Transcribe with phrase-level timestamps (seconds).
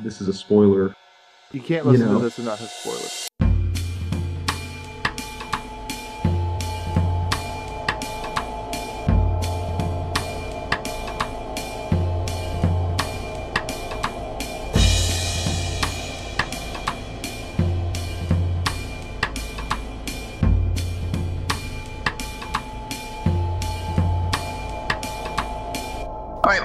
[0.00, 0.94] this is a spoiler.
[1.52, 2.18] You can't listen know.
[2.18, 3.28] to this and not have spoilers.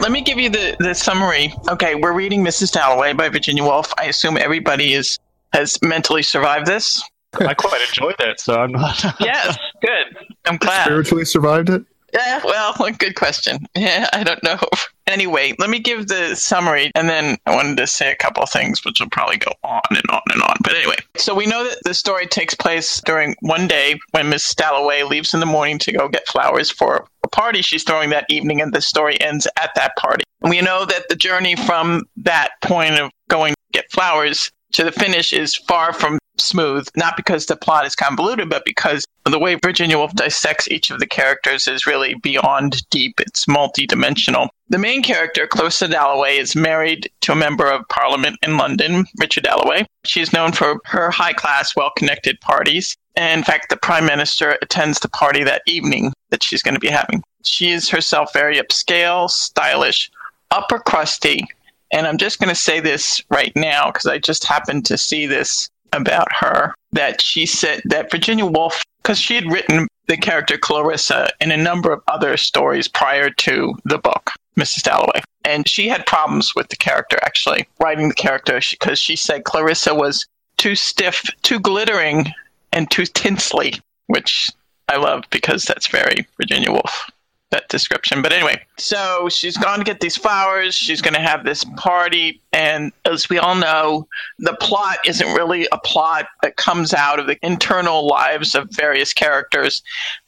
[0.08, 1.54] Let me give you the, the summary.
[1.68, 2.72] Okay, we're reading Mrs.
[2.72, 3.92] Dalloway by Virginia Woolf.
[3.98, 5.20] I assume everybody is
[5.52, 7.04] has mentally survived this.
[7.34, 9.04] I quite enjoyed it, so I'm not.
[9.20, 10.30] Yes, good.
[10.46, 10.86] I'm glad.
[10.86, 11.84] Spiritually survived it?
[12.18, 13.68] Yeah, well, good question.
[13.76, 14.58] Yeah, I don't know.
[15.08, 18.84] Anyway, let me give the summary, and then I wanted to say a couple things,
[18.84, 20.58] which will probably go on and on and on.
[20.62, 24.54] But anyway, so we know that the story takes place during one day when Miss
[24.54, 28.26] Dalloway leaves in the morning to go get flowers for a party she's throwing that
[28.28, 30.26] evening, and the story ends at that party.
[30.42, 34.92] We know that the journey from that point of going to get flowers to the
[34.92, 39.56] finish is far from smooth, not because the plot is convoluted, but because the way
[39.56, 43.20] Virginia Woolf dissects each of the characters is really beyond deep.
[43.20, 44.50] It's multidimensional.
[44.70, 49.44] The main character, Clarissa Dalloway, is married to a member of parliament in London, Richard
[49.44, 49.86] Dalloway.
[50.06, 52.96] She's known for her high class, well connected parties.
[53.16, 56.80] And in fact, the prime minister attends the party that evening that she's going to
[56.80, 57.24] be having.
[57.44, 60.12] She is herself very upscale, stylish,
[60.52, 61.48] upper crusty.
[61.92, 65.26] And I'm just going to say this right now because I just happened to see
[65.26, 70.58] this about her that she said that Virginia Woolf, because she had written the character
[70.58, 74.84] Clarissa in a number of other stories prior to the book, Mrs.
[74.84, 75.22] Dalloway.
[75.46, 79.96] And she had problems with the character, actually, writing the character, because she said Clarissa
[79.96, 80.26] was
[80.58, 82.34] too stiff, too glittering,
[82.74, 84.50] and too tinsely, which
[84.90, 87.10] I love because that's very Virginia Woolf
[87.52, 88.22] that description.
[88.22, 90.76] But anyway, so she's gone to get these flowers.
[90.76, 92.42] She's going to have this party.
[92.52, 94.08] And as we all know,
[94.40, 99.14] the plot isn't really a plot that comes out of the internal lives of various
[99.14, 99.82] characters.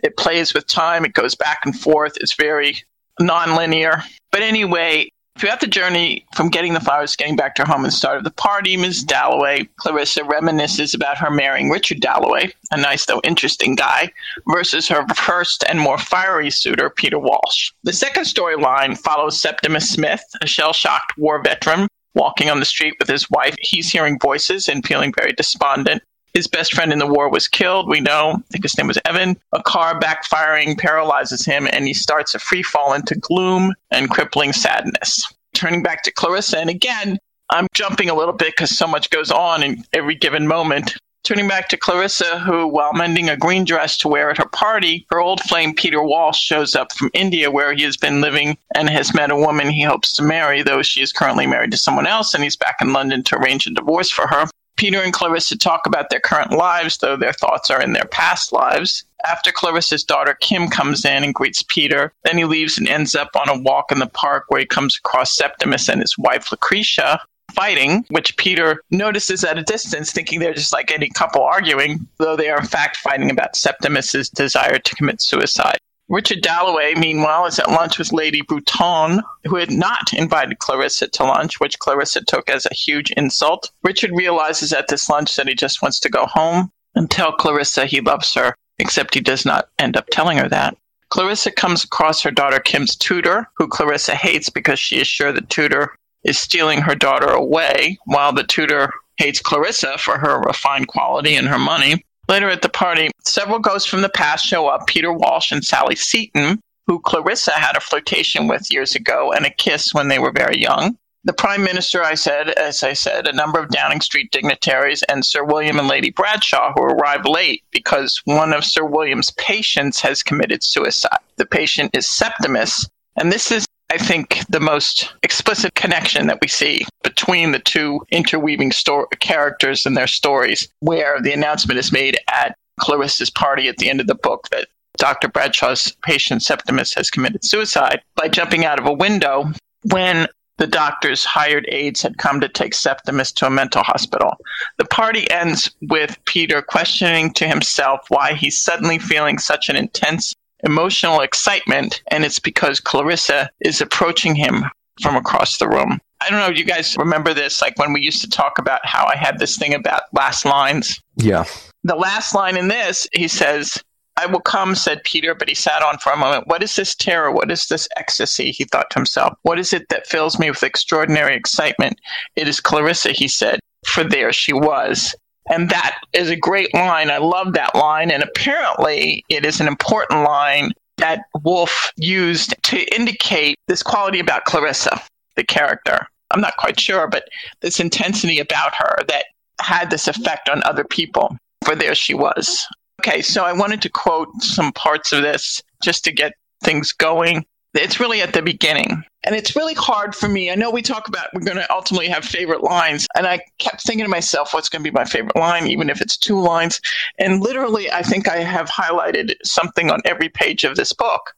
[0.04, 2.14] It plays with time, it goes back and forth.
[2.22, 2.78] It's very
[3.20, 4.04] nonlinear.
[4.32, 7.94] But anyway, Throughout the journey from getting the flowers, getting back to her home and
[7.94, 9.04] the start of the party, Ms.
[9.04, 14.12] Dalloway, Clarissa reminisces about her marrying Richard Dalloway, a nice though interesting guy,
[14.50, 17.72] versus her first and more fiery suitor, Peter Walsh.
[17.84, 22.96] The second storyline follows Septimus Smith, a shell shocked war veteran, walking on the street
[23.00, 23.56] with his wife.
[23.62, 26.04] He's hearing voices and feeling very despondent.
[26.40, 28.36] His best friend in the war was killed, we know.
[28.38, 29.36] I think his name was Evan.
[29.52, 34.54] A car backfiring paralyzes him, and he starts a free fall into gloom and crippling
[34.54, 35.26] sadness.
[35.54, 37.18] Turning back to Clarissa, and again,
[37.50, 40.96] I'm jumping a little bit because so much goes on in every given moment.
[41.26, 45.06] Turning back to Clarissa, who, while mending a green dress to wear at her party,
[45.10, 48.90] her old flame Peter Walsh shows up from India, where he has been living and
[48.90, 52.08] has met a woman he hopes to marry, though she is currently married to someone
[52.08, 54.46] else, and he's back in London to arrange a divorce for her.
[54.80, 58.54] Peter and Clarissa talk about their current lives, though their thoughts are in their past
[58.54, 59.04] lives.
[59.28, 63.28] After Clarissa's daughter Kim comes in and greets Peter, then he leaves and ends up
[63.36, 67.20] on a walk in the park where he comes across Septimus and his wife Lucretia
[67.54, 72.38] fighting, which Peter notices at a distance, thinking they're just like any couple arguing, though
[72.38, 75.80] they are in fact fighting about Septimus's desire to commit suicide.
[76.10, 81.24] Richard Dalloway, meanwhile, is at lunch with Lady Bruton, who had not invited Clarissa to
[81.24, 83.72] lunch, which Clarissa took as a huge insult.
[83.84, 87.86] Richard realizes at this lunch that he just wants to go home and tell Clarissa
[87.86, 90.76] he loves her, except he does not end up telling her that.
[91.10, 95.42] Clarissa comes across her daughter Kim's tutor, who Clarissa hates because she is sure the
[95.42, 101.36] tutor is stealing her daughter away, while the tutor hates Clarissa for her refined quality
[101.36, 102.04] and her money.
[102.30, 105.96] Later at the party, several ghosts from the past show up Peter Walsh and Sally
[105.96, 110.32] Seton, who Clarissa had a flirtation with years ago and a kiss when they were
[110.32, 110.96] very young.
[111.24, 115.26] The Prime Minister, I said, as I said, a number of Downing Street dignitaries, and
[115.26, 120.22] Sir William and Lady Bradshaw, who arrived late because one of Sir William's patients has
[120.22, 121.18] committed suicide.
[121.38, 126.48] The patient is Septimus, and this is I think the most explicit connection that we
[126.48, 132.20] see between the two interweaving sto- characters and their stories, where the announcement is made
[132.28, 134.68] at Clarissa's party at the end of the book that
[134.98, 135.28] Dr.
[135.28, 139.52] Bradshaw's patient Septimus has committed suicide by jumping out of a window
[139.84, 140.28] when
[140.58, 144.36] the doctor's hired aides had come to take Septimus to a mental hospital.
[144.78, 150.36] The party ends with Peter questioning to himself why he's suddenly feeling such an intense
[150.64, 154.66] emotional excitement, and it's because Clarissa is approaching him
[155.02, 156.00] from across the room.
[156.22, 159.06] I don't know, you guys remember this, like when we used to talk about how
[159.06, 161.02] I had this thing about last lines?
[161.16, 161.46] Yeah.
[161.86, 163.82] The last line in this, he says,
[164.18, 166.48] I will come, said Peter, but he sat on for a moment.
[166.48, 167.32] What is this terror?
[167.32, 168.52] What is this ecstasy?
[168.52, 169.38] He thought to himself.
[169.44, 171.98] What is it that fills me with extraordinary excitement?
[172.36, 175.16] It is Clarissa, he said, for there she was.
[175.50, 177.10] And that is a great line.
[177.10, 178.12] I love that line.
[178.12, 184.46] And apparently, it is an important line that Woolf used to indicate this quality about
[184.46, 185.02] Clarissa,
[185.36, 186.06] the character.
[186.32, 187.24] I'm not quite sure, but
[187.62, 189.26] this intensity about her that
[189.60, 191.36] had this effect on other people.
[191.64, 192.68] For there she was.
[193.02, 197.46] Okay, so I wanted to quote some parts of this just to get things going.
[197.74, 199.04] It's really at the beginning.
[199.24, 200.50] And it's really hard for me.
[200.50, 203.06] I know we talk about we're going to ultimately have favorite lines.
[203.16, 206.02] And I kept thinking to myself, what's going to be my favorite line, even if
[206.02, 206.80] it's two lines.
[207.20, 211.34] And literally, I think I have highlighted something on every page of this book.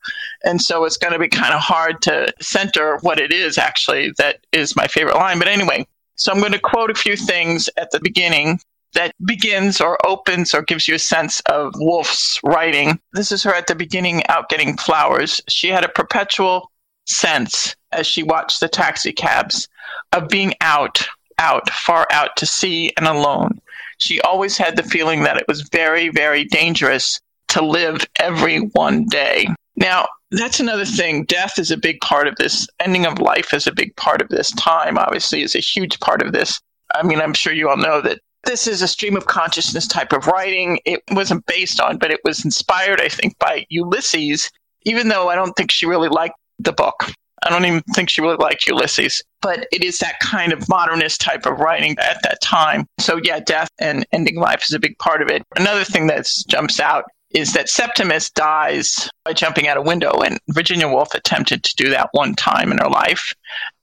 [0.46, 4.12] And so it's going to be kind of hard to center what it is actually
[4.18, 5.40] that is my favorite line.
[5.40, 5.86] But anyway,
[6.16, 8.60] so I'm going to quote a few things at the beginning
[8.94, 13.00] that begins or opens or gives you a sense of Woolf's writing.
[13.14, 15.42] This is her at the beginning out getting flowers.
[15.48, 16.72] She had a perpetual
[17.06, 19.68] sense as she watched the taxi cabs
[20.14, 21.06] of being out,
[21.38, 23.60] out, far out to sea and alone.
[23.98, 29.06] She always had the feeling that it was very, very dangerous to live every one
[29.06, 29.48] day.
[29.76, 31.26] Now, that's another thing.
[31.26, 32.68] Death is a big part of this.
[32.80, 34.52] Ending of life is a big part of this.
[34.52, 36.62] Time, obviously, is a huge part of this.
[36.96, 40.14] I mean, I'm sure you all know that this is a stream of consciousness type
[40.14, 40.80] of writing.
[40.86, 44.50] It wasn't based on, but it was inspired, I think, by Ulysses,
[44.84, 47.12] even though I don't think she really liked the book.
[47.44, 51.22] I don't even think she really liked Ulysses, but it is that kind of modernist
[51.22, 52.86] type of writing at that time.
[53.00, 55.44] So, yeah, death and ending life is a big part of it.
[55.56, 60.38] Another thing that jumps out is that Septimus dies by jumping out a window, and
[60.50, 63.34] Virginia Woolf attempted to do that one time in her life.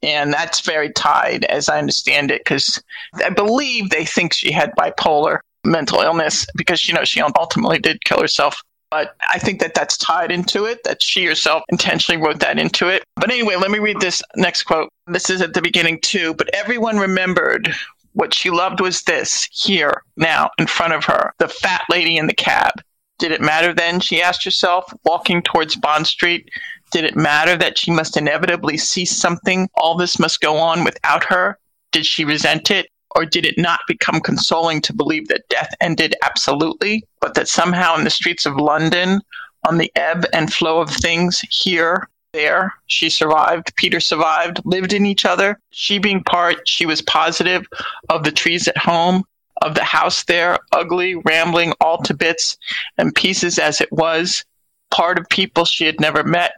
[0.03, 2.83] And that's very tied, as I understand it, because
[3.25, 8.05] I believe they think she had bipolar mental illness because, you know, she ultimately did
[8.05, 8.63] kill herself.
[8.91, 12.89] But I think that that's tied into it, that she herself intentionally wrote that into
[12.89, 13.05] it.
[13.17, 14.89] But anyway, let me read this next quote.
[15.07, 16.33] This is at the beginning, too.
[16.35, 17.75] But everyone remembered
[18.15, 22.29] what she loved was this here, now, in front of her, the fat lady in
[22.29, 22.73] the cab.
[23.19, 26.49] Did it matter then, she asked herself, walking towards Bond Street?
[26.93, 29.69] Did it matter that she must inevitably see something?
[29.75, 31.59] All this must go on without her?
[31.93, 32.91] Did she resent it?
[33.17, 37.97] Or did it not become consoling to believe that death ended absolutely, but that somehow
[37.97, 39.21] in the streets of London,
[39.67, 45.07] on the ebb and flow of things, here, there, she survived, Peter survived, lived in
[45.07, 47.67] each other, she being part, she was positive,
[48.11, 49.25] of the trees at home,
[49.63, 52.57] of the house there, ugly, rambling, all to bits
[52.97, 54.45] and pieces as it was,
[54.91, 56.53] part of people she had never met,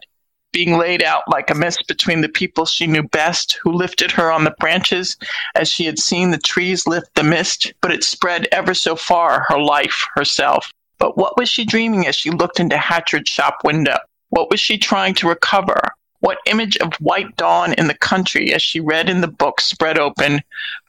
[0.52, 4.32] being laid out like a mist between the people she knew best, who lifted her
[4.32, 5.16] on the branches
[5.54, 9.44] as she had seen the trees lift the mist, but it spread ever so far,
[9.48, 10.72] her life, herself.
[10.98, 13.98] But what was she dreaming as she looked into Hatchard's shop window?
[14.30, 15.92] What was she trying to recover?
[16.20, 19.98] What image of white dawn in the country as she read in the book spread
[19.98, 20.40] open,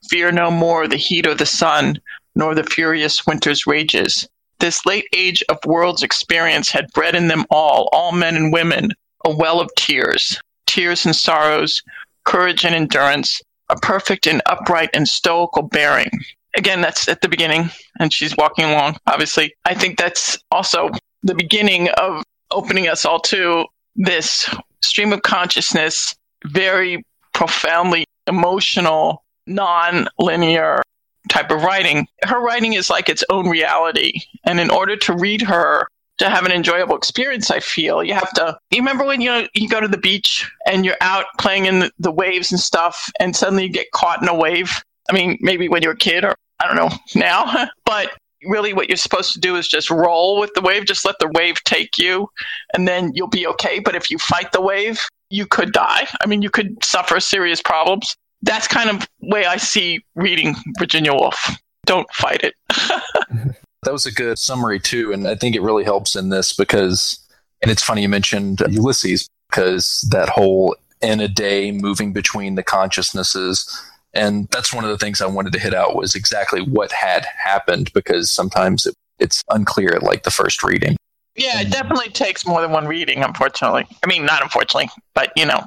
[0.09, 1.99] Fear no more the heat or the sun,
[2.35, 4.27] nor the furious winter's rages.
[4.59, 8.91] This late age of world's experience had bred in them all, all men and women,
[9.25, 11.81] a well of tears, tears and sorrows,
[12.25, 16.11] courage and endurance, a perfect and upright and stoical bearing.
[16.57, 19.55] Again, that's at the beginning, and she's walking along, obviously.
[19.65, 20.89] I think that's also
[21.23, 23.65] the beginning of opening us all to
[23.95, 24.49] this
[24.81, 26.15] stream of consciousness,
[26.45, 27.03] very
[27.33, 30.81] profoundly emotional, non linear
[31.29, 32.07] type of writing.
[32.23, 34.21] Her writing is like its own reality.
[34.43, 35.87] And in order to read her,
[36.21, 38.57] to have an enjoyable experience, I feel you have to.
[38.69, 41.91] You remember when you you go to the beach and you're out playing in the,
[41.97, 44.83] the waves and stuff, and suddenly you get caught in a wave.
[45.09, 48.11] I mean, maybe when you're a kid, or I don't know now, but
[48.45, 51.29] really what you're supposed to do is just roll with the wave, just let the
[51.33, 52.29] wave take you,
[52.73, 53.79] and then you'll be okay.
[53.79, 56.07] But if you fight the wave, you could die.
[56.21, 58.15] I mean, you could suffer serious problems.
[58.41, 61.57] That's kind of way I see reading Virginia Woolf.
[61.85, 62.55] Don't fight it.
[63.83, 67.19] that was a good summary too, and I think it really helps in this because,
[67.61, 72.63] and it's funny you mentioned Ulysses because that whole in a day moving between the
[72.63, 76.91] consciousnesses and that's one of the things I wanted to hit out was exactly what
[76.91, 80.97] had happened because sometimes it, it's unclear like the first reading.
[81.35, 83.85] Yeah, it definitely takes more than one reading, unfortunately.
[84.03, 85.65] I mean, not unfortunately, but you know,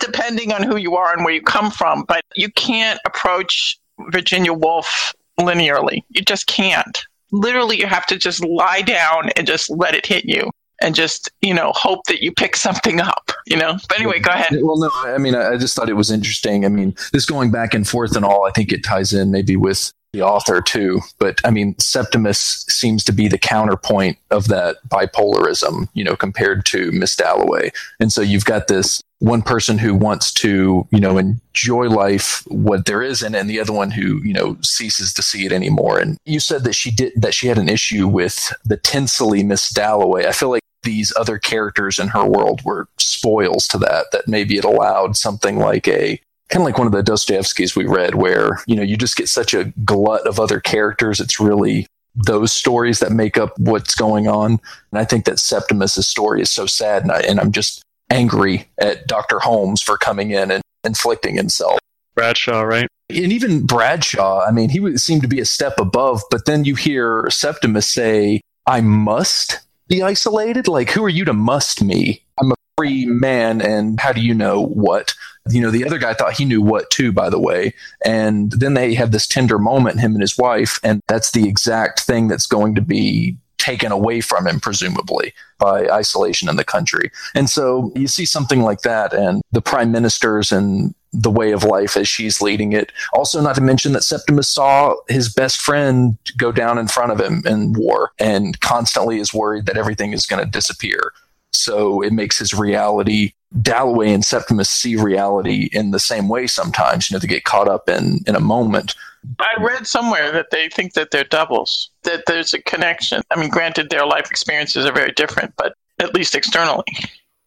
[0.00, 3.78] depending on who you are and where you come from, but you can't approach
[4.10, 6.00] Virginia Woolf linearly.
[6.08, 7.06] You just can't.
[7.32, 10.50] Literally, you have to just lie down and just let it hit you
[10.84, 14.30] and just you know hope that you pick something up you know but anyway go
[14.30, 17.50] ahead well no i mean i just thought it was interesting i mean this going
[17.50, 21.00] back and forth and all i think it ties in maybe with the author too.
[21.18, 26.64] But I mean, Septimus seems to be the counterpoint of that bipolarism, you know, compared
[26.66, 27.70] to Miss Dalloway.
[28.00, 32.86] And so you've got this one person who wants to, you know, enjoy life, what
[32.86, 35.98] there is it, and the other one who, you know, ceases to see it anymore.
[35.98, 39.68] And you said that she did that she had an issue with the tinselly Miss
[39.70, 40.26] Dalloway.
[40.26, 44.56] I feel like these other characters in her world were spoils to that, that maybe
[44.56, 48.62] it allowed something like a kind of like one of the Dostoevskys we read, where
[48.66, 51.20] you know you just get such a glut of other characters.
[51.20, 54.60] It's really those stories that make up what's going on.
[54.92, 58.68] And I think that Septimus's story is so sad, and, I, and I'm just angry
[58.78, 61.80] at Doctor Holmes for coming in and inflicting himself.
[62.14, 62.86] Bradshaw, right?
[63.10, 66.64] And even Bradshaw, I mean, he would seem to be a step above, but then
[66.64, 70.68] you hear Septimus say, I must be isolated?
[70.68, 72.22] Like, who are you to must me?
[72.40, 75.14] I'm a free man, and how do you know what?
[75.50, 77.74] You know, the other guy thought he knew what too, by the way.
[78.04, 82.00] And then they have this tender moment, him and his wife, and that's the exact
[82.00, 87.10] thing that's going to be taken away from him, presumably, by isolation in the country.
[87.34, 91.64] And so you see something like that, and the prime ministers and the way of
[91.64, 92.92] life as she's leading it.
[93.12, 97.20] Also, not to mention that Septimus saw his best friend go down in front of
[97.20, 101.12] him in war and constantly is worried that everything is going to disappear.
[101.52, 103.32] So it makes his reality.
[103.62, 107.68] Dalloway and Septimus see reality in the same way sometimes, you know, they get caught
[107.68, 108.96] up in, in a moment.
[109.38, 113.22] I read somewhere that they think that they're doubles, that there's a connection.
[113.30, 116.84] I mean, granted, their life experiences are very different, but at least externally,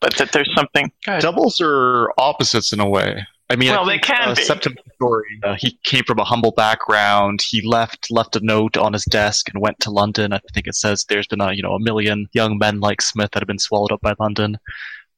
[0.01, 0.91] but that there's something.
[1.19, 3.25] Doubles are opposites in a way.
[3.50, 4.43] I mean, Well, I they can uh, be.
[4.43, 5.39] Septimus' story.
[5.43, 7.41] Uh, he came from a humble background.
[7.48, 10.34] He left left a note on his desk and went to London.
[10.34, 13.31] I think it says there's been a you know a million young men like Smith
[13.31, 14.57] that have been swallowed up by London.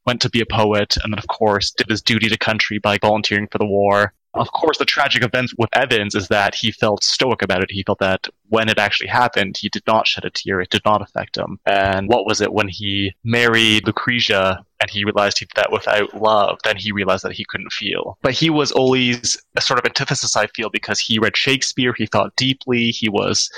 [0.05, 2.99] Went to be a poet, and then of course did his duty to country by
[2.99, 4.13] volunteering for the war.
[4.33, 7.71] Of course, the tragic event with Evans is that he felt stoic about it.
[7.71, 10.61] He felt that when it actually happened, he did not shed a tear.
[10.61, 11.59] It did not affect him.
[11.65, 16.13] And what was it when he married Lucretia and he realized he did that without
[16.21, 16.59] love?
[16.63, 18.17] Then he realized that he couldn't feel.
[18.21, 22.05] But he was always a sort of antithesis, I feel, because he read Shakespeare, he
[22.05, 23.49] thought deeply, he was,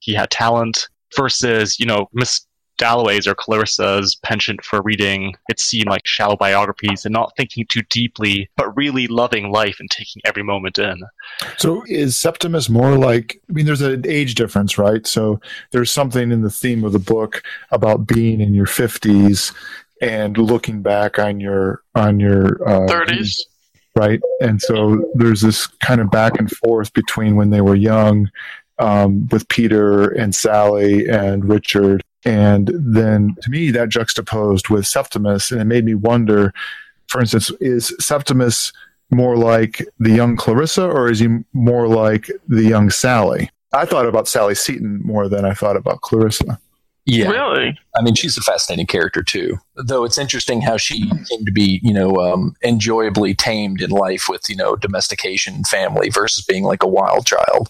[0.00, 0.88] he had talent.
[1.16, 2.46] Versus, you know, Miss
[2.78, 7.82] Dalloway's or Clarissa's penchant for reading, it seemed like shallow biographies and not thinking too
[7.90, 11.02] deeply, but really loving life and taking every moment in.
[11.58, 13.40] So is Septimus more like?
[13.48, 15.06] I mean, there's an age difference, right?
[15.06, 15.40] So
[15.72, 19.52] there's something in the theme of the book about being in your 50s
[20.00, 23.40] and looking back on your on your uh, 30s.
[23.94, 24.20] right?
[24.40, 28.30] And so there's this kind of back and forth between when they were young,
[28.78, 35.50] um, with Peter and Sally and Richard, and then to me that juxtaposed with Septimus,
[35.50, 36.52] and it made me wonder.
[37.08, 38.72] For instance, is Septimus
[39.10, 43.50] more like the young Clarissa, or is he more like the young Sally?
[43.72, 46.60] I thought about Sally Seton more than I thought about Clarissa.
[47.06, 47.30] Yeah.
[47.30, 47.78] Really?
[47.96, 49.58] I mean, she's a fascinating character too.
[49.74, 54.26] Though it's interesting how she came to be, you know, um, enjoyably tamed in life
[54.28, 57.68] with, you know, domestication, and family versus being like a wild child.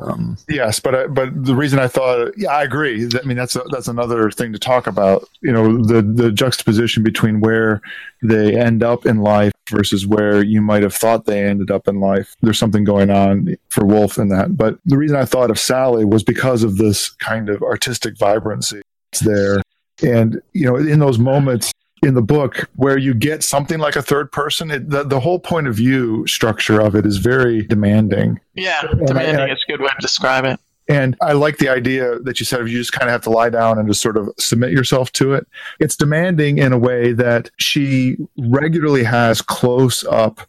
[0.00, 3.08] Um, Yes, but I, but the reason I thought, yeah, I agree.
[3.14, 5.28] I mean, that's a, that's another thing to talk about.
[5.40, 7.80] You know, the the juxtaposition between where
[8.22, 12.00] they end up in life versus where you might have thought they ended up in
[12.00, 12.34] life.
[12.42, 14.56] There's something going on for Woolf in that.
[14.56, 18.82] But the reason I thought of Sally was because of this kind of artistic vibrancy
[19.12, 19.62] that's there,
[20.02, 24.02] and you know, in those moments in the book where you get something like a
[24.02, 28.40] third person, it, the the whole point of view structure of it is very demanding.
[28.54, 30.58] Yeah, And demanding I- is a good way to describe it.
[30.88, 33.30] And I like the idea that you said of you just kind of have to
[33.30, 35.46] lie down and just sort of submit yourself to it.
[35.78, 40.40] It's demanding in a way that she regularly has close up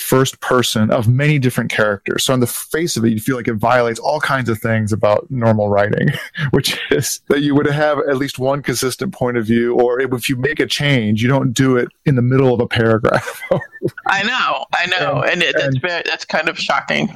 [0.00, 2.24] first person of many different characters.
[2.24, 4.92] So on the face of it, you feel like it violates all kinds of things
[4.92, 6.08] about normal writing,
[6.50, 10.28] which is that you would have at least one consistent point of view, or if
[10.28, 13.42] you make a change, you don't do it in the middle of a paragraph.
[14.06, 17.14] I know, I know, and, it, that's and- very, that's kind of shocking.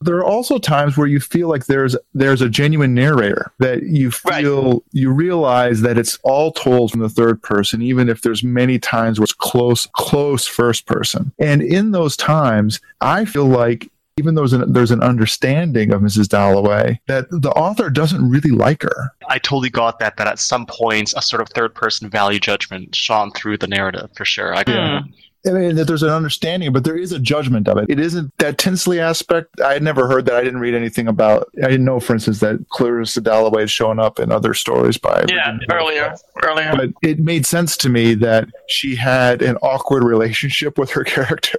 [0.00, 4.10] There are also times where you feel like there's there's a genuine narrator that you
[4.24, 4.42] Right.
[4.44, 8.78] feel you realize that it's all told from the third person even if there's many
[8.78, 14.34] times where it's close close first person and in those times i feel like even
[14.34, 18.82] though there's an, there's an understanding of mrs dalloway that the author doesn't really like
[18.82, 22.38] her I totally got that, that at some points a sort of third person value
[22.38, 24.54] judgment shone through the narrative for sure.
[24.54, 25.00] I Yeah.
[25.46, 27.86] I mean, that there's an understanding, but there is a judgment of it.
[27.88, 29.60] It isn't that Tinsley aspect.
[29.60, 30.36] I had never heard that.
[30.36, 31.48] I didn't read anything about.
[31.62, 35.24] I didn't know, for instance, that Clarissa Dalloway had shown up in other stories by.
[35.28, 36.72] Yeah, Virginia earlier, earlier.
[36.76, 41.58] But it made sense to me that she had an awkward relationship with her character.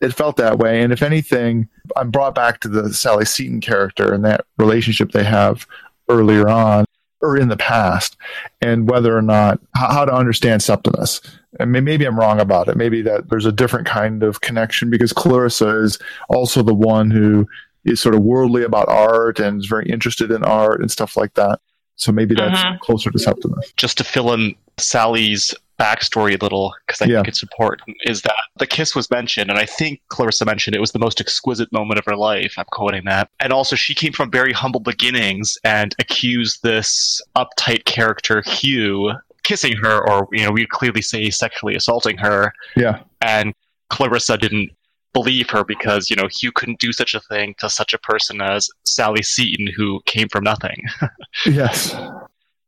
[0.00, 4.12] it felt that way, and if anything, I'm brought back to the Sally Seton character
[4.12, 5.66] and that relationship they have
[6.08, 6.84] earlier on
[7.20, 8.16] or in the past,
[8.60, 11.20] and whether or not how, how to understand Septimus.
[11.60, 12.76] And maybe I'm wrong about it.
[12.76, 17.46] Maybe that there's a different kind of connection because Clarissa is also the one who
[17.84, 21.34] is sort of worldly about art and is very interested in art and stuff like
[21.34, 21.60] that.
[21.96, 22.80] So maybe that's Mhm.
[22.80, 23.72] closer to Septimus.
[23.76, 27.16] just to fill in Sally's backstory a little, because I Yeah.
[27.18, 30.80] think it's important, is that the kiss was mentioned, and I think Clarissa mentioned it
[30.80, 32.54] was the most exquisite moment of her life.
[32.56, 33.28] I'm quoting that.
[33.40, 39.12] And also, she came from very humble beginnings and accused this uptight character, Hugh,
[39.42, 42.52] kissing her, or, you know, we'd clearly say sexually assaulting her.
[42.76, 43.00] Yeah.
[43.20, 43.52] And
[43.90, 44.70] Clarissa didn't
[45.12, 48.40] believe her because, you know, Hugh couldn't do such a thing to such a person
[48.40, 50.82] as Sally Seton, who came from nothing.
[51.46, 51.94] Yes.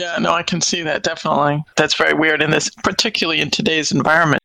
[0.01, 1.65] Yeah, no, I can see that definitely.
[1.77, 4.43] That's very weird in this, particularly in today's environment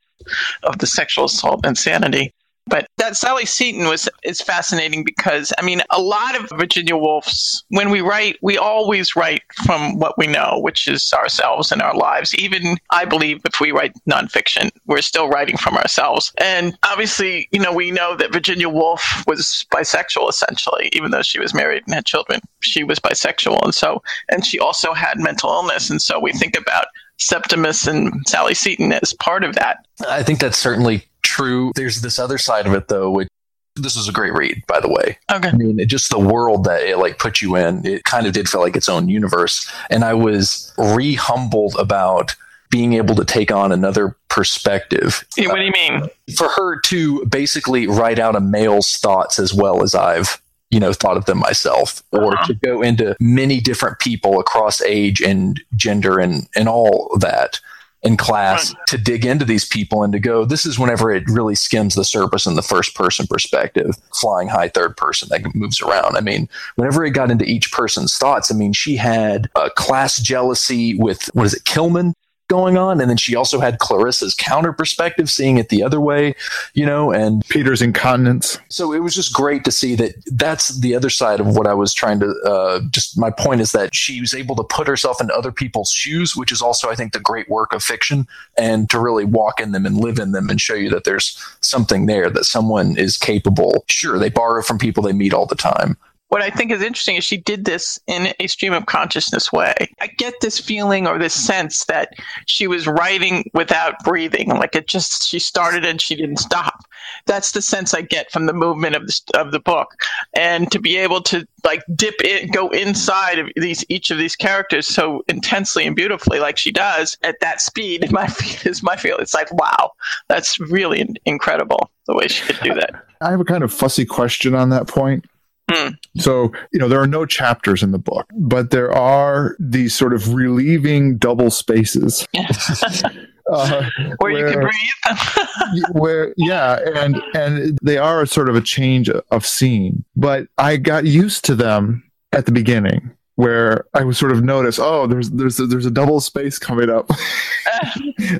[0.63, 2.33] of the sexual assault insanity.
[2.67, 7.63] But that Sally Seton was is fascinating because I mean a lot of Virginia Woolf's
[7.69, 11.95] when we write we always write from what we know, which is ourselves and our
[11.95, 12.33] lives.
[12.35, 16.31] Even I believe if we write nonfiction, we're still writing from ourselves.
[16.37, 21.39] And obviously, you know, we know that Virginia Woolf was bisexual essentially, even though she
[21.39, 22.41] was married and had children.
[22.61, 25.89] She was bisexual and so and she also had mental illness.
[25.89, 26.85] And so we think about
[27.21, 29.85] Septimus and Sally Seton as part of that.
[30.09, 31.71] I think that's certainly true.
[31.75, 33.11] There's this other side of it, though.
[33.11, 33.27] Which,
[33.75, 35.17] this is a great read, by the way.
[35.31, 35.49] Okay.
[35.49, 38.33] I mean, it- just the world that it like put you in, it kind of
[38.33, 39.71] did feel like its own universe.
[39.89, 42.35] And I was re humbled about
[42.69, 45.25] being able to take on another perspective.
[45.37, 46.09] Yeah, What do you mean?
[46.37, 50.93] For her to basically write out a male's thoughts as well as I've, you know,
[50.93, 52.47] thought of them myself, or Uh-huh.
[52.47, 57.59] to go into many different people across age and gender and, and all that
[58.03, 61.53] in class to dig into these people and to go, this is whenever it really
[61.53, 66.17] skims the surface in the first person perspective, flying high third person that moves around.
[66.17, 70.19] I mean, whenever it got into each person's thoughts, I mean, she had a class
[70.19, 72.13] jealousy with, what is it, Kilman?
[72.51, 76.35] Going on and then she also had clarissa's counter perspective seeing it the other way
[76.73, 78.59] you know and Peter's incontinence.
[78.67, 81.73] so it was just great to see that that's the other side of what I
[81.73, 85.21] was trying to uh, just my point is that she was able to put herself
[85.21, 88.89] into other people's shoes, which is also I think the great work of fiction, and
[88.89, 92.05] to really walk in them and live in them and show you that there's something
[92.05, 93.85] there that someone is capable.
[93.87, 95.97] Sure, they borrow from people they meet all the time.
[96.31, 99.75] What I think is interesting is she did this in a stream of consciousness way.
[99.99, 102.13] I get this feeling or this sense that
[102.47, 106.85] she was writing without breathing, like it just she started and she didn't stop.
[107.25, 109.89] That's the sense I get from the movement of the of the book,
[110.33, 114.37] and to be able to like dip in, go inside of these each of these
[114.37, 118.09] characters so intensely and beautifully, like she does at that speed.
[118.09, 119.17] My is my feel.
[119.17, 119.91] It's like wow,
[120.29, 123.05] that's really incredible the way she could do that.
[123.19, 125.25] I have a kind of fussy question on that point.
[125.73, 125.89] Hmm.
[126.17, 130.13] So, you know, there are no chapters in the book, but there are these sort
[130.13, 132.27] of relieving double spaces.
[133.51, 135.83] Uh, Where you can breathe.
[135.91, 141.05] where yeah and and they are sort of a change of scene but i got
[141.05, 145.59] used to them at the beginning where i would sort of notice oh there's there's
[145.59, 147.09] a, there's a double space coming up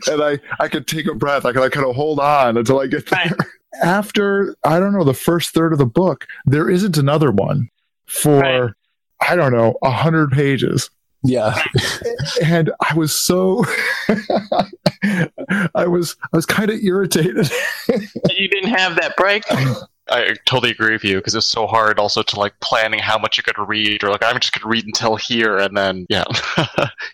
[0.08, 2.80] and i i could take a breath i could like kind of hold on until
[2.80, 3.48] i get there Right.
[3.84, 7.70] After i don't know the first third of the book there isn't another one
[8.06, 8.72] for Right.
[9.22, 10.90] i don't know a hundred pages
[11.24, 11.56] Yeah,
[12.44, 13.64] and I was so
[15.76, 17.50] I was I was kind of irritated.
[17.88, 19.44] you didn't have that break.
[20.10, 23.38] I totally agree with you because it's so hard also to like planning how much
[23.38, 26.24] you could read or like I'm just going to read until here and then yeah
[26.58, 26.66] you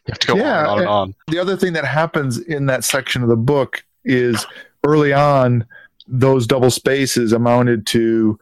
[0.07, 1.15] have to go Yeah, on and on and on.
[1.27, 4.45] the other thing that happens in that section of the book is
[4.85, 5.65] early on
[6.07, 8.39] those double spaces amounted to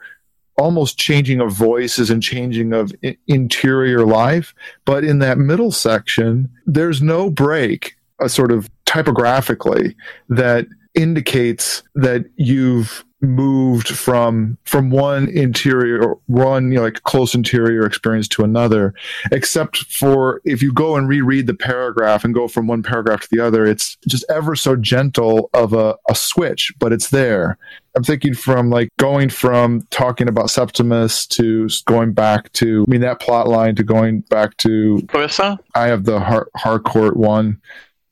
[0.57, 4.53] almost changing of voices and changing of I- interior life.
[4.85, 9.95] But in that middle section there's no break a sort of typographically
[10.29, 17.85] that indicates that you've moved from from one interior one you know, like close interior
[17.85, 18.93] experience to another
[19.31, 23.27] except for if you go and reread the paragraph and go from one paragraph to
[23.31, 27.57] the other it's just ever so gentle of a, a switch but it's there
[27.95, 33.01] i'm thinking from like going from talking about septimus to going back to i mean
[33.01, 35.57] that plot line to going back to Clarissa?
[35.73, 37.59] I have the Har- Harcourt one,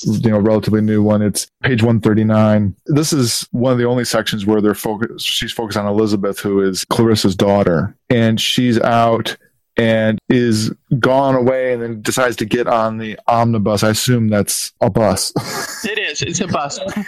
[0.02, 1.22] you know, relatively new one.
[1.22, 2.76] It's page 139.
[2.88, 5.26] This is one of the only sections where they're focused.
[5.26, 9.36] She's focused on Elizabeth, who is Clarissa's daughter, and she's out
[9.78, 13.84] and is gone away and then decides to get on the omnibus.
[13.84, 15.34] I assume that's a bus.
[15.86, 16.22] It is.
[16.22, 16.80] It's a bus.
[16.96, 17.04] in,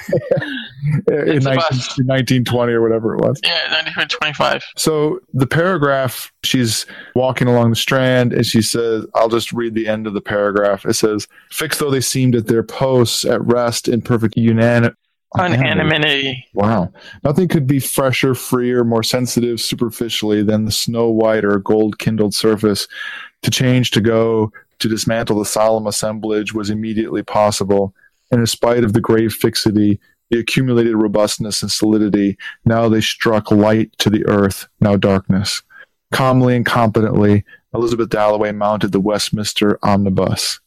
[1.07, 1.71] It's a 19, bus.
[1.97, 3.39] 1920 or whatever it was.
[3.41, 4.63] Yeah, 1925.
[4.75, 9.87] So the paragraph, she's walking along the strand and she says, I'll just read the
[9.87, 10.85] end of the paragraph.
[10.85, 14.93] It says, Fixed though they seemed at their posts at rest in perfect unanim-
[15.37, 16.45] Unanimity.
[16.53, 16.91] Wow.
[17.23, 22.33] Nothing could be fresher, freer, more sensitive superficially than the snow white or gold kindled
[22.33, 22.87] surface.
[23.43, 27.93] To change, to go, to dismantle the solemn assemblage was immediately possible.
[28.31, 29.99] And in spite of the grave fixity,
[30.31, 35.61] the accumulated robustness and solidity, now they struck light to the earth, now darkness.
[36.11, 37.43] Calmly and competently,
[37.73, 40.59] Elizabeth Dalloway mounted the Westminster omnibus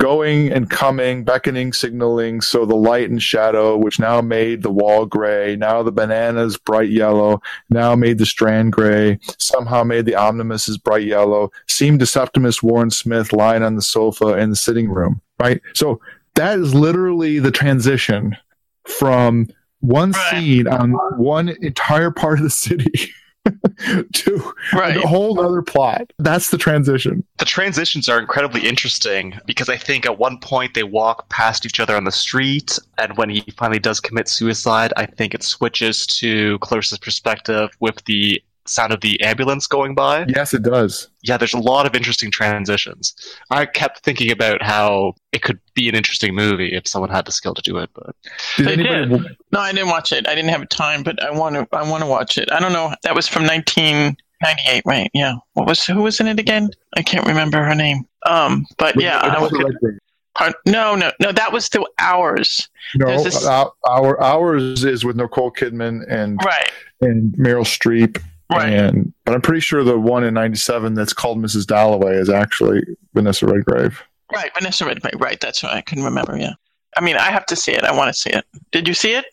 [0.00, 2.40] going and coming, beckoning, signaling.
[2.40, 6.90] So the light and shadow, which now made the wall gray, now the bananas bright
[6.90, 12.62] yellow, now made the strand gray, somehow made the omnibuses bright yellow, seemed to Septimus
[12.62, 15.20] Warren Smith lying on the sofa in the sitting room.
[15.38, 15.60] Right.
[15.74, 16.00] So
[16.34, 18.36] that is literally the transition
[18.84, 19.48] from
[19.80, 23.12] one scene on one entire part of the city
[24.12, 24.96] to Right.
[24.96, 26.12] a whole other plot.
[26.18, 27.24] That's the transition.
[27.38, 31.80] The transitions are incredibly interesting because I think at one point they walk past each
[31.80, 36.06] other on the street, and when he finally does commit suicide, I think it switches
[36.18, 40.24] to Clarissa's perspective with the sound of the ambulance going by.
[40.28, 41.08] Yes, it does.
[41.22, 43.14] Yeah, there's a lot of interesting transitions.
[43.50, 47.32] I kept thinking about how it could be an interesting movie if someone had the
[47.32, 48.14] skill to do it, but
[48.56, 49.36] Did They anybody?
[49.52, 50.26] No, I didn't watch it.
[50.28, 51.66] I didn't have time, but I want to.
[51.76, 52.50] I want to watch it.
[52.52, 52.94] I don't know.
[53.02, 55.10] That was from 1998, right?
[55.14, 55.34] Yeah.
[55.54, 56.70] What was who was in it again?
[56.96, 58.06] I can't remember her name.
[58.26, 59.98] Um, but yeah, I Vanessa would, Redgrave.
[60.34, 61.32] part, no, no, no.
[61.32, 66.40] That was the hours, No, There's this- uh, our ours is with Nicole Kidman and
[66.44, 66.70] right?
[67.00, 68.22] and Meryl Streep.
[68.50, 68.72] Right.
[68.72, 71.66] And but I'm pretty sure the one in '97 that's called Mrs.
[71.66, 72.82] Dalloway is actually
[73.14, 74.02] Vanessa Redgrave.
[74.32, 75.20] Right, Vanessa Redgrave.
[75.20, 76.36] Right, that's what I couldn't remember.
[76.36, 76.52] Yeah,
[76.96, 77.84] I mean, I have to see it.
[77.84, 78.44] I want to see it.
[78.70, 79.24] Did you see it?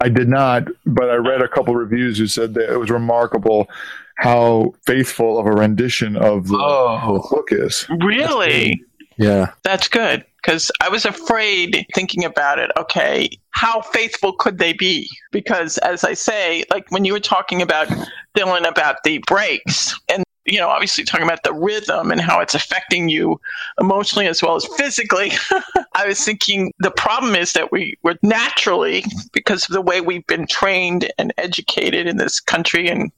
[0.00, 3.68] I did not, but I read a couple reviews who said that it was remarkable
[4.16, 7.86] how faithful of a rendition of the Oh, book is.
[8.02, 8.82] Really?
[9.18, 9.52] Yeah.
[9.64, 12.70] That's good because I was afraid thinking about it.
[12.78, 15.10] Okay, how faithful could they be?
[15.32, 17.88] Because as I say, like when you were talking about
[18.36, 22.54] Dylan about the breaks and you know, obviously talking about the rhythm and how it's
[22.54, 23.38] affecting you
[23.80, 25.30] emotionally as well as physically.
[25.94, 30.26] I was thinking the problem is that we were naturally, because of the way we've
[30.26, 33.12] been trained and educated in this country, and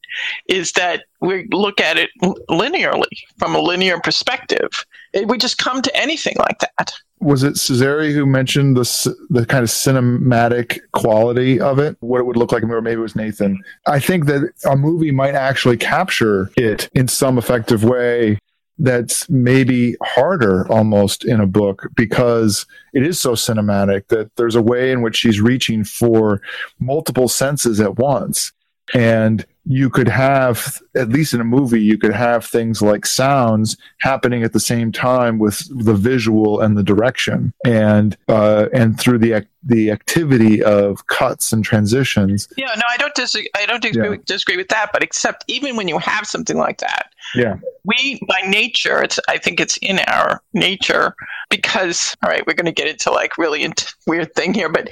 [0.47, 4.85] is that we look at it linearly from a linear perspective.
[5.27, 6.93] We just come to anything like that.
[7.21, 11.97] Was it Cesare who mentioned the the kind of cinematic quality of it?
[12.01, 13.63] What it would look like, or maybe it was Nathan.
[13.87, 18.39] I think that a movie might actually capture it in some effective way.
[18.79, 24.63] That's maybe harder almost in a book because it is so cinematic that there's a
[24.63, 26.41] way in which she's reaching for
[26.79, 28.53] multiple senses at once.
[28.95, 33.77] And you could have, at least in a movie, you could have things like sounds
[34.01, 39.19] happening at the same time with the visual and the direction, and uh, and through
[39.19, 42.49] the ac- the activity of cuts and transitions.
[42.57, 43.51] Yeah, no, I don't disagree.
[43.55, 44.11] I don't disagree, Yeah.
[44.11, 44.91] with, disagree with that.
[44.93, 47.57] But except even when you have something like that, Yeah.
[47.85, 51.15] we by nature, it's I think it's in our nature
[51.51, 54.89] because all right, we're going to get into like really into weird thing here, but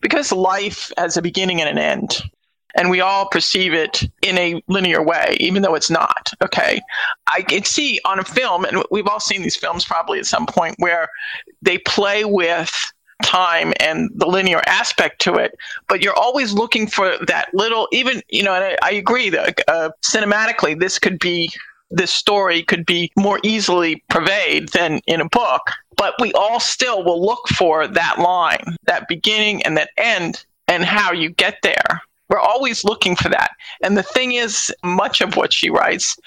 [0.00, 2.22] because life has a beginning and an end.
[2.76, 6.32] And we all perceive it in a linear way, even though it's not.
[6.42, 6.80] Okay.
[7.28, 10.46] I can see on a film, and we've all seen these films probably at some
[10.46, 11.08] point, where
[11.62, 12.72] they play with
[13.22, 15.56] time and the linear aspect to it
[15.88, 19.60] but you're always looking for that little even you know and i, I agree that
[19.68, 21.50] uh, cinematically this could be
[21.90, 25.62] this story could be more easily purveyed than in a book
[25.96, 30.84] but we all still will look for that line that beginning and that end and
[30.84, 32.02] how you get there
[32.34, 33.52] we're always looking for that
[33.84, 36.18] and the thing is much of what she writes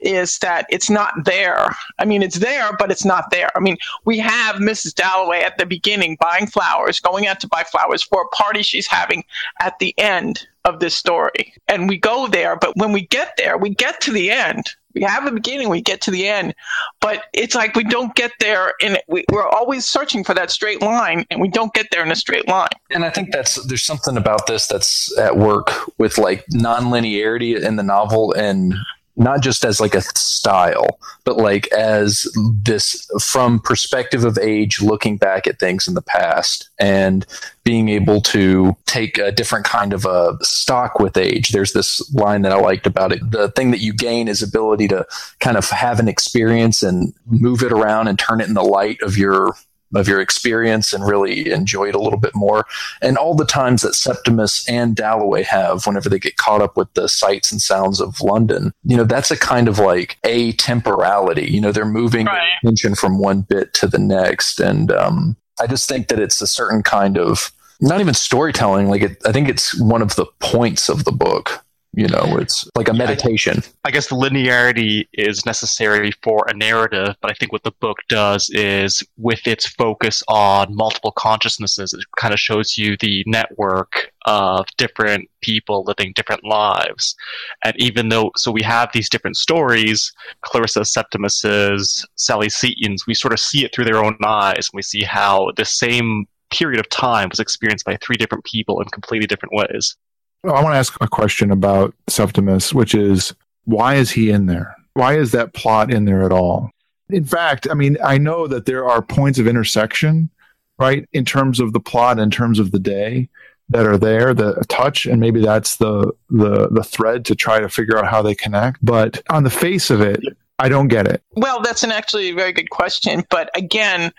[0.00, 3.76] is that it's not there i mean it's there but it's not there i mean
[4.04, 4.94] we have Mrs.
[4.94, 8.86] Dalloway at the beginning buying flowers, going out to buy flowers for a party she's
[8.86, 9.24] having
[9.60, 11.54] at the end of this story.
[11.68, 14.64] And we go there, but when we get there, we get to the end.
[14.94, 16.54] We have a beginning, we get to the end,
[17.00, 20.82] but it's like we don't get there and we, we're always searching for that straight
[20.82, 22.68] line and we don't get there in a straight line.
[22.90, 27.76] And I think that's there's something about this that's at work with like non-linearity in
[27.76, 28.74] the novel and
[29.22, 32.26] not just as like a style, but like as
[32.62, 37.26] this from perspective of age, looking back at things in the past and
[37.64, 41.50] being able to take a different kind of a stock with age.
[41.50, 43.30] There's this line that I liked about it.
[43.30, 45.06] The thing that you gain is ability to
[45.40, 49.00] kind of have an experience and move it around and turn it in the light
[49.02, 49.54] of your
[49.94, 52.66] of your experience and really enjoy it a little bit more.
[53.00, 56.92] And all the times that Septimus and Dalloway have whenever they get caught up with
[56.94, 61.50] the sights and sounds of London, you know, that's a kind of like a temporality.
[61.50, 62.48] You know, they're moving Right.
[62.62, 64.60] attention from one bit to the next.
[64.60, 68.88] And um, I just think that it's a certain kind of not even storytelling.
[68.88, 71.61] Like it, I think it's one of the points of the book.
[71.94, 73.62] You know, it's like a Yeah, I- meditation.
[73.84, 77.98] I guess the linearity is necessary for a narrative, but I think what the book
[78.08, 84.10] does is, with its focus on multiple consciousnesses, it kind of shows you the network
[84.24, 87.14] of different people living different lives.
[87.62, 93.34] And even though, so we have these different stories, Clarissa Septimus's, Sally Seton's, we sort
[93.34, 96.88] of see it through their own eyes, and we see how the same period of
[96.88, 99.96] time was experienced by three different people in completely different ways.
[100.44, 103.32] Well, I want to ask a question about Septimus, which is
[103.64, 104.74] why is he in there?
[104.94, 106.70] Why is that plot in there at all?
[107.10, 110.30] In fact, I mean, I know that there are points of intersection,
[110.78, 113.28] right, in terms of the plot, in terms of the day
[113.68, 117.68] that are there, the touch, and maybe that's the the the thread to try to
[117.68, 118.84] figure out how they connect.
[118.84, 120.20] But on the face of it,
[120.58, 121.22] I don't get it.
[121.36, 123.24] Well, that's an actually very good question.
[123.30, 124.12] But again,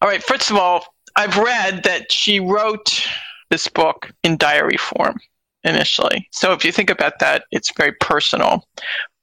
[0.00, 3.04] all right, first of all, I've read that she wrote
[3.50, 5.18] this book in diary form
[5.64, 6.28] initially.
[6.32, 8.64] So if you think about that, it's very personal.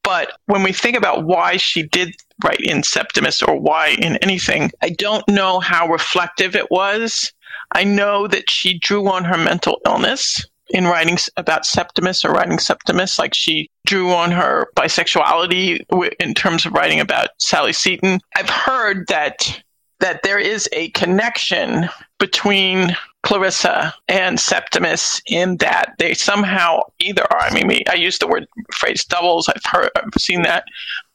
[0.03, 4.71] But when we think about why she did write in Septimus or why in anything,
[4.83, 7.31] I don't know how reflective it was.
[7.71, 12.59] I know that she drew on her mental illness in writing about Septimus or writing
[12.59, 15.81] Septimus, like she drew on her bisexuality
[16.19, 18.19] in terms of writing about Sally Seton.
[18.35, 19.61] I've heard that
[20.01, 22.95] that there is a connection between
[23.25, 27.41] Clarissa and Septimus in that they somehow either are.
[27.41, 29.49] I mean, I use the word phrase doubles.
[29.49, 30.63] I've heard, I've seen that,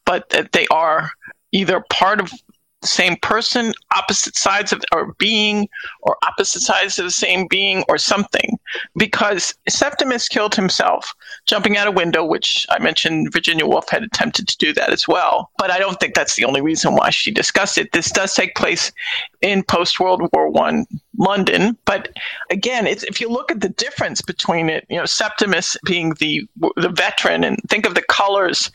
[0.04, 1.12] but that they are
[1.52, 2.32] either part of
[2.80, 5.68] the same person, opposite sides of or being,
[6.02, 8.58] or opposite sides of the same being, or something.
[8.96, 11.14] Because Septimus killed himself
[11.46, 15.06] jumping out a window, which I mentioned Virginia Woolf had attempted to do that as
[15.06, 15.50] well.
[15.58, 17.92] But I don't think that's the only reason why she discussed it.
[17.92, 18.92] This does take place
[19.40, 20.86] in post World War One
[21.18, 22.08] London, but
[22.50, 26.88] again, if you look at the difference between it, you know, Septimus being the the
[26.88, 28.70] veteran, and think of the colors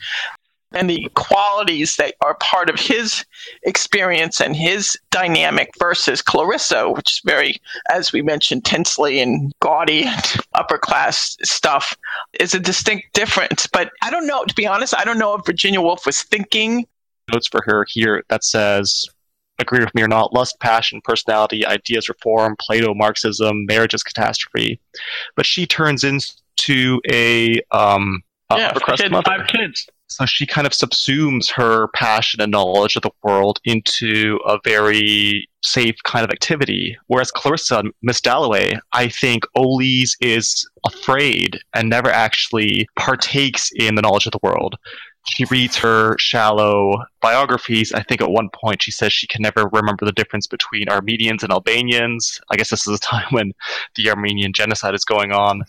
[0.76, 3.24] and the qualities that are part of his
[3.62, 7.56] experience and his dynamic versus Clarissa, which is very,
[7.90, 11.96] as we mentioned, tensely and gaudy and upper class stuff,
[12.38, 13.66] is a distinct difference.
[13.66, 16.86] But I don't know, to be honest, I don't know if Virginia Woolf was thinking.
[17.32, 19.06] notes for her here that says,
[19.58, 24.78] agree with me or not, lust, passion, personality, ideas, reform, Plato, Marxism, marriage is catastrophe.
[25.36, 29.24] But she turns into a um, a yeah, upper-crust kid, mother.
[29.24, 29.88] five kids.
[30.08, 35.48] So she kind of subsumes her passion and knowledge of the world into a very
[35.62, 36.96] safe kind of activity.
[37.08, 44.02] Whereas Clarissa, Miss Dalloway, I think always is afraid and never actually partakes in the
[44.02, 44.76] knowledge of the world.
[45.28, 47.92] She reads her shallow biographies.
[47.92, 51.42] I think at one point she says she can never remember the difference between Armenians
[51.42, 52.40] and Albanians.
[52.48, 53.52] I guess this is a time when
[53.96, 55.64] the Armenian genocide is going on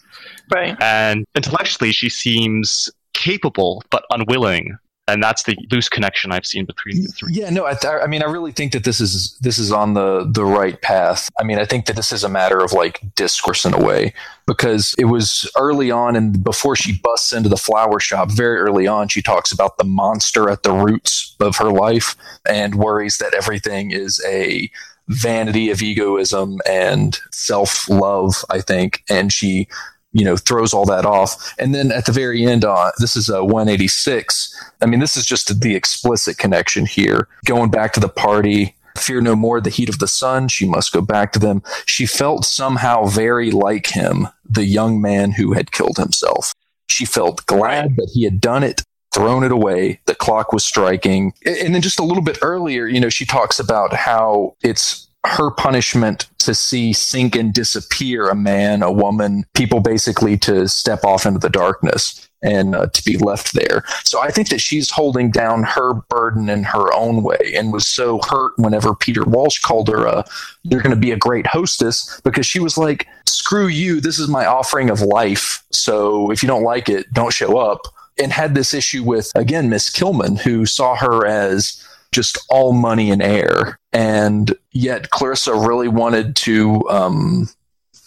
[0.53, 0.77] Right.
[0.79, 2.87] and intellectually she seems
[3.17, 4.77] capable but unwilling
[5.07, 8.07] and that's the loose connection i've seen between the three Yeah, no, I, th- I
[8.07, 11.29] mean, I really think that this is this is on the the right path.
[11.39, 14.13] I mean, I think that this is a matter of like discourse in a way
[14.45, 18.87] because it was early on, and before she busts into the flower shop, very early
[18.87, 22.15] on, she talks about the monster at the roots of her life
[22.47, 24.69] and worries that everything is a
[25.07, 28.43] vanity of egoism and self love.
[28.49, 29.67] I think, and she
[30.13, 31.53] you know throws all that off.
[31.59, 35.25] And then at the very end uh, this is a 186 i mean this is
[35.25, 37.27] just the explicit connection here.
[37.45, 40.47] Going back to the party fear no more the heat of the sun.
[40.47, 41.61] She must go back to them.
[41.85, 46.53] She felt somehow very like him the young man who had killed himself.
[46.89, 48.81] She felt glad that he had done it
[49.13, 51.33] thrown it away the clock was striking.
[51.45, 55.51] And then just a little bit earlier you know she talks about how it's her
[55.51, 61.25] punishment to see sink and disappear a man, a woman, people basically to step off
[61.25, 63.83] into the darkness and uh, to be left there.
[64.03, 67.87] So I think that she's holding down her burden in her own way and was
[67.87, 70.23] so hurt whenever Peter Walsh called her a
[70.63, 74.27] you're going to be a great hostess because she was like screw you this is
[74.27, 77.81] my offering of life so if you don't like it don't show up
[78.19, 83.11] and had this issue with again Miss Kilman, who saw her as just all money
[83.11, 86.87] and air, and yet Clarissa really wanted to.
[86.89, 87.49] Um,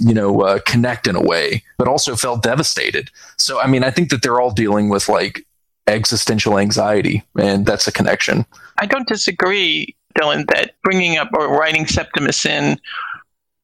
[0.03, 3.11] you know, uh, connect in a way, but also felt devastated.
[3.37, 5.45] So, I mean, I think that they're all dealing with like
[5.87, 8.47] existential anxiety, and that's a connection.
[8.79, 12.81] I don't disagree, Dylan, that bringing up or writing Septimus in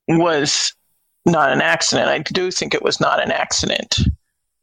[0.09, 0.75] was
[1.25, 2.09] not an accident.
[2.09, 3.99] I do think it was not an accident.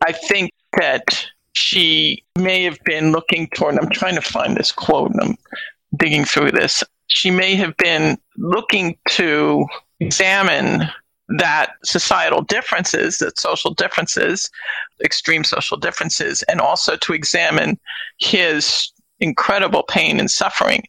[0.05, 5.11] I think that she may have been looking toward, I'm trying to find this quote
[5.11, 5.37] and I'm
[5.95, 6.83] digging through this.
[7.07, 9.65] She may have been looking to
[9.99, 10.83] examine
[11.37, 14.49] that societal differences, that social differences,
[15.03, 17.79] extreme social differences, and also to examine
[18.19, 20.83] his incredible pain and suffering,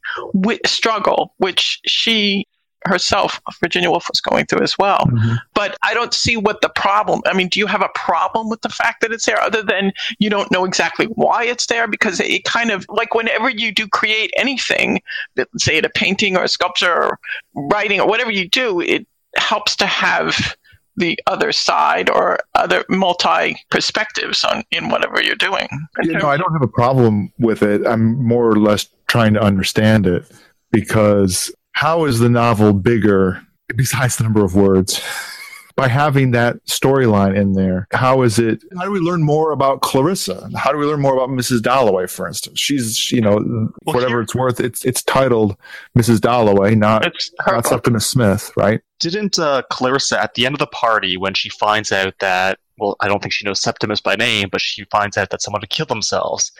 [0.66, 2.46] struggle, which she
[2.84, 5.00] herself, Virginia Woolf, was going through as well.
[5.06, 5.34] Mm-hmm.
[5.54, 7.22] But I don't see what the problem.
[7.26, 9.92] I mean, do you have a problem with the fact that it's there, other than
[10.18, 11.86] you don't know exactly why it's there?
[11.86, 15.00] Because it kind of like whenever you do create anything,
[15.56, 17.18] say it a painting or a sculpture or
[17.54, 20.56] writing or whatever you do, it helps to have
[20.96, 25.68] the other side or other multi perspectives on in whatever you're doing.
[26.02, 27.84] You know, I don't have a problem with it.
[27.86, 30.30] I'm more or less trying to understand it
[30.70, 35.02] because how is the novel bigger besides the number of words?
[35.76, 37.88] by having that storyline in there.
[37.90, 38.62] How is it?
[38.76, 40.48] How do we learn more about Clarissa?
[40.56, 41.62] How do we learn more about Mrs.
[41.62, 42.60] Dalloway, for instance?
[42.60, 43.36] She's, you know,
[43.84, 45.56] well, whatever here, it's worth, it's it's titled
[45.98, 46.20] Mrs.
[46.20, 47.12] Dalloway, not
[47.46, 48.80] not Septimus Smith, right?
[49.00, 52.96] Didn't uh, Clarissa at the end of the party when she finds out that well,
[53.00, 55.70] I don't think she knows Septimus by name, but she finds out that someone had
[55.70, 56.50] killed themselves.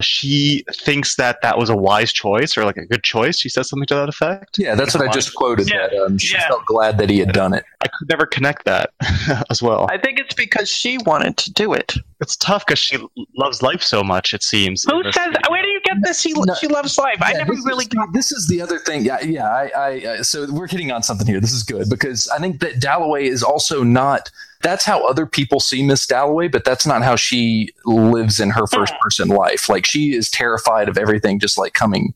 [0.00, 3.38] She thinks that that was a wise choice or like a good choice.
[3.38, 4.58] She says something to that effect.
[4.58, 5.70] Yeah, that's what I just quoted.
[5.70, 5.88] Yeah.
[5.88, 6.48] That um, she yeah.
[6.48, 7.64] felt glad that he had done it.
[7.82, 8.90] I could never connect that
[9.50, 9.86] as well.
[9.90, 11.94] I think it's because she wanted to do it.
[12.20, 12.98] It's tough because she
[13.36, 14.34] loves life so much.
[14.34, 14.84] It seems.
[14.84, 15.34] Who says?
[15.48, 16.22] Where do you get this?
[16.22, 17.16] He, no, she loves life.
[17.20, 17.84] Yeah, I never really.
[17.84, 19.04] Is, got this is the other thing.
[19.04, 19.48] Yeah, yeah.
[19.48, 21.40] I, I, uh, so we're hitting on something here.
[21.40, 24.30] This is good because I think that Dalloway is also not
[24.64, 28.66] that's how other people see Miss Dalloway, but that's not how she lives in her
[28.66, 29.68] first person life.
[29.68, 32.14] Like she is terrified of everything just like coming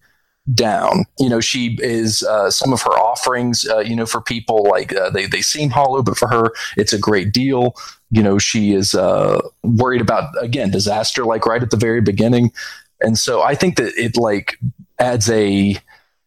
[0.55, 1.05] down.
[1.19, 3.67] You know, she is uh, some of her offerings.
[3.69, 6.93] Uh, you know, for people like uh, they they seem hollow, but for her, it's
[6.93, 7.75] a great deal.
[8.11, 12.53] You know, she is uh, worried about again disaster, like right at the very beginning,
[13.01, 14.59] and so I think that it like
[14.99, 15.77] adds a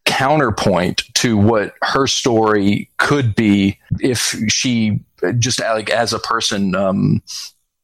[0.04, 5.00] counterpoint to what her story could be if she
[5.38, 7.22] just like as a person um,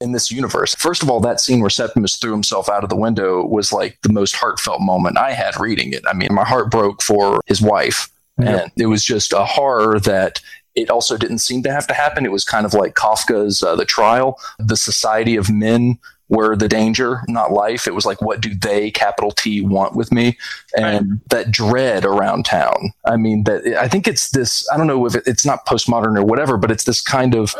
[0.00, 0.74] in this universe.
[0.76, 3.98] First of all, that scene where Septimus threw himself out of the window was like
[4.02, 6.04] the most heartfelt moment I had reading it.
[6.06, 8.08] I mean, my heart broke for his wife,
[8.38, 8.60] yeah.
[8.62, 10.40] and it was just a horror that
[10.74, 12.24] it also didn't seem to have to happen.
[12.24, 16.68] It was kind of like Kafka's uh, The Trial, the Society of Men were the
[16.68, 17.86] danger, not life.
[17.86, 20.36] It was like, what do they, capital T, want with me?
[20.76, 21.28] And right.
[21.30, 22.92] that dread around town.
[23.06, 26.18] I mean, that I think it's this, I don't know if it, it's not postmodern
[26.18, 27.56] or whatever, but it's this kind of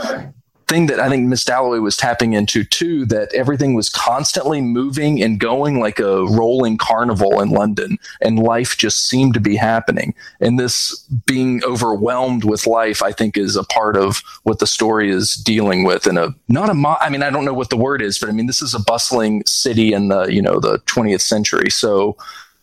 [0.68, 5.22] thing that I think Miss Dalloway was tapping into too, that everything was constantly moving
[5.22, 10.14] and going like a rolling carnival in London, and life just seemed to be happening.
[10.40, 15.10] And this being overwhelmed with life, I think, is a part of what the story
[15.10, 16.06] is dealing with.
[16.06, 18.28] And a not a, mo- I mean, I don't know what the word is, but
[18.28, 22.16] I mean, this is a bustling city in the you know the 20th century, so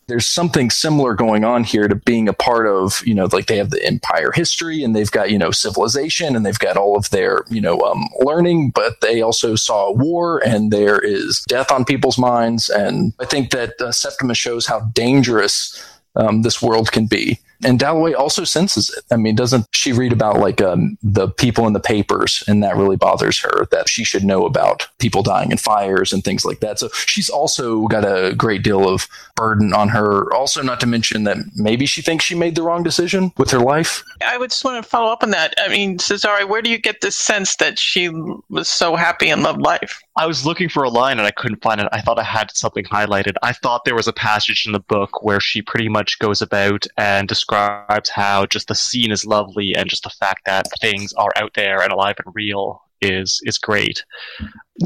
[0.08, 3.58] there's something similar going on here to being a part of, you know, like they
[3.58, 7.10] have the empire history and they've got, you know, civilization and they've got all of
[7.10, 11.86] their, you know, um, learning, but they also saw war and there is death on
[11.86, 12.70] people's minds.
[12.70, 15.84] And I think that uh, Septimus shows how dangerous
[16.16, 19.04] um, this world can be and Dalloway also senses it.
[19.12, 22.76] I mean, doesn't she read about like um, the people in the papers, and that
[22.76, 26.60] really bothers her that she should know about people dying in fires and things like
[26.60, 26.80] that.
[26.80, 30.34] So she's also got a great deal of burden on her.
[30.34, 33.60] Also, not to mention that maybe she thinks she made the wrong decision with her
[33.60, 34.04] life.
[34.26, 35.54] I would just want to follow up on that.
[35.58, 38.10] I mean, Cesare, where do you get this sense that she
[38.50, 40.02] was so happy and loved life?
[40.18, 41.88] I was looking for a line and I couldn't find it.
[41.92, 43.34] I thought I had something highlighted.
[43.44, 46.86] I thought there was a passage in the book where she pretty much goes about
[46.98, 51.14] and describes describes how just the scene is lovely and just the fact that things
[51.14, 54.04] are out there and alive and real is is great.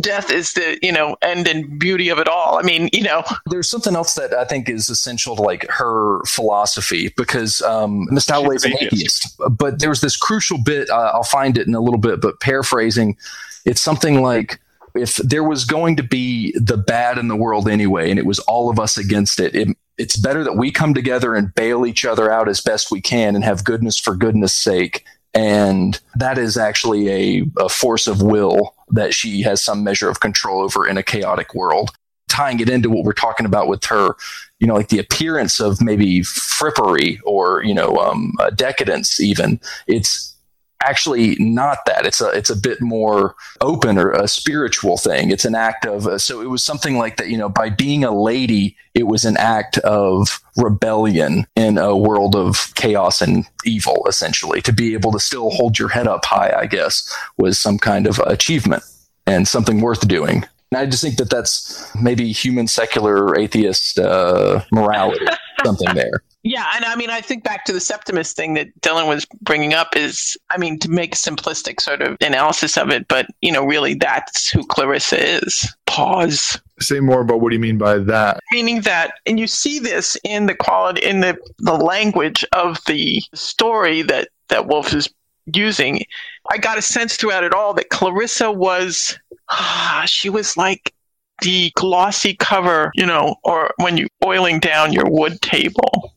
[0.02, 2.60] Death is the you know end and beauty of it all.
[2.60, 6.24] I mean, you know, there's something else that I think is essential to like her
[6.26, 10.90] philosophy because um, Miss Dalloway is an atheist, but there's this crucial bit.
[10.90, 13.18] Uh, I'll find it in a little bit, but paraphrasing,
[13.66, 14.60] it's something like
[14.96, 18.40] if there was going to be the bad in the world anyway, and it was
[18.40, 22.06] all of us against it, it it's better that we come together and bail each
[22.06, 25.06] other out as best we can and have goodness for goodness sake.
[25.34, 30.20] And that is actually a, a force of will that she has some measure of
[30.20, 31.92] control over in a chaotic world.
[32.30, 34.16] tying it into what we're talking about with her,
[34.60, 39.20] you know, like the appearance of maybe frippery or you know um, decadence.
[39.20, 40.36] Even it's
[40.82, 42.06] actually not that.
[42.06, 45.32] It's a it's a bit more open or a spiritual thing.
[45.32, 47.30] It's an act of uh, so it was something like that.
[47.30, 52.36] You know, by being a lady, it was an act of rebellion in a world
[52.36, 54.06] of chaos and evil.
[54.08, 57.78] Essentially, to be able to still hold your head up high, I guess, was some
[57.78, 58.84] kind of achievement
[59.26, 60.46] and something worth doing.
[60.72, 65.26] And I just think that that's maybe human secular atheist uh, morality,
[65.66, 66.24] something there.
[66.42, 69.74] Yeah, and I mean, I think back to the Septimus thing that Dylan was bringing
[69.74, 73.52] up is, I mean, to make a simplistic sort of analysis of it, but you
[73.52, 75.76] know, really, that's who Clarissa is.
[75.86, 76.62] Pause.
[76.80, 78.40] Say more about what do you mean by that?
[78.54, 83.22] Meaning that, and you see this in the quality, in the the language of the
[83.34, 85.10] story that that Woolf is
[85.46, 86.06] using.
[86.50, 90.94] I got a sense throughout it all that Clarissa was ah, she was like
[91.42, 96.14] the glossy cover, you know, or when you're oiling down your wood table,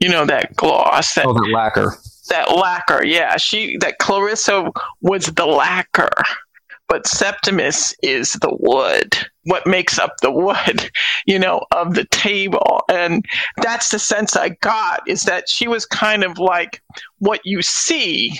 [0.00, 1.96] you know, that gloss, that, oh, the lacquer.
[2.28, 3.36] That lacquer, yeah.
[3.36, 4.70] She that Clarissa
[5.02, 6.10] was the lacquer,
[6.88, 9.16] but Septimus is the wood.
[9.44, 10.90] What makes up the wood,
[11.26, 12.82] you know, of the table.
[12.88, 13.24] And
[13.58, 16.82] that's the sense I got is that she was kind of like
[17.18, 18.38] what you see,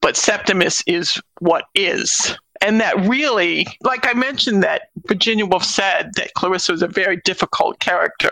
[0.00, 6.12] but Septimus is what is and that really, like I mentioned, that Virginia Woolf said
[6.16, 8.30] that Clarissa was a very difficult character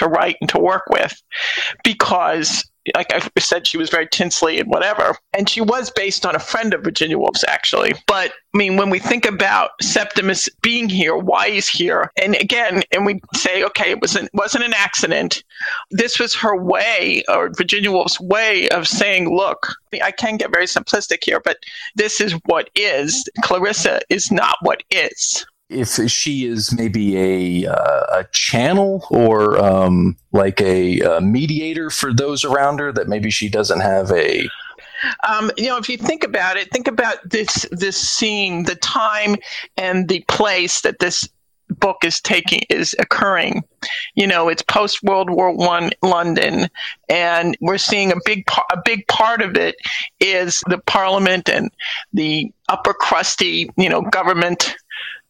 [0.00, 1.22] to write and to work with
[1.84, 5.16] because like I said, she was very tinsely and whatever.
[5.34, 7.92] And she was based on a friend of Virginia Woolf's, actually.
[8.06, 12.82] But I mean, when we think about Septimus being here, why he's here, and again,
[12.90, 15.44] and we say, okay, it wasn't wasn't an accident.
[15.90, 20.66] This was her way, or Virginia Woolf's way of saying, look, I can get very
[20.66, 21.58] simplistic here, but
[21.96, 23.28] this is what is.
[23.42, 30.16] Clarissa is not what is if she is maybe a uh, a channel or um,
[30.32, 34.48] like a, a, mediator for those around her that maybe she doesn't have a
[35.28, 39.36] um, you know if you think about it think about this this scene the time
[39.76, 41.28] and the place that this
[41.78, 43.62] book is taking is occurring.
[44.14, 46.68] You know it's post world war one london
[47.08, 49.76] and we're seeing a big a big part of it
[50.18, 51.70] is the parliament and
[52.12, 54.76] the upper crusty you know government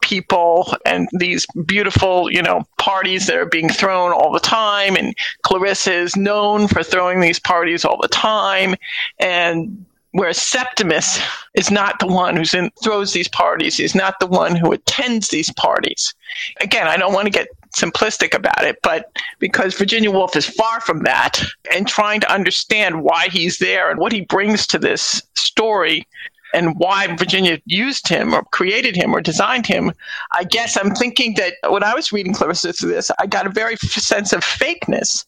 [0.01, 4.97] people and these beautiful, you know, parties that are being thrown all the time.
[4.97, 8.75] And Clarissa is known for throwing these parties all the time.
[9.19, 11.21] And whereas Septimus
[11.55, 13.77] is not the one who's in throws these parties.
[13.77, 16.15] He's not the one who attends these parties.
[16.61, 20.81] Again, I don't want to get simplistic about it, but because Virginia Woolf is far
[20.81, 21.41] from that
[21.73, 26.07] and trying to understand why he's there and what he brings to this story
[26.55, 29.93] and why Virginia used him or created him or designed him,
[30.33, 33.51] I guess I'm thinking that when I was reading Clarissa through this, I got a
[33.51, 35.25] very sense of fakeness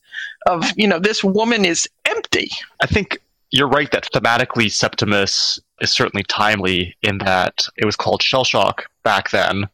[0.46, 2.50] of, you know, this woman is empty.
[2.80, 3.18] I think
[3.50, 8.86] you're right that thematically Septimus is certainly timely in that it was called shell shock
[9.04, 9.68] back then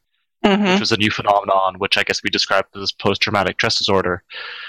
[0.44, 0.64] mm-hmm.
[0.64, 4.22] which was a new phenomenon, which I guess we described as post traumatic stress disorder.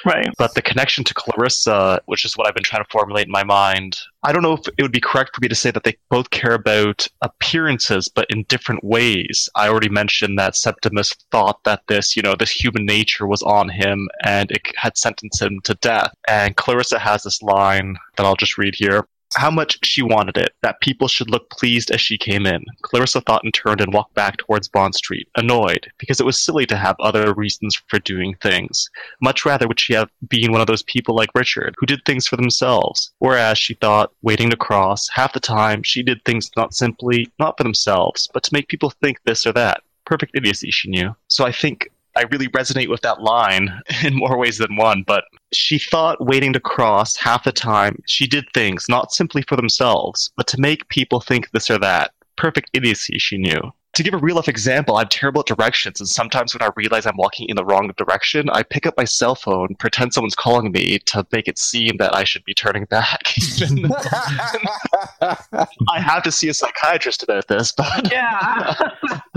[0.05, 0.27] Right.
[0.37, 3.43] But the connection to Clarissa, which is what I've been trying to formulate in my
[3.43, 5.95] mind, I don't know if it would be correct for me to say that they
[6.09, 9.47] both care about appearances, but in different ways.
[9.55, 13.69] I already mentioned that Septimus thought that this, you know, this human nature was on
[13.69, 16.11] him and it had sentenced him to death.
[16.27, 20.53] And Clarissa has this line that I'll just read here how much she wanted it,
[20.61, 22.63] that people should look pleased as she came in.
[22.81, 26.65] Clarissa thought and turned and walked back towards Bond Street, annoyed, because it was silly
[26.65, 28.89] to have other reasons for doing things.
[29.21, 32.27] Much rather would she have been one of those people like Richard, who did things
[32.27, 33.11] for themselves.
[33.19, 37.57] Whereas she thought, waiting to cross, half the time she did things not simply, not
[37.57, 39.81] for themselves, but to make people think this or that.
[40.05, 41.15] Perfect idiocy, she knew.
[41.27, 45.25] So I think I really resonate with that line in more ways than one, but
[45.53, 50.29] she thought waiting to cross half the time she did things not simply for themselves,
[50.35, 52.11] but to make people think this or that.
[52.35, 56.07] Perfect idiocy, she knew to give a real life example, I'm terrible at directions, and
[56.07, 59.35] sometimes when I realize I'm walking in the wrong direction, I pick up my cell
[59.35, 63.33] phone, pretend someone's calling me to make it seem that I should be turning back.
[65.21, 68.73] I have to see a psychiatrist about this, but yeah.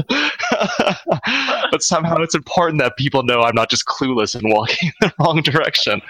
[1.73, 5.13] but somehow it's important that people know I'm not just clueless and walking in the
[5.19, 6.01] wrong direction.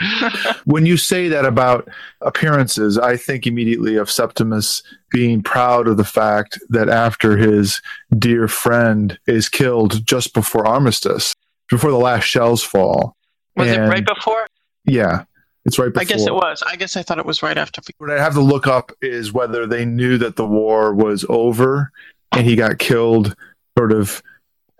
[0.67, 1.89] when you say that about
[2.21, 4.83] appearances, I think immediately of Septimus
[5.13, 7.81] being proud of the fact that after his
[8.19, 11.35] dear friend is killed just before armistice,
[11.69, 13.17] before the last shells fall.
[13.57, 14.47] Was and, it right before?
[14.85, 15.25] Yeah.
[15.65, 16.03] It's right before.
[16.03, 16.63] I guess it was.
[16.67, 17.81] I guess I thought it was right after.
[17.99, 21.93] What I have to look up is whether they knew that the war was over
[22.33, 23.37] and he got killed
[23.79, 24.23] sort of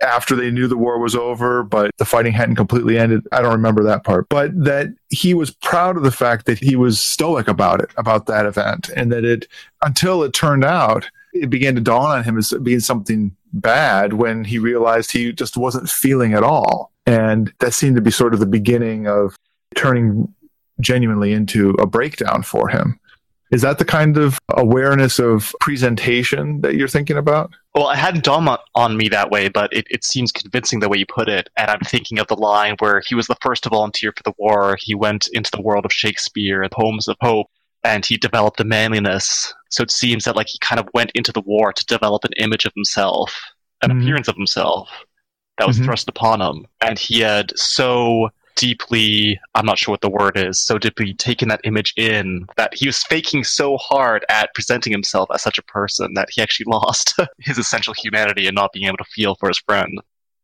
[0.03, 3.27] after they knew the war was over, but the fighting hadn't completely ended.
[3.31, 6.75] I don't remember that part, but that he was proud of the fact that he
[6.75, 9.47] was stoic about it, about that event, and that it,
[9.81, 14.43] until it turned out, it began to dawn on him as being something bad when
[14.43, 16.91] he realized he just wasn't feeling at all.
[17.05, 19.35] And that seemed to be sort of the beginning of
[19.75, 20.33] turning
[20.79, 22.99] genuinely into a breakdown for him.
[23.53, 27.51] Is that the kind of awareness of presentation that you're thinking about?
[27.75, 30.89] Well, I hadn't dawned on- on me that way, but it, it seems convincing the
[30.89, 31.49] way you put it.
[31.55, 34.33] And I'm thinking of the line where he was the first to volunteer for the
[34.39, 34.75] war.
[34.81, 37.45] He went into the world of Shakespeare and poems of hope,
[37.83, 39.53] and he developed a manliness.
[39.69, 42.33] So it seems that like he kind of went into the war to develop an
[42.37, 43.39] image of himself,
[43.83, 44.01] an Mhm.
[44.01, 44.89] appearance of himself
[45.59, 45.85] that was Mhm.
[45.85, 46.65] thrust upon him.
[46.81, 51.47] And he had so deeply I'm not sure what the word is, so deeply taken
[51.49, 55.63] that image in that he was faking so hard at presenting himself as such a
[55.63, 59.47] person that he actually lost his essential humanity and not being able to feel for
[59.49, 59.99] his friend.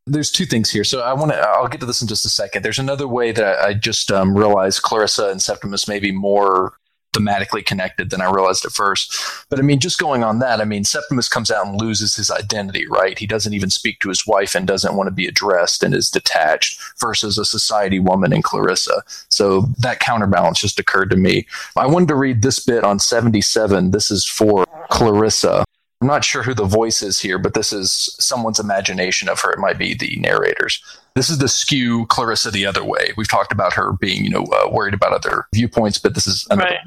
[0.07, 0.83] there's two things here.
[0.83, 1.37] So I want to.
[1.37, 2.63] I'll get to this in just a second.
[2.63, 6.73] There's another way that I just um, realized Clarissa and Septimus may be more
[7.13, 9.15] thematically connected than I realized at first.
[9.49, 12.29] But I mean, just going on that, I mean, Septimus comes out and loses his
[12.29, 12.85] identity.
[12.87, 13.17] Right?
[13.17, 16.09] He doesn't even speak to his wife and doesn't want to be addressed and is
[16.09, 19.03] detached versus a society woman in Clarissa.
[19.29, 21.45] So that counterbalance just occurred to me.
[21.75, 23.91] I wanted to read this bit on 77.
[23.91, 25.65] This is for Clarissa.
[26.01, 29.51] I'm not sure who the voice is here, but this is someone's imagination of her.
[29.51, 30.81] It might be the narrators.
[31.15, 33.11] This is the skew Clarissa the other way.
[33.17, 36.47] We've talked about her being, you know, uh, worried about other viewpoints, but this is
[36.49, 36.69] another.
[36.69, 36.79] Right.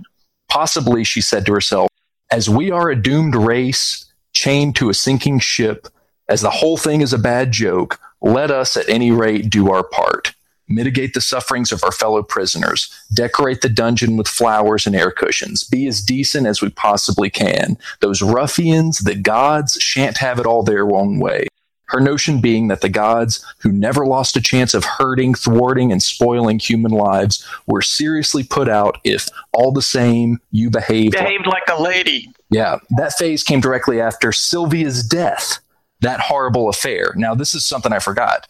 [0.49, 1.89] Possibly, she said to herself,
[2.31, 5.89] as we are a doomed race chained to a sinking ship,
[6.29, 9.83] as the whole thing is a bad joke, let us at any rate do our
[9.83, 10.35] part.
[10.69, 12.91] Mitigate the sufferings of our fellow prisoners.
[13.13, 15.65] Decorate the dungeon with flowers and air cushions.
[15.65, 17.77] Be as decent as we possibly can.
[18.01, 21.49] Those ruffians, the gods, shan't have it all their own way.
[21.93, 26.03] Her notion being that the gods, who never lost a chance of hurting, thwarting, and
[26.03, 31.15] spoiling human lives, were seriously put out if, all the same, you behaved.
[31.15, 32.31] like- Behaved like a lady.
[32.51, 35.59] yeah, that phase came directly after Sylvia's death,
[36.01, 37.13] that horrible affair.
[37.15, 38.47] Now, this is something I forgot.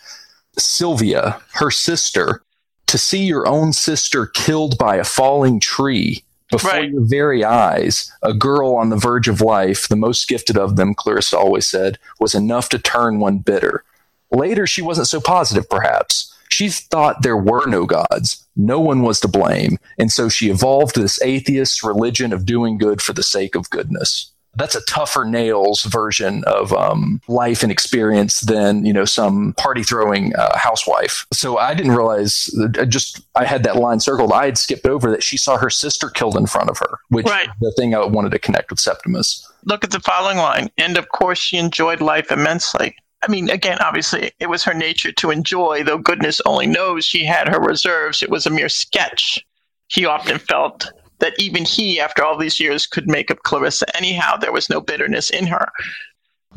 [0.57, 2.43] Sylvia, her sister,
[2.87, 6.23] to see your own sister killed by a falling tree
[6.53, 6.91] before Right.
[6.91, 10.95] your very eyes, a girl on the verge of life, the most gifted of them,
[10.95, 13.83] Clarissa always said, was enough to turn one bitter.
[14.31, 16.33] Later, she wasn't so positive, perhaps.
[16.51, 18.47] She thought there were no gods.
[18.57, 19.79] No one was to blame.
[19.99, 24.32] And so she evolved this atheist religion of doing good for the sake of goodness.
[24.55, 29.83] That's a tougher nails version of um, life and experience than you know some party
[29.83, 31.27] throwing uh, housewife.
[31.33, 32.51] So I didn't realize.
[32.79, 34.33] I just I had that line circled.
[34.33, 37.27] I had skipped over that she saw her sister killed in front of her, which
[37.27, 37.49] Right.
[37.49, 39.49] is the thing I wanted to connect with Septimus.
[39.65, 40.69] Look at the following line.
[40.77, 42.95] And of course, she enjoyed life immensely.
[43.23, 47.25] I mean, again, obviously, it was her nature to enjoy, though goodness only knows she
[47.25, 48.23] had her reserves.
[48.23, 49.47] It was a mere sketch.
[49.89, 50.91] He often felt
[51.23, 54.37] that even he, after all these years, could make up Clarissa anyhow.
[54.37, 55.69] There was no bitterness in her.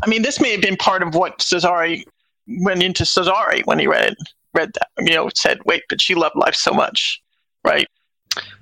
[0.03, 2.03] I mean, this may have been part of what Cesare
[2.47, 4.15] went into Cesare when he read
[4.53, 4.87] read that.
[4.99, 7.21] You know, said, "Wait, but she loved life so much."
[7.63, 7.87] Right.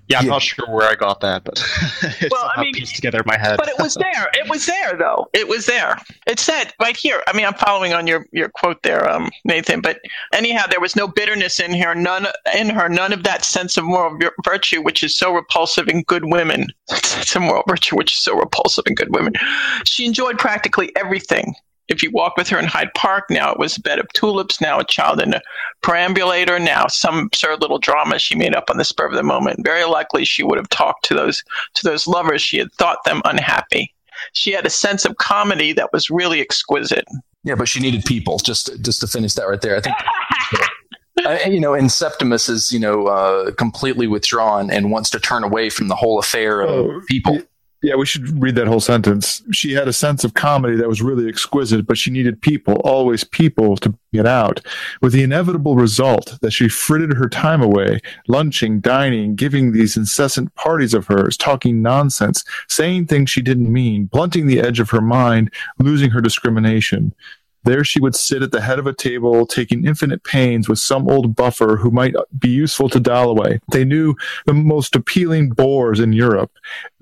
[0.10, 0.32] Yeah, I'm Yeah.
[0.32, 1.54] not sure where I got that, but
[2.22, 3.58] it's Well, I mean, pieced together in my head.
[3.58, 4.30] but it was there.
[4.34, 5.28] It was there, though.
[5.34, 5.98] It was there.
[6.28, 7.22] It said right here.
[7.28, 9.80] I mean, I'm following on your your quote there, um, Nathan.
[9.82, 10.00] But
[10.34, 11.96] anyhow, there was no bitterness in here.
[11.96, 12.90] None in her.
[12.90, 16.68] None of that sense of moral virtue, which is so repulsive in good women.
[16.90, 19.34] sense of moral virtue, which is so repulsive in good women.
[19.86, 21.56] She enjoyed practically everything.
[21.90, 24.62] If you walk with her in Hyde Park, now it was a bed of tulips,
[24.62, 25.42] now a child in a
[25.82, 29.64] perambulator, now some absurd little drama she made up on the spur of the moment.
[29.64, 33.22] Very likely she would have talked to those to those lovers she had thought them
[33.26, 33.94] unhappy.
[34.32, 37.06] She had a sense of comedy that was really exquisite.
[37.44, 38.38] Yeah, but she needed people.
[38.38, 39.96] Just just to finish that right there, I think.
[41.26, 45.44] Uh, you know, and Septimus is you know uh, completely withdrawn and wants to turn
[45.44, 47.40] away from the whole affair of Oh, people.
[47.84, 49.44] Yeah, we should read that whole sentence.
[49.52, 53.26] She had a sense of comedy that was really exquisite, but she needed people, always
[53.26, 54.62] people, to get out,
[55.02, 60.56] with the inevitable result that she frittered her time away, lunching, dining, giving these incessant
[60.56, 65.02] parties of hers, talking nonsense, saying things she didn't mean, blunting the edge of her
[65.02, 67.14] mind, losing her discrimination.
[67.64, 71.10] There she would sit at the head of a table, taking infinite pains with some
[71.10, 73.60] old buffer who might be useful to Dalloway.
[73.72, 76.52] They knew the most appealing bores in Europe,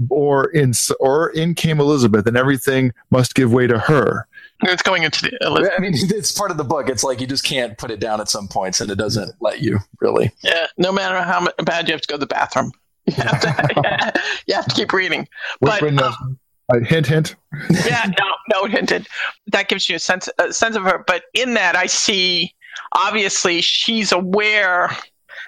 [0.09, 4.27] or in or in came Elizabeth, and everything must give way to her.
[4.63, 6.89] It's going into the I mean, it's part of the book.
[6.89, 9.61] It's like you just can't put it down at some points, and it doesn't let
[9.61, 10.31] you really.
[10.43, 10.67] yeah.
[10.77, 12.71] No matter how bad you have to go to the bathroom,
[13.05, 15.21] you have to, you have to keep reading.
[15.59, 16.37] Which But, Britain
[16.69, 17.35] uh, hint, hint.
[17.85, 19.07] yeah, no, no hinted.
[19.47, 21.03] That gives you a sense a sense of her.
[21.05, 22.53] But in that, I see
[22.93, 24.89] obviously she's aware.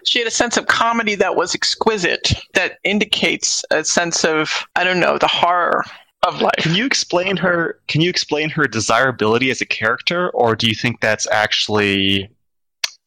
[0.05, 2.33] She had a sense of comedy that was exquisite.
[2.53, 5.83] That indicates a sense of I don't know the horror
[6.23, 6.53] of life.
[6.57, 7.79] Can you explain her?
[7.87, 12.29] Can you explain her desirability as a character, or do you think that's actually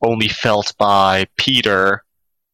[0.03, 2.05] only felt by Peter,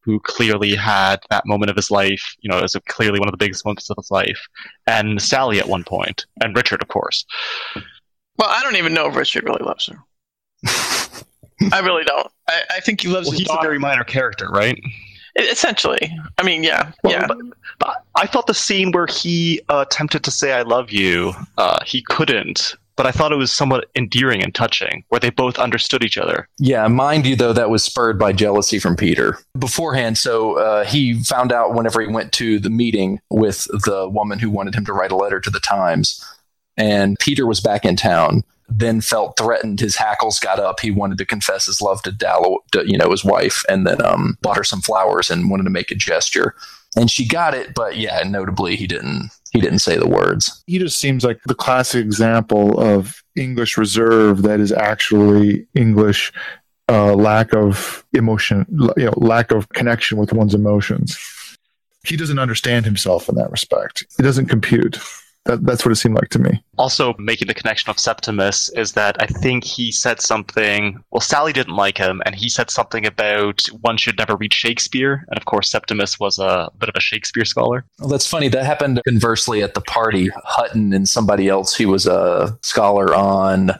[0.03, 2.35] who clearly had that moment of his life?
[2.41, 4.39] You know, as clearly one of the biggest moments of his life,
[4.87, 7.25] and Sally at one point, and Richard, of course.
[8.37, 9.97] Well, I don't even know if Richard really loves her.
[11.71, 12.27] I really don't.
[12.49, 14.79] I, I think he loves Well, his he's a very minor character, right?
[15.35, 17.25] Essentially, I mean, yeah, Well, yeah.
[17.27, 17.37] but,
[17.79, 21.79] but I thought the scene where he uh, attempted to say "I love you," uh,
[21.85, 22.75] he couldn't.
[22.95, 26.47] But I thought it was somewhat endearing and touching, where they both understood each other.
[26.59, 30.17] Yeah, mind you, though, that was spurred by jealousy from Peter beforehand.
[30.17, 34.49] So uh, he found out whenever he went to the meeting with the woman who
[34.49, 36.23] wanted him to write a letter to the Times,
[36.77, 38.43] and Peter was back in town.
[38.69, 39.81] Then felt threatened.
[39.81, 40.79] His hackles got up.
[40.79, 44.37] He wanted to confess his love to Dallow, you know, his wife, and then um,
[44.41, 46.55] bought her some flowers and wanted to make a gesture.
[46.95, 49.31] And she got it, but yeah, notably, he didn't.
[49.53, 50.63] He didn't say the words.
[50.65, 56.33] He just seems like the classic example of English reserve that is actually English
[56.89, 58.65] uh, lack of emotion,
[58.97, 61.17] you know, lack of connection with one's emotions.
[62.03, 64.05] He doesn't understand himself in that respect.
[64.17, 64.97] He doesn't compute.
[65.45, 66.63] That, that's what it seemed like to me.
[66.77, 71.03] Also, making the connection of Septimus is that I think he said something.
[71.11, 75.25] Well, Sally didn't like him, and he said something about one should never read Shakespeare.
[75.27, 77.85] And of course, Septimus was a bit of a Shakespeare scholar.
[77.99, 78.47] Well, that's funny.
[78.47, 80.29] That happened conversely at the party.
[80.45, 83.71] Hutton and somebody else who was a scholar on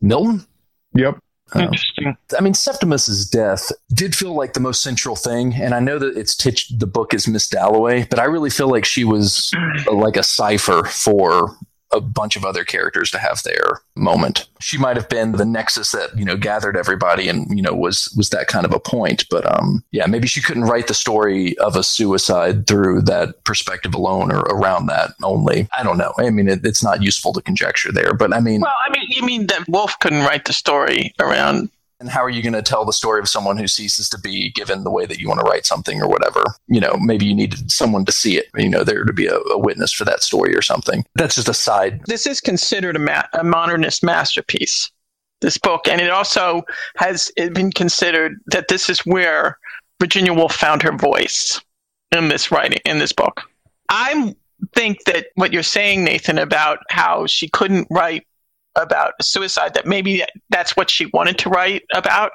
[0.00, 0.46] Milton.
[0.94, 1.18] Yep.
[1.54, 2.16] Um, Interesting.
[2.36, 6.16] I mean, Septimus's death did feel like the most central thing, and I know that
[6.16, 9.52] it's titched the book is Miss Dalloway, but I really feel like she was
[9.86, 11.56] uh, like a cipher for
[11.92, 14.48] a bunch of other characters to have their moment.
[14.60, 18.12] She might have been the nexus that you know gathered everybody, and you know was
[18.16, 19.26] was that kind of a point.
[19.30, 23.94] But um, yeah, maybe she couldn't write the story of a suicide through that perspective
[23.94, 25.68] alone or around that only.
[25.76, 26.12] I don't know.
[26.18, 29.06] I mean, it, it's not useful to conjecture there, but I mean, Well, I mean,
[29.08, 31.70] you mean that Woolf couldn't write the story around?
[32.02, 34.50] And how are you going to tell the story of someone who ceases to be
[34.50, 37.34] given the way that you want to write something or whatever you know maybe you
[37.34, 40.22] needed someone to see it you know there to be a, a witness for that
[40.22, 44.90] story or something that's just a side This is considered a, ma- a modernist masterpiece.
[45.40, 46.62] This book, and it also
[46.96, 49.58] has been considered that this is where
[50.00, 51.60] Virginia Woolf found her voice
[52.16, 53.42] in this writing in this book.
[53.88, 54.34] I
[54.74, 58.26] think that what you're saying, Nathan, about how she couldn't write
[58.76, 62.32] about suicide, that maybe that's what she wanted to write about,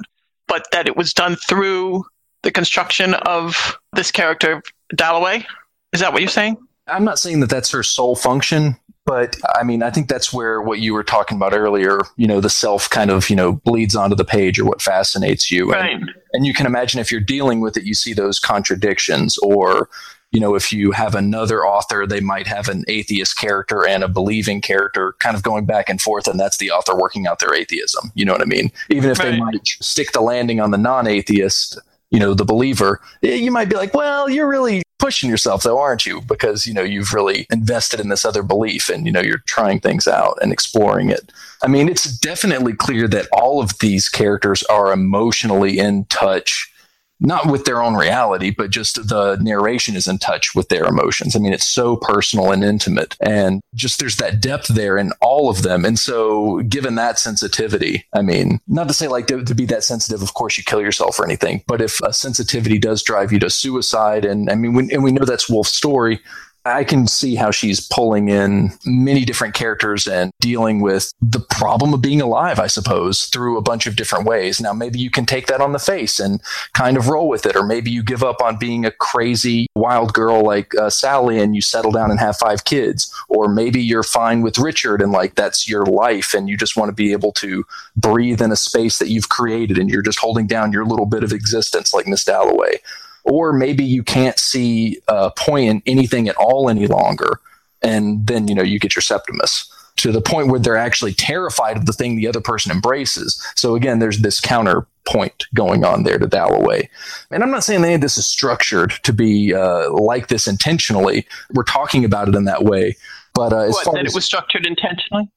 [0.48, 2.04] but that it was done through
[2.44, 4.62] the construction of this character,
[4.96, 5.46] Dalloway.
[5.94, 6.58] Is that what you're saying?
[6.90, 8.74] i'm not saying that that's her sole function
[9.06, 12.40] but i mean i think that's where what you were talking about earlier you know
[12.40, 16.10] the self kind of you know bleeds onto the page or what fascinates you And-
[16.32, 19.90] and you can imagine if you're dealing with it you see those contradictions or
[20.32, 24.08] you know if you have another author they might have an atheist character and a
[24.08, 27.54] believing character kind of going back and forth and that's the author working out their
[27.54, 28.12] atheism.
[28.16, 28.72] You know what i mean?
[28.90, 31.80] Even if they might stick the landing on the non-atheist
[32.12, 36.06] you know the believer you might be like well you're really pushing yourself though aren't
[36.06, 36.22] you?
[36.22, 39.80] Because you know you've really invested in this other belief and you know you're trying
[39.80, 41.32] things out and exploring it.
[41.62, 46.72] I mean it's definitely clear that all of these characters are emotionally in touch
[47.20, 51.36] not with their own reality, but just the narration is in touch with their emotions.
[51.36, 55.50] I mean, it's so personal and intimate, and just there's that depth there in all
[55.50, 55.86] of them.
[55.86, 59.84] And so, given that sensitivity, I mean, not to say like to, to be that
[59.84, 63.40] sensitive, of course, you kill yourself or anything, but if a sensitivity does drive you
[63.40, 66.20] to suicide, and I mean, when, and we know that's Woolf's story.
[66.68, 71.94] I can see how she's pulling in many different characters and dealing with the problem
[71.94, 74.62] of being alive, I suppose, through a bunch of different ways.
[74.62, 76.42] Now, maybe you can take that on the face and
[76.74, 80.14] kind of roll with it, or maybe you give up on being a crazy wild
[80.14, 84.04] girl like uh, Sally and you settle down and have five kids, or maybe you're
[84.04, 87.32] fine with Richard and like that's your life and you just want to be able
[87.34, 87.66] to
[87.96, 91.24] breathe in a space that you've created and you're just holding down your little bit
[91.24, 92.80] of existence like Miss Dalloway
[93.28, 97.40] or maybe you can't see a point in anything at all any longer
[97.82, 101.76] and then you know you get your septimus to the point where they're actually terrified
[101.76, 103.44] of the thing the other person embraces.
[103.56, 106.88] So again there's this counterpoint going on there to dalloway.
[107.32, 111.26] And i'm not saying any of this is structured to be uh, like this intentionally.
[111.54, 112.96] We're talking about it in that way.
[113.34, 115.30] But uh, What, that as it was structured intentionally?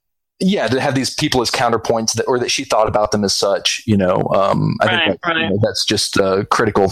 [0.43, 3.35] yeah to have these people as counterpoints that or that she thought about them as
[3.35, 6.91] such you know um i Right, think that, you know, that's just uh, critical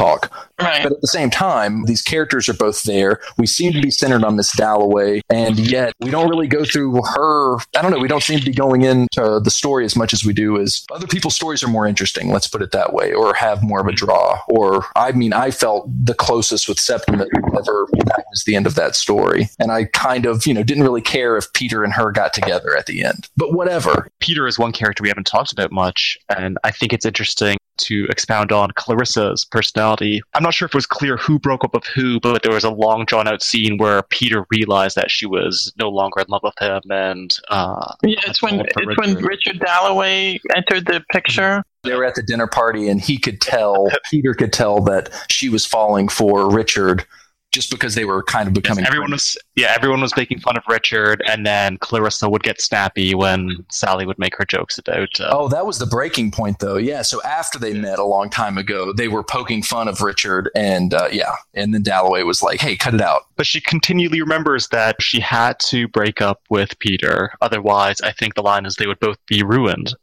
[0.00, 0.50] talk.
[0.60, 0.82] Right.
[0.82, 3.20] But at the same time, these characters are both there.
[3.38, 7.00] We seem to be centered on Miss Dalloway, and yet we don't really go through
[7.02, 7.56] her.
[7.76, 7.98] I don't know.
[7.98, 10.84] We don't seem to be going into the story as much as we do as
[10.92, 12.30] other people's stories are more interesting.
[12.30, 14.40] Let's put it that way, or have more of a draw.
[14.48, 18.74] Or I mean, I felt the closest with Septimus whenever that was the end of
[18.74, 22.12] that story, and I kind of you know didn't really care if Peter and her
[22.12, 23.28] got together at the end.
[23.36, 24.08] But whatever.
[24.20, 28.06] Peter is one character we haven't talked about much, and I think it's interesting to
[28.10, 30.22] expound on Clarissa's personality.
[30.34, 32.64] I'm not sure if it was clear who broke up with who, but there was
[32.64, 36.42] a long drawn out scene where Peter realized that she was no longer in love
[36.42, 39.24] with him, and uh, Yeah, it's when for it's when Richard.
[39.24, 41.62] Richard Dalloway entered the picture.
[41.82, 45.48] They were at the dinner party, and he could tell, Peter could tell that she
[45.48, 47.06] was falling for Richard
[47.52, 48.86] just because they were kind of becoming.
[48.86, 53.14] everyone was yeah, everyone was making fun of Richard, and then Clarissa would get snappy
[53.14, 55.08] when Sally would make her jokes about.
[55.18, 56.76] Uh, Oh, that was the breaking point, though.
[56.76, 57.02] Yeah.
[57.02, 60.92] So after they met a long time ago, they were poking fun of Richard, and
[60.94, 64.68] uh, yeah, and then Dalloway was like, "Hey, cut it out." But she continually remembers
[64.68, 67.32] that she had to break up with Peter.
[67.40, 69.94] Otherwise, I think the line is they would both be ruined.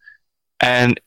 [0.60, 1.00] And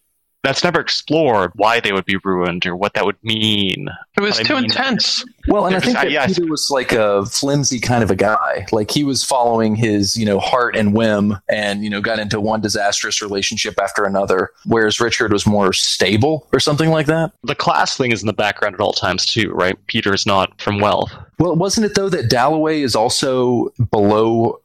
[0.42, 3.88] that's never explored why they would be ruined or what that would mean.
[4.16, 5.24] It was I too mean- intense.
[5.48, 8.66] Well, and I think that yeah, Peter was like a flimsy kind of a guy.
[8.72, 12.40] Like he was following his, you know, heart and whim, and you know, got into
[12.40, 14.50] one disastrous relationship after another.
[14.66, 17.32] Whereas Richard was more stable, or something like that.
[17.42, 19.76] The class thing is in the background at all times too, right?
[19.86, 21.10] Peter's not from wealth.
[21.38, 24.60] Well, wasn't it though that Dalloway is also below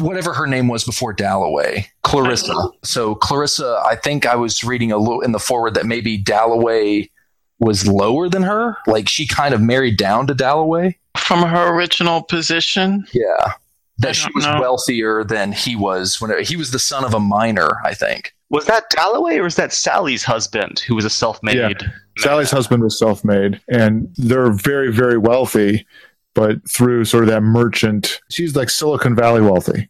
[0.00, 2.54] whatever her name was before Dalloway, Clarissa.
[2.84, 7.10] So Clarissa, I think I was reading a little in the forward that maybe Dalloway
[7.58, 8.76] was lower than her.
[8.86, 10.98] Like she kind of married down to Dalloway.
[11.16, 13.06] From her original position.
[13.12, 13.54] Yeah.
[13.98, 14.60] That she was know.
[14.60, 18.34] wealthier than he was when he was the son of a miner, I think.
[18.50, 21.56] Was that Dalloway or was that Sally's husband who was a self-made?
[21.56, 21.88] Yeah.
[22.18, 25.86] Sally's husband was self-made, and they're very, very wealthy,
[26.34, 29.88] but through sort of that merchant, she's like Silicon Valley wealthy,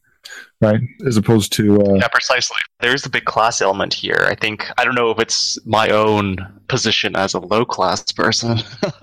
[0.60, 0.80] right?
[1.06, 2.58] As opposed to uh, Yeah, precisely.
[2.82, 4.26] There's the big class element here.
[4.28, 8.58] I think I don't know if it's my own position as a low class person,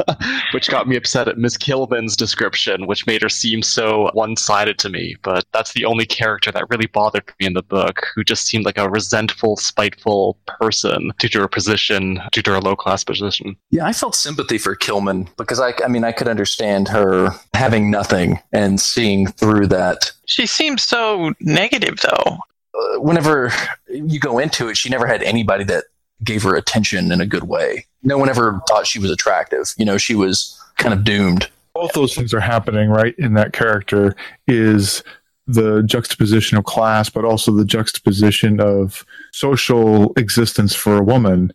[0.54, 4.80] which got me upset at Miss Kilman's description, which made her seem so one sided
[4.80, 5.16] to me.
[5.22, 8.66] But that's the only character that really bothered me in the book, who just seemed
[8.66, 13.56] like a resentful, spiteful person due to her position, due to her low class position.
[13.70, 17.90] Yeah, I felt sympathy for Kilman because I, I mean, I could understand her having
[17.90, 22.40] nothing and seeing through that She seems so negative, though.
[22.74, 23.52] Uh, whenever
[23.88, 25.86] you go into it, she never had anybody that
[26.24, 27.86] gave her attention in a good way.
[28.04, 29.74] No one ever thought she was attractive.
[29.78, 31.50] You know, she was kind of doomed.
[31.74, 34.16] both those things are happening right in that character
[34.48, 35.04] is
[35.48, 41.52] the juxtaposition of class but also the juxtaposition of social existence for a woman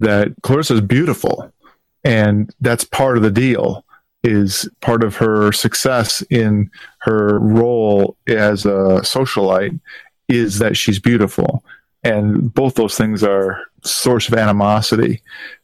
[0.00, 1.52] that clarissa is beautiful
[2.04, 3.84] and that's part of the deal
[4.24, 9.78] is part of her success in her role as a socialite
[10.28, 11.64] is that she's beautiful.
[12.02, 15.22] And both those things are source of animosity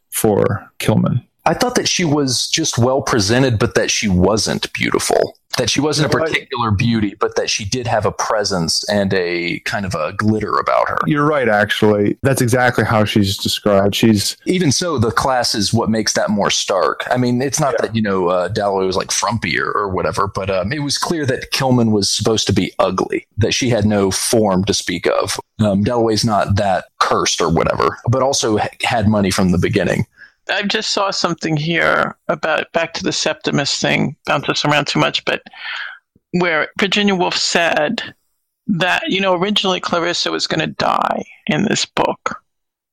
[0.09, 5.37] for kilman I thought that she was just well presented, but that she wasn't beautiful.
[5.57, 9.59] That she wasn't a particular beauty, but that she did have a presence and a
[9.59, 10.97] kind of a glitter about her.
[11.05, 12.17] You're right, actually.
[12.23, 13.95] That's exactly how she's described.
[13.95, 17.05] She's Even so, the class is what makes that more stark.
[17.09, 20.27] I mean, it's not that, you know, uh, Dalloway was like frumpy or, or whatever,
[20.27, 23.85] but um, it was clear that Kilman was supposed to be ugly, that she had
[23.85, 25.39] no form to speak of.
[25.59, 30.05] Um, Dalloway's not that cursed or whatever, but also ha- had money from the beginning.
[30.49, 34.15] I just saw something here about back to the Septimus thing.
[34.25, 35.41] Bounce this around too much, but
[36.31, 38.01] where Virginia Woolf said
[38.67, 42.41] that you know originally Clarissa was going to die in this book,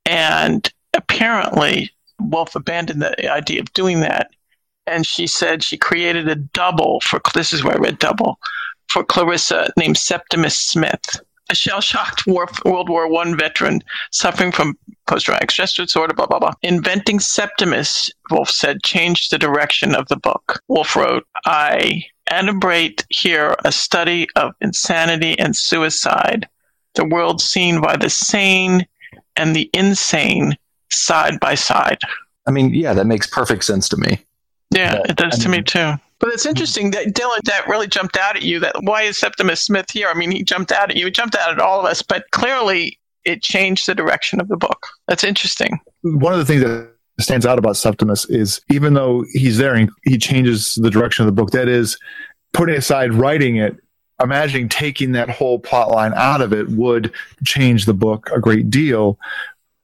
[0.06, 1.90] and apparently
[2.20, 4.30] Woolf abandoned the idea of doing that,
[4.86, 8.38] and she said she created a double for this is where I read double
[8.88, 11.20] for Clarissa named Septimus Smith.
[11.50, 16.52] A shell-shocked war, World War One veteran suffering from post-traumatic stress disorder, blah, blah, blah.
[16.62, 20.62] Inventing Septimus, Woolf said, changed the direction of the book.
[20.68, 26.48] Woolf wrote, I elaborate here a study of insanity and suicide,
[26.94, 28.86] the world seen by the sane
[29.36, 30.56] and the insane
[30.90, 31.98] side by side.
[32.46, 34.18] I mean, yeah, that makes perfect sense to me.
[34.70, 35.94] Yeah, it does I to me too.
[36.22, 38.60] But it's interesting that Dylan, that really jumped out at you.
[38.60, 40.08] That why is Septimus Smith here?
[40.08, 41.06] I mean, he jumped out at you.
[41.06, 42.00] He jumped out at all of us.
[42.00, 44.86] But clearly, it changed the direction of the book.
[45.08, 45.80] That's interesting.
[46.02, 49.90] one of the things that stands out about Septimus is even though he's there and
[50.04, 51.98] he changes the direction of the book, that is
[52.52, 53.76] putting aside writing it,
[54.22, 57.12] imagining taking that whole plot line out of it would
[57.44, 59.18] change the book a great deal.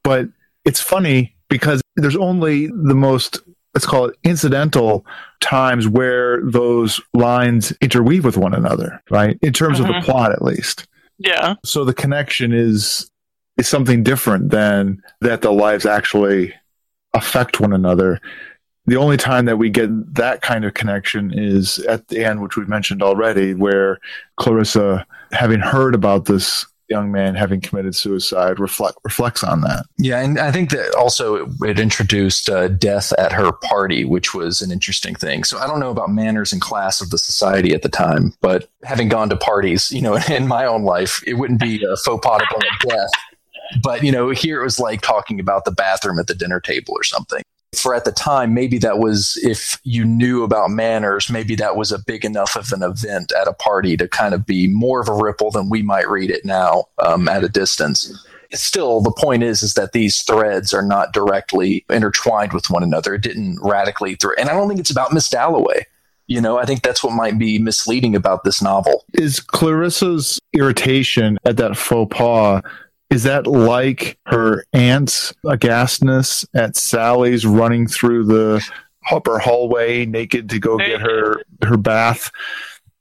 [0.05, 0.29] But
[0.63, 3.41] it's funny because there's only the most
[3.73, 5.05] let's call it incidental
[5.41, 9.37] times where those lines interweave with one another, right?
[9.41, 9.99] In terms of Mhm.
[10.01, 10.87] the plot, at least.
[11.17, 11.55] Yeah.
[11.63, 13.09] So the connection is
[13.57, 16.53] is something different than that the lives actually
[17.13, 18.17] affect one another.
[18.85, 22.55] The only time that we get that kind of connection is at the end, which
[22.55, 23.99] we've mentioned already, where
[24.37, 29.85] Clarissa, having heard about this young man having committed suicide, reflect reflects on that.
[29.97, 34.61] Yeah, and I think that also it, introduced uh, death at her party, which was
[34.61, 35.43] an interesting thing.
[35.43, 38.69] So I don't know about manners and class of the society at the time, but
[38.83, 42.25] having gone to parties, you know, in my own life, it wouldn't be a faux
[42.25, 43.09] pas to death.
[43.83, 46.93] But you know, here it was like talking about the bathroom at the dinner table
[46.95, 47.43] or something.
[47.75, 51.91] For at the time, maybe that was if you knew about manners, maybe that was
[51.91, 55.07] a big enough of an event at a party to kind of be more of
[55.07, 58.25] a ripple than we might read it now um, at a distance.
[58.51, 63.13] Still the point is is that these threads are not directly intertwined with one another.
[63.13, 65.85] It didn't radically through and i don't think it's about miss dalloway.
[66.25, 69.05] You know i think that's what might be misleading about this novel.
[69.13, 72.63] Is Clarissa's irritation at that faux pas?
[73.09, 78.63] Is that like her aunt's aghastness at Sally's running through the
[79.11, 82.31] upper hallway naked to go get her her bath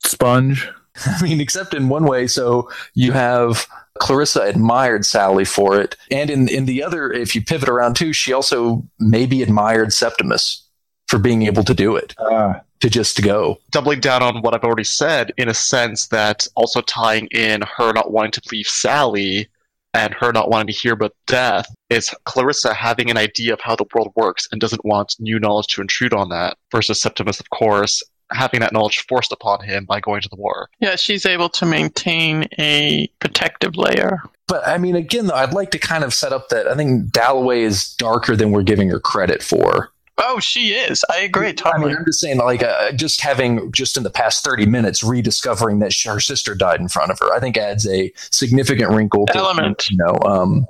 [0.05, 0.69] sponge?
[1.07, 3.69] i mean except in one way so you have
[4.01, 5.95] clarissa admired sally for it.
[6.11, 10.65] And in in the other if you pivot around too she also maybe admired septimus
[11.07, 13.59] for being able to do it Ah, to just go.
[13.71, 17.93] Doubling down on what I've already said, in a sense that also tying in her
[17.93, 19.49] not wanting to leave Sally
[19.95, 23.75] and her not wanting to hear about death is Clarissa having an idea of how
[23.75, 27.51] the world works and doesn't want new knowledge to intrude on that, versus Septimus, of
[27.51, 30.69] course, having that knowledge forced upon him by going to the war.
[30.81, 34.21] Yeah, she's able to maintain a protective layer.
[34.47, 37.11] But I mean, again, though, I'd like to kind of set up that I think
[37.13, 39.91] Dalloway is darker than we're giving her credit for.
[40.19, 41.05] Oh, she is.
[41.11, 41.53] I agree.
[41.53, 41.85] Totally.
[41.85, 45.03] I mean, I'm just saying, like, uh, just having just in the past 30 minutes
[45.03, 49.27] rediscovering that her sister died in front of her, I think adds a significant wrinkle
[49.27, 49.89] to Element.
[49.91, 50.67] You know, um,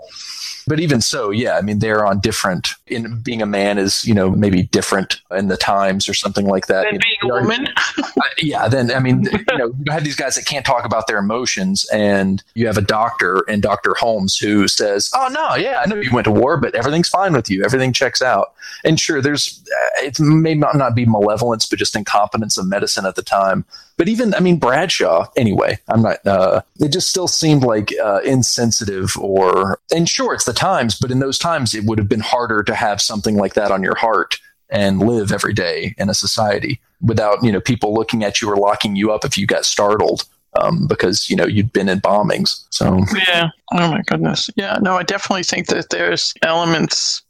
[0.68, 2.68] but even so, yeah, I mean, they're on different.
[2.86, 6.66] In being a man is, you know, maybe different in the times or something like
[6.66, 6.86] that.
[6.86, 7.68] and You being know, a woman.
[8.38, 11.18] yeah, then I mean, you know, you have these guys that can't talk about their
[11.18, 15.88] emotions, and you have a doctor and Doctor Holmes who says, "Oh no, yeah, I
[15.88, 17.64] know you went to war, but everything's fine with you.
[17.64, 18.52] Everything checks out."
[18.84, 23.06] And sure, there's uh, it may not not be malevolence, but just incompetence of medicine
[23.06, 23.64] at the time.
[23.98, 25.26] But even, I mean, Bradshaw.
[25.36, 26.24] Anyway, I'm not.
[26.24, 31.10] Uh, it just still seemed like uh, insensitive, or and sure, it's the times, but
[31.10, 33.96] in those times, it would have been harder to have something like that on your
[33.96, 34.38] heart
[34.70, 38.56] and live every day in a society without you know people looking at you or
[38.56, 40.24] locking you up if you got startled
[40.60, 42.64] um, because you know you'd been in bombings.
[42.70, 43.48] So Yeah.
[43.72, 44.48] Oh my goodness.
[44.54, 44.78] Yeah.
[44.80, 47.22] No, I definitely think that there's elements,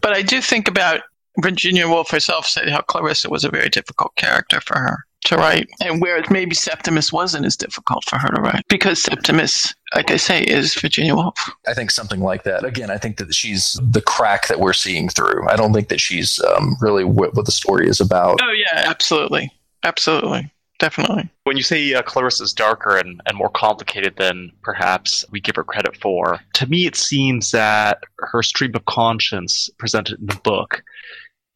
[0.00, 1.02] but I do think about
[1.40, 5.68] Virginia Woolf herself said how Clarissa was a very difficult character for her to write,
[5.80, 10.16] and whereas maybe Septimus wasn't as difficult for her to write because Septimus, like I
[10.16, 11.38] say, is Virginia Woolf.
[11.66, 12.64] I think something like that.
[12.64, 15.48] Again, I think that she's the crack that we're seeing through.
[15.48, 18.38] I don't think that she's um, really what, what the story is about.
[18.42, 19.52] Oh yeah, absolutely,
[19.84, 21.28] absolutely, definitely.
[21.44, 25.64] When you say uh, Clarissa's darker and, and more complicated than perhaps we give her
[25.64, 30.82] credit for, to me it seems that her stream of conscience presented in the book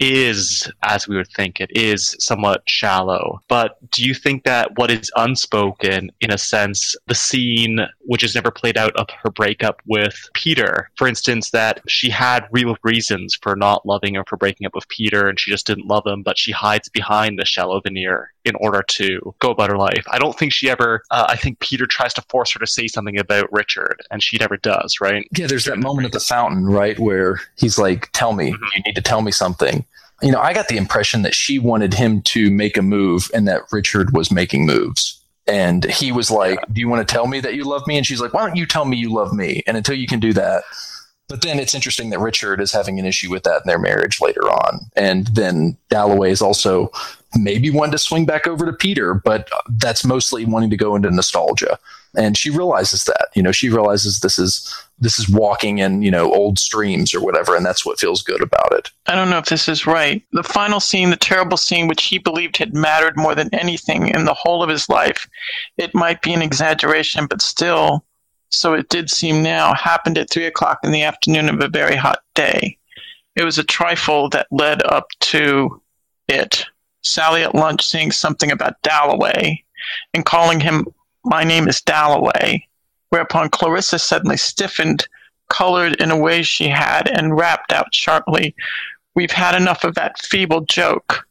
[0.02, 3.40] is, as we would think, it is somewhat shallow.
[3.48, 8.34] But do you think that what is unspoken, in a sense, the scene which is
[8.34, 13.38] never played out of her breakup with Peter, for instance, that she had real reasons
[13.40, 16.22] for not loving him, for breaking up with Peter, and she just didn't love him,
[16.22, 20.04] but she hides behind the shallow veneer in order to go about her life.
[20.10, 22.88] I don't think she ever, uh, I think Peter tries to force her to say
[22.88, 25.24] something about Richard, and she never does, right?
[25.36, 28.58] Yeah, there's that moment at the fountain, right, where he's like, "Tell me, Mhm.
[28.74, 29.84] you need to tell me something."
[30.22, 33.48] You know, I got the impression that she wanted him to make a move, and
[33.48, 35.20] that Richard was making moves.
[35.48, 38.06] And he was like, "Do you want to tell me that you love me?" And
[38.06, 40.32] she's like, "Why don't you tell me you love me?" And until you can do
[40.34, 40.62] that,
[41.28, 44.20] but then it's interesting that Richard is having an issue with that in their marriage
[44.20, 46.92] later on, and then Dalloway is also
[47.34, 51.10] maybe wanting to swing back over to Peter, but that's mostly wanting to go into
[51.10, 51.78] nostalgia.
[52.14, 56.10] And she realizes that, you know, she realizes this is this is walking in, you
[56.10, 58.90] know, old streams or whatever, and that's what feels good about it.
[59.06, 60.22] I don't know if this is right.
[60.32, 64.26] The final scene, the terrible scene, which he believed had mattered more than anything in
[64.26, 65.28] the whole of his life,
[65.76, 68.04] it might be an exaggeration, but still,
[68.50, 71.96] so it did seem now, happened at three o'clock in the afternoon of a very
[71.96, 72.78] hot day.
[73.34, 75.80] It was a trifle that led up to
[76.28, 76.66] it.
[77.00, 79.64] Sally at lunch saying something about Dalloway
[80.14, 80.86] and calling him,
[81.24, 82.66] My name is Dalloway,
[83.10, 85.06] whereupon Clarissa suddenly stiffened,
[85.48, 88.54] colored in a way she had, and rapped out sharply,
[89.14, 91.26] We've had enough of that feeble joke.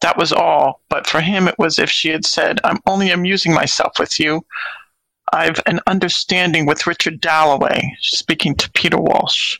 [0.00, 3.10] That was all, but for him it was as if she had said, I'm only
[3.10, 4.44] amusing myself with you.
[5.32, 9.56] I've an understanding with Richard Dalloway, speaking to Peter Walsh.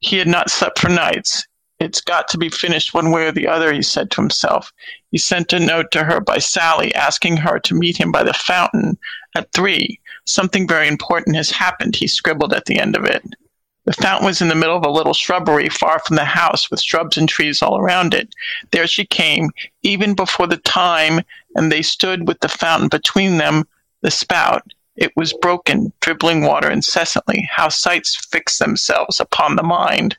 [0.00, 1.46] He had not slept for nights.
[1.80, 4.70] It's got to be finished one way or the other, he said to himself.
[5.10, 8.34] He sent a note to her by Sally asking her to meet him by the
[8.34, 8.98] fountain
[9.34, 9.98] at three.
[10.26, 13.24] Something very important has happened, he scribbled at the end of it.
[13.86, 16.82] The fountain was in the middle of a little shrubbery far from the house, with
[16.82, 18.34] shrubs and trees all around it.
[18.72, 19.50] There she came,
[19.82, 21.22] even before the time,
[21.56, 23.66] and they stood with the fountain between them,
[24.02, 24.70] the spout.
[24.96, 27.48] It was broken, dribbling water incessantly.
[27.50, 30.18] How sights fix themselves upon the mind.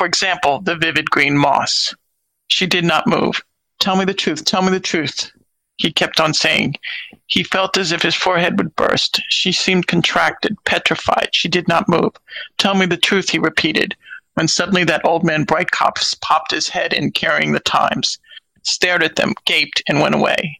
[0.00, 1.94] For example, the vivid green moss.
[2.48, 3.42] She did not move.
[3.80, 5.30] Tell me the truth, tell me the truth.
[5.76, 6.76] He kept on saying.
[7.26, 9.20] He felt as if his forehead would burst.
[9.28, 11.28] She seemed contracted, petrified.
[11.32, 12.12] She did not move.
[12.56, 13.94] Tell me the truth, he repeated,
[14.36, 18.18] when suddenly that old man Breitkopf popped his head in carrying the Times,
[18.62, 20.59] stared at them, gaped, and went away.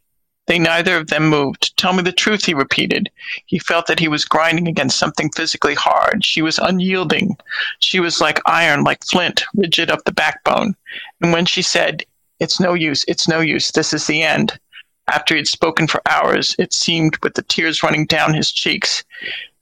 [0.51, 1.77] They neither of them moved.
[1.77, 3.09] Tell me the truth, he repeated.
[3.47, 6.25] He felt that he was grinding against something physically hard.
[6.25, 7.37] She was unyielding.
[7.79, 10.75] She was like iron, like flint, rigid up the backbone.
[11.21, 12.03] And when she said,
[12.41, 14.59] It's no use, it's no use, this is the end,
[15.07, 19.05] after he had spoken for hours, it seemed, with the tears running down his cheeks,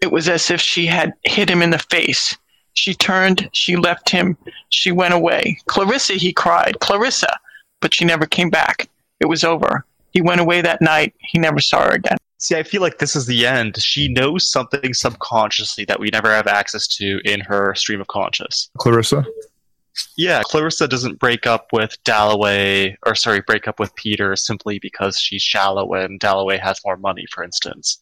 [0.01, 2.35] it was as if she had hit him in the face.
[2.73, 4.39] She turned, she left him,
[4.71, 5.59] she went away.
[5.67, 7.39] Clarissa, he cried, Clarissa!
[7.83, 8.89] But she never came back.
[9.21, 9.85] It was over.
[10.11, 11.15] He went away that night.
[11.19, 12.17] He never saw her again.
[12.39, 13.83] See, I feel like this is the end.
[13.83, 18.71] She knows something subconsciously that we never have access to in her stream of conscious.
[18.79, 19.25] Clarissa?
[20.17, 25.19] Yeah, Clarissa doesn't break up with Dalloway, or sorry, break up with Peter simply because
[25.19, 28.01] she's shallow and Dalloway has more money, for instance.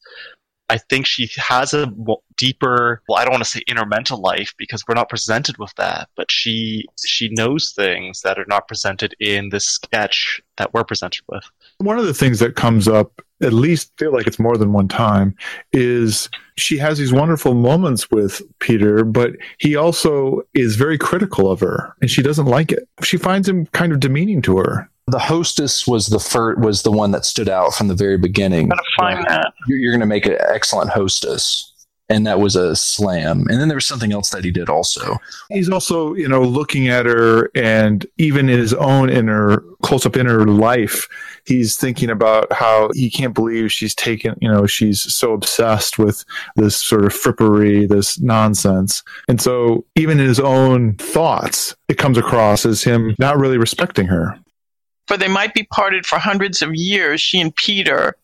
[0.69, 1.93] I think she has a
[2.37, 5.73] deeper, well, I don't want to say inner mental life because we're not presented with
[5.77, 10.85] that, but she she knows things that are not presented in the sketch that we're
[10.85, 11.45] presented with.
[11.79, 14.89] One of the things that comes up, at least feel like it's more than one
[14.89, 15.37] time,
[15.73, 21.61] is she has these wonderful moments with Peter, but he also is very critical of
[21.61, 22.89] her and she doesn't like it.
[23.03, 26.91] She finds him kind of demeaning to her the hostess was the first was the
[26.91, 28.65] one that stood out from the very beginning.
[28.65, 29.53] I'm gonna find Like, that.
[29.69, 31.73] You're, you're going to make an excellent hostess,
[32.09, 33.47] and that was a slam.
[33.49, 35.17] And then there was something else that he did also.
[35.49, 40.17] he's also you know looking at her and even in his own inner close up
[40.17, 41.07] inner life
[41.47, 46.25] he's thinking about how he can't believe she's taken you know she's so obsessed with
[46.57, 52.19] this sort of frippery this nonsense and so even in his own thoughts it comes
[52.19, 54.37] across as him not really respecting her
[55.07, 58.17] For they might be parted for hundreds of years, she and Peter.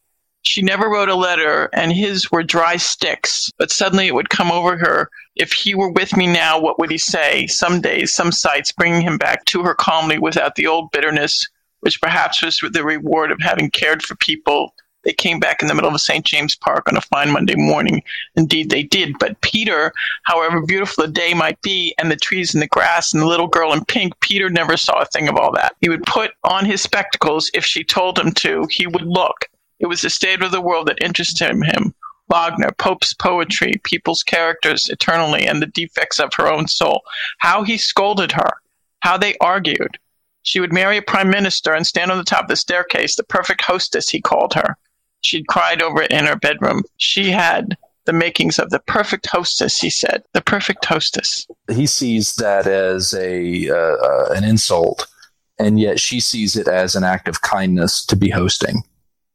[0.43, 3.51] She never wrote a letter, and his were dry sticks.
[3.59, 5.09] But suddenly it would come over her.
[5.37, 7.47] If he were with me now, what would he say?
[7.47, 11.47] Some days, some sights, bringing him back to her calmly without the old bitterness,
[11.81, 14.75] which perhaps was the reward of having cared for people.
[15.05, 16.25] They came back in the middle of St.
[16.25, 18.03] James Park on a fine Monday morning.
[18.37, 19.19] Indeed, they did.
[19.19, 19.93] But Peter,
[20.25, 23.49] however beautiful the day might be, and the trees and the grass and the little
[23.49, 25.75] girl in pink, Peter never saw a thing of all that.
[25.81, 28.67] He would put on his spectacles if she told him to.
[28.71, 29.49] He would look.
[29.81, 31.95] It was the state of the world that interested him.
[32.29, 37.03] Wagner, Pope's poetry, people's characters eternally, and the defects of her own soul.
[37.39, 38.49] How he scolded her.
[39.01, 39.99] How they argued.
[40.45, 43.25] She would marry a prime minister and stand on the top of the staircase, the
[43.25, 44.77] perfect hostess, he called her.
[45.23, 46.83] She'd cried over it in her bedroom.
[46.97, 50.23] She had the makings of the perfect hostess, he said.
[50.33, 51.47] The perfect hostess.
[51.71, 55.07] He sees that as a uh, uh, an insult,
[55.59, 58.83] and yet she sees it as an act of kindness to be hosting.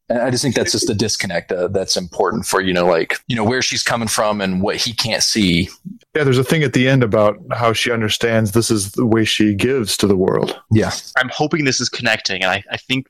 [0.09, 3.15] And I just think that's just a disconnect uh, that's important for you know, like
[3.27, 5.69] you know, where she's coming from and what he can't see.
[6.15, 9.25] yeah there's a thing at the end about how she understands this is the way
[9.25, 13.07] she gives to the world Yeah, I'm hoping this is connecting, and I, I think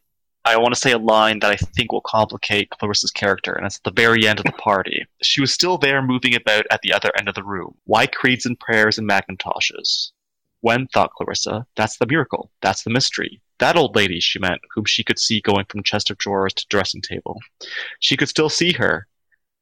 [0.47, 3.77] I want to say a line that I think will complicate Clarissa's character, and it's
[3.77, 5.05] at the very end of the party.
[5.21, 7.75] She was still there moving about at the other end of the room.
[7.83, 10.11] Why creeds and prayers and Macintoshes?
[10.61, 12.49] When, thought Clarissa, that's the miracle.
[12.61, 13.41] That's the mystery.
[13.59, 16.65] That old lady, she meant, whom she could see going from chest of drawers to
[16.69, 17.41] dressing table.
[17.99, 19.05] She could still see her.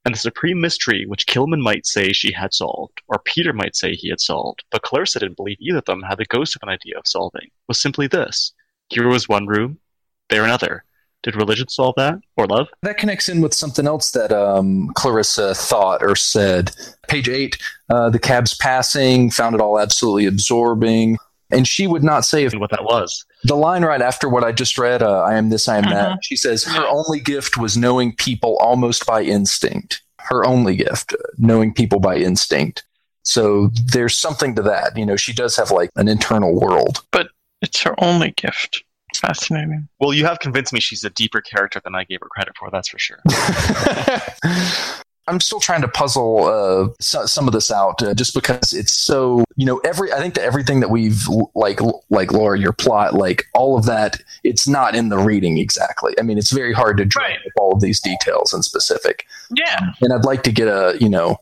[0.06, 3.96] And the supreme mystery, which Kilman might say she had solved, or Peter might say
[3.96, 6.70] he had solved, but Clarissa didn't believe either of them had the ghost of an
[6.70, 8.54] idea of solving, was simply this.
[8.90, 9.80] Here was one room,
[10.30, 10.84] there another.
[11.24, 12.20] Did religion solve that?
[12.38, 12.68] Or love?
[12.84, 16.72] that connects in with something else that um, Clarissa thought or said.
[17.08, 17.58] Page eight,
[17.90, 21.18] uh, the cab's passing, found it all absolutely absorbing.
[21.52, 23.26] And she would not say if what that was.
[23.44, 26.20] the line right after what I just read, uh, I am this, I am that.
[26.24, 30.02] She says her only gift was knowing people almost by instinct.
[30.20, 32.84] Her only gift, uh, knowing people by instinct.
[33.22, 34.96] So there's something to that.
[34.98, 37.04] You know, she does have like an internal world.
[37.12, 37.30] But
[37.62, 38.84] it's her only gift.
[39.20, 39.88] Fascinating.
[40.00, 42.70] Well, you have convinced me she's a deeper character than I gave her credit for.
[42.72, 43.20] That's for sure.
[45.28, 48.94] I'm still trying to puzzle uh, so, some of this out, uh, just because it's
[48.94, 50.14] so you know every.
[50.14, 51.20] I think that everything that we've
[51.56, 51.80] like
[52.12, 56.14] like Laura, your plot, like all of that, it's not in the reading exactly.
[56.20, 57.38] I mean, it's very hard to draw Right.
[57.38, 59.26] up all of these details in specific.
[59.50, 59.94] Yeah.
[60.02, 61.38] And I'd like to get a you know.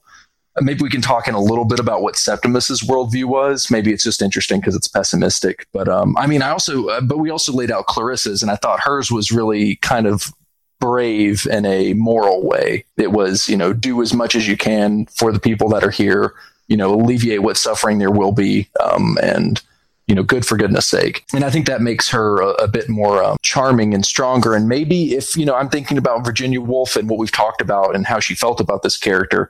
[0.61, 3.71] Maybe we can talk in a little bit about what Septimus's worldview was.
[3.71, 5.65] Maybe it's just interesting because it's pessimistic.
[5.73, 8.55] But um, I mean, I also, uh, but we also laid out Clarissa's, and I
[8.57, 10.31] thought hers was really kind of
[10.79, 12.85] brave in a moral way.
[12.97, 15.89] It was, you know, do as much as you can for the people that are
[15.89, 16.33] here,
[16.67, 19.61] you know, alleviate what suffering there will be, um, and,
[20.07, 21.23] you know, good for goodness sake.
[21.33, 24.53] And I think that makes her a, a bit more um, charming and stronger.
[24.53, 27.95] And maybe if, you know, I'm thinking about Virginia Woolf and what we've talked about
[27.95, 29.49] and how she felt about this character.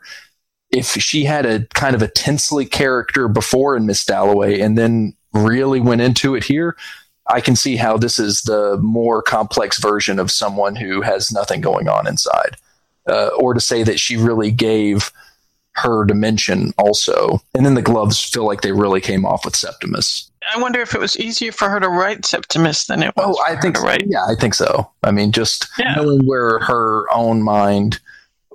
[0.73, 5.15] If she had a kind of a Tinsley character before in Miss Dalloway and then
[5.33, 6.75] really went into it here,
[7.29, 11.61] I can see how this is the more complex version of someone who has nothing
[11.61, 12.57] going on inside.
[13.07, 15.11] Uh, or to say that she really gave
[15.75, 17.39] her dimension also.
[17.53, 20.29] And then the gloves feel like they really came off with Septimus.
[20.53, 23.35] I wonder if it was easier for her to write Septimus than it was.
[23.37, 23.83] Oh, I think so.
[23.83, 24.03] write.
[24.05, 24.89] Yeah, I think so.
[25.03, 25.95] I mean, just Yeah.
[25.95, 27.99] knowing where her own mind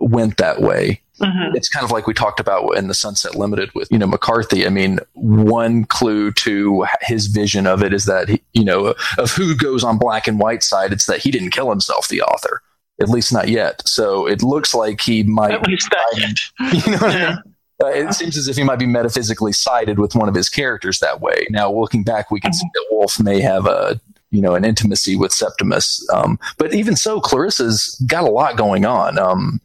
[0.01, 1.01] went that way.
[1.21, 1.55] Mhm.
[1.57, 4.67] It's kind of like we talked about in the Sunset Limited with, you know, McCarthy.
[4.67, 9.33] I mean, one clue to his vision of it is that, he, you know, of
[9.33, 12.63] who goes on black and white side, it's that he didn't kill himself, the author,
[13.01, 13.87] at least not yet.
[13.87, 16.85] So it looks like he might, At least that yet.
[16.87, 17.39] you know what I mean?
[17.81, 20.99] Uh, it seems as if he might be metaphysically sided with one of his characters
[20.99, 21.47] that way.
[21.51, 24.01] Now, looking back, we can see that Woolf may have a,
[24.33, 26.05] you know, an intimacy with Septimus.
[26.13, 29.17] Um, but even so, Clarissa's got a lot going on.
[29.17, 29.61] Um,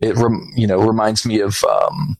[0.00, 2.16] it, rem- you know, reminds me of, um,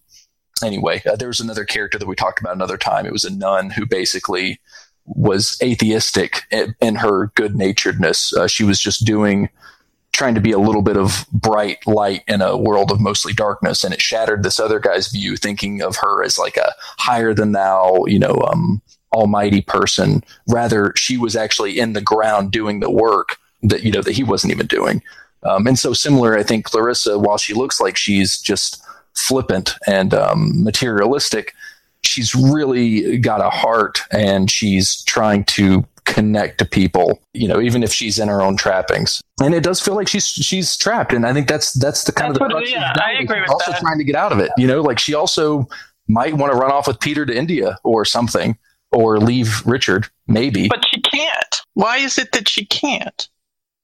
[0.64, 3.06] anyway, uh, there was another character that we talked about another time.
[3.06, 4.60] It was a nun who basically
[5.06, 8.32] was atheistic in, her good naturedness.
[8.32, 9.48] Uh, she was just doing,
[10.12, 13.84] trying to be a little bit of bright light in a world of mostly darkness.
[13.84, 17.52] And it shattered this other guy's view, thinking of her as like a higher than
[17.52, 18.82] thou, you know, um,
[19.14, 20.22] almighty person.
[20.48, 24.24] Rather, she was actually in the ground doing the work that, you know, that he
[24.24, 25.02] wasn't even doing.
[25.42, 28.82] Um, and so similar, I think Clarissa, while she looks like she's just
[29.14, 31.54] flippant and um, materialistic,
[32.02, 37.82] she's really got a heart and she's trying to connect to people, you know, even
[37.82, 39.20] if she's in her own trappings.
[39.42, 41.12] And it does feel like she's she's trapped.
[41.12, 43.50] And I think that's that's the kind That's of the what- yeah, I agree with
[43.50, 43.80] also that.
[43.80, 44.50] trying to get out of it.
[44.56, 45.68] You know, like she also
[46.08, 48.56] might want to run off with Peter to India or something.
[48.90, 50.66] Or leave Richard, maybe.
[50.66, 51.60] But she can't.
[51.74, 53.28] Why is it that she can't?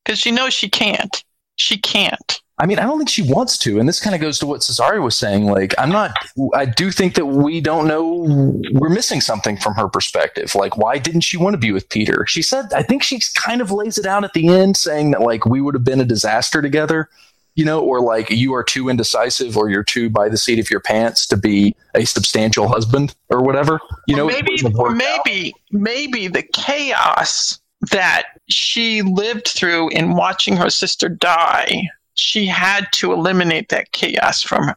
[0.02, 1.22] Because she knows she can't.
[1.56, 2.40] She can't.
[2.58, 4.62] I mean, I don't think she wants to, and this kind of goes to what
[4.62, 5.46] Cesare was saying.
[5.46, 6.12] Like, I'm not.
[6.54, 8.24] I do think that we don't know.
[8.72, 10.54] We're missing something from her perspective.
[10.54, 12.26] Like, why didn't she want to be with Peter?
[12.26, 15.22] She said, I think she kind of lays it out at the end, saying that
[15.22, 17.08] like we would have been a disaster together,
[17.56, 20.70] you know, or like you are too indecisive, or you're too by the seat of
[20.70, 23.80] your pants to be a substantial husband, or whatever.
[24.06, 25.20] You know, or it maybe, wouldn't have or worked out.
[25.26, 27.58] maybe, maybe the chaos
[27.90, 34.42] that she lived through in watching her sister die, she had to eliminate that chaos
[34.42, 34.72] from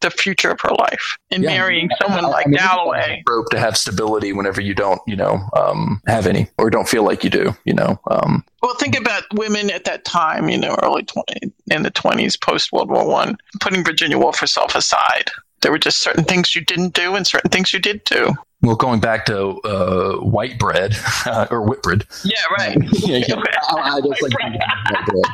[0.00, 3.20] the future of her life in Yeah, marrying someone I- like I mean, it's Dalloway.
[3.20, 6.88] a trope to have stability whenever you don't, you know, um, have any or don't
[6.88, 8.00] feel like you do, you know.
[8.10, 12.40] Um, Well, think about women at that time, you know, early 20, in the 20s,
[12.40, 15.30] post World War One, putting Virginia Woolf herself aside.
[15.62, 18.34] There were just certain things you didn't do and certain things you did do.
[18.62, 20.96] well, going back to uh, white bread
[21.50, 22.76] or Whitbread, Yeah, right.
[23.06, 23.34] yeah, yeah.
[23.70, 25.24] I, I just like white bread.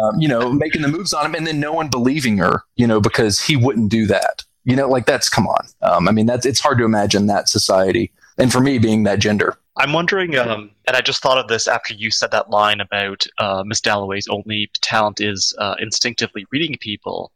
[0.00, 2.86] Um, you know, making the moves on him and then no one believing her, you
[2.86, 4.44] know, because he wouldn't do that.
[4.64, 5.66] You know, like that's come on.
[5.82, 9.18] Um, I mean, that's it's hard to imagine that society, and for me being that
[9.18, 9.56] gender.
[9.76, 13.24] I'm wondering, um, and I just thought of this after you said that line about
[13.38, 17.32] uh, Miss Dalloway's only talent is uh, instinctively reading people,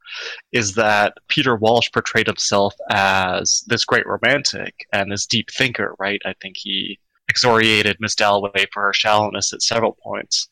[0.53, 6.21] is that Peter Walsh portrayed himself as this great romantic and this deep thinker, right?
[6.27, 6.99] I think he
[7.29, 10.47] exoriated Miss Dalloway for her shallowness at several points.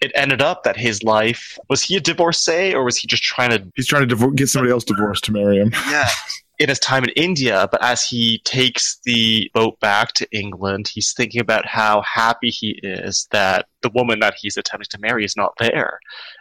[0.00, 3.50] It ended up that his life was he a divorcee or was he just trying
[3.50, 5.72] to He's trying to divor- get somebody else divorced to marry him.
[5.88, 6.08] yeah.
[6.58, 11.12] in his time in India, but as he takes the boat back to England, he's
[11.12, 15.36] thinking about how happy he is that the woman that he's attempting to marry is
[15.36, 15.98] not there.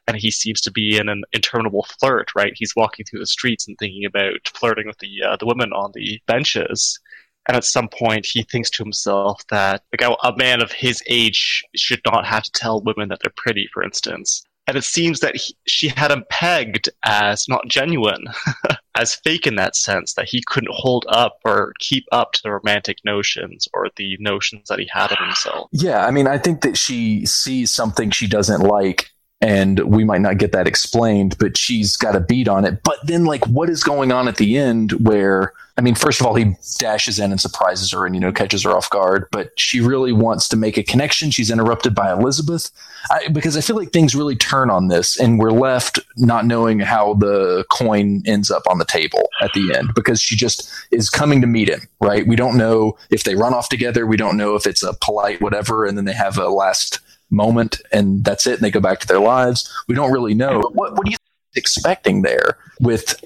[0.08, 2.54] And he seems to be in an interminable flirt, right?
[2.56, 5.92] He's walking through the streets and thinking about flirting with the uh, the women on
[5.94, 7.00] the benches.
[7.48, 11.64] And at some point, he thinks to himself that like, a, man of his age
[11.76, 14.44] should not have to tell women that they're pretty, for instance.
[14.66, 18.26] And it seems that he, she had him pegged as not genuine.
[18.96, 22.52] as fake in that sense that he couldn't hold up or keep up to the
[22.52, 25.70] romantic notions or the notions that he had of himself.
[25.72, 30.22] Yeah, I mean, I think that she sees something she doesn't like and we might
[30.22, 32.82] not get that explained, but she's got a beat on it.
[32.84, 36.26] But then, like, what is going on at the end where, I mean, first of
[36.26, 39.52] all, he dashes in and surprises her and, you know, catches her off guard, but
[39.60, 41.32] she really wants to make a connection.
[41.32, 42.72] She's interrupted by Elizabeth
[43.12, 46.80] I, because I feel like things really turn on this and we're left not knowing
[46.80, 51.10] how the coin ends up on the table at the end because she just is
[51.10, 52.26] coming to meet him, right?
[52.26, 54.07] We don't know if they run off together.
[54.07, 56.99] We don't know if it's a polite whatever and then they have a last
[57.36, 59.72] moment and that's it and they go back to their lives.
[59.88, 60.60] We don't really know.
[60.74, 61.18] What, what are you
[61.56, 63.24] expecting there with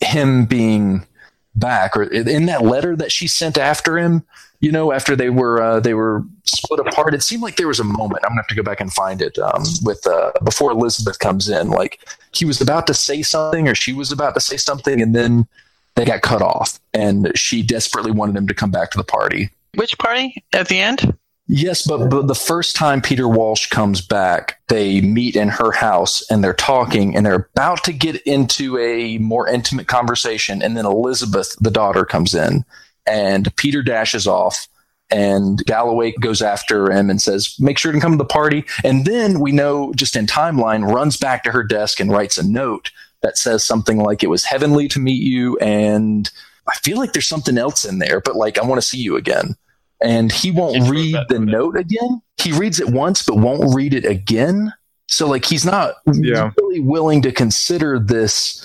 [0.00, 1.06] him being
[1.54, 1.96] back?
[1.96, 4.24] Or in that letter that she sent after him
[4.60, 7.80] you know after they were uh, they were split apart it seemed like there was
[7.80, 8.24] a moment.
[8.24, 11.48] I'm gonna have to go back and find it um, with uh, before elizabeth comes
[11.48, 11.70] in.
[11.70, 15.14] Like he was about to say something or she was about to say something and
[15.14, 15.46] then
[15.94, 19.50] they got cut off and she desperately wanted him to come back to the party.
[19.74, 20.44] Which party?
[20.52, 21.16] At the end?
[21.50, 26.22] Yes, but, but the first time Peter Walsh comes back, they meet in her house
[26.30, 30.62] and they're talking and they're about to get into a more intimate conversation.
[30.62, 32.66] And then Elizabeth, the daughter, comes in
[33.06, 34.68] and Peter dashes off
[35.10, 38.66] and Dalloway goes after him and says, make sure to come to the party.
[38.84, 42.46] And then we know just in timeline runs back to her desk and writes a
[42.46, 42.90] note
[43.22, 45.56] that says something like, it was heavenly to meet you.
[45.60, 46.30] And
[46.68, 49.16] I feel like there's something else in there, but like, I want to see you
[49.16, 49.56] again
[50.00, 51.74] and he won't He read the note.
[51.74, 52.22] note again.
[52.38, 54.72] He reads it once, but won't read it again.
[55.08, 56.50] So, like, he's not Yeah.
[56.60, 58.64] really willing to consider this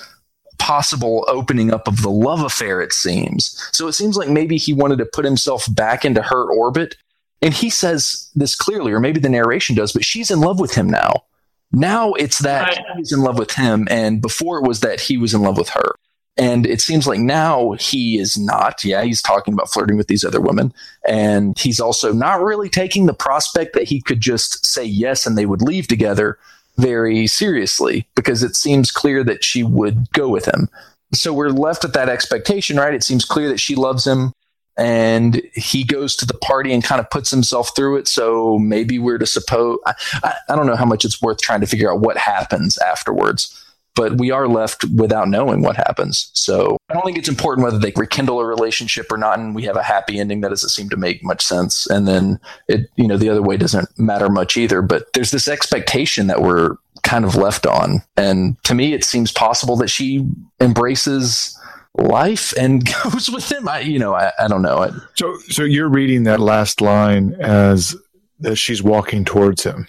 [0.58, 3.60] possible opening up of the love affair, it seems.
[3.72, 6.96] So, it seems like maybe he wanted to put himself back into her orbit.
[7.42, 10.74] And he says this clearly, or maybe the narration does, but she's in love with
[10.74, 11.24] him now.
[11.72, 12.78] Now it's that Right.
[12.96, 15.70] he's in love with him, and before it was that he was in love with
[15.70, 15.96] her.
[16.36, 18.82] And it seems like now he is not.
[18.82, 20.74] Yeah, he's talking about flirting with these other women.
[21.06, 25.38] And he's also not really taking the prospect that he could just say yes and
[25.38, 26.38] they would leave together
[26.76, 30.68] very seriously because it seems clear that she would go with him.
[31.12, 32.94] So we're left with that expectation, right?
[32.94, 34.32] It seems clear that she loves him
[34.76, 38.08] and he goes to the party and kind of puts himself through it.
[38.08, 39.94] So maybe we're to suppose, I,
[40.24, 43.63] I, I don't know how much it's worth trying to figure out what happens afterwards
[43.94, 46.30] but we are left without knowing what happens.
[46.34, 49.64] So I don't think it's important whether they rekindle a relationship or not, and we
[49.64, 51.86] have a happy ending that doesn't seem to make much sense.
[51.86, 54.82] And then it, you know, the other way doesn't matter much either.
[54.82, 59.30] But there's this expectation that we're kind of left on, and to me, it seems
[59.30, 60.26] possible that she
[60.60, 61.58] embraces
[61.96, 63.68] life and goes with him.
[63.68, 64.78] I, you know, I, I don't know.
[64.78, 67.96] I, So, so you're reading that last line as
[68.44, 69.86] as she's walking towards him.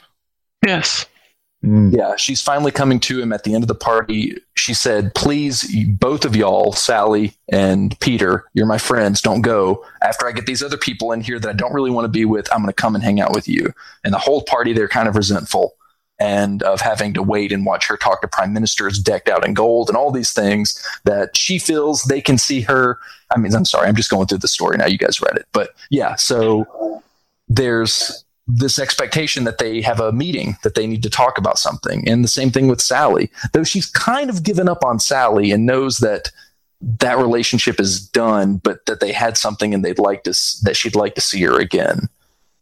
[0.66, 1.06] Yes.
[1.66, 1.96] Mm.
[1.96, 4.38] Yeah, she's finally coming to him at the end of the party.
[4.56, 9.84] She said, Please, both of y'all, Sally and Peter, you're my friends, don't go.
[10.04, 12.26] After I get these other people in here that I don't really want to be
[12.26, 13.74] with, I'm going to come and hang out with you.
[14.04, 15.76] And the whole party, they're kind of resentful
[16.20, 19.54] and of having to wait and watch her talk to prime ministers decked out in
[19.54, 23.00] gold and all these things that she feels they can see her.
[23.32, 24.86] I mean, I'm sorry, I'm just going through the story now.
[24.86, 25.46] You guys read it.
[25.52, 27.02] But yeah, so
[27.50, 32.08] there's this expectation that they have a meeting that they need to talk about something.
[32.08, 33.32] And the same thing with sally.
[33.54, 36.32] Though she's kind of given up on sally and knows that
[36.82, 40.32] that relationship is done but that they had something and they'd like to
[40.64, 42.10] that she'd like to see her again.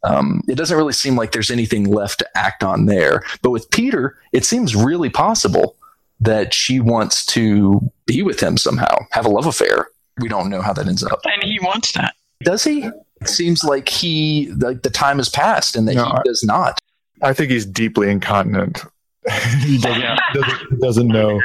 [0.04, 3.24] Um, it doesn't really seem like there's anything left to act on there.
[3.42, 5.76] But with peter it seems really possible
[6.22, 9.88] that she wants to be with him somehow have a love affair.
[10.20, 11.20] We don't know how that ends up.
[11.26, 12.16] And he wants that.
[12.44, 12.90] does he
[13.24, 16.44] it seems like he like the time has passed and that No, he I- does
[16.44, 16.80] not
[17.22, 18.84] I think he's deeply incontinent.
[19.62, 21.41] he doesn't, doesn't, doesn't know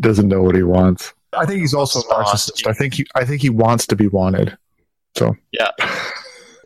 [0.00, 1.12] doesn't know what he wants.
[1.32, 2.66] I think he's also a narcissist.
[2.66, 4.56] I think he I think he wants to be wanted.
[5.16, 5.70] So yeah.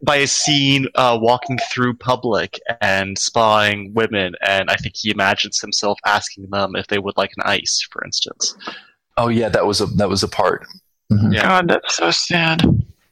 [0.03, 5.61] By a scene uh, walking through public and spying women, and I think he imagines
[5.61, 8.55] himself asking them if they would like an ice, for instance.
[9.19, 10.67] Oh yeah, that was a that was a part.
[11.13, 11.35] Mhm.
[11.35, 11.43] Yeah.
[11.43, 12.63] God, that's so sad.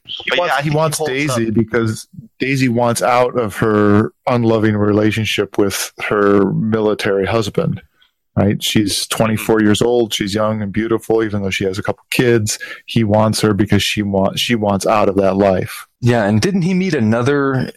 [0.09, 2.07] He But wants, yeah, he wants he holds Daisy because
[2.39, 7.81] Daisy wants out of her unloving relationship with her military husband.
[8.35, 8.61] Right?
[8.63, 10.13] She's 24 years old.
[10.13, 12.57] She's young and beautiful, even though she has a couple kids.
[12.85, 15.87] He wants her because she wants she wants out of that life.
[15.99, 17.71] Yeah, and didn't he meet another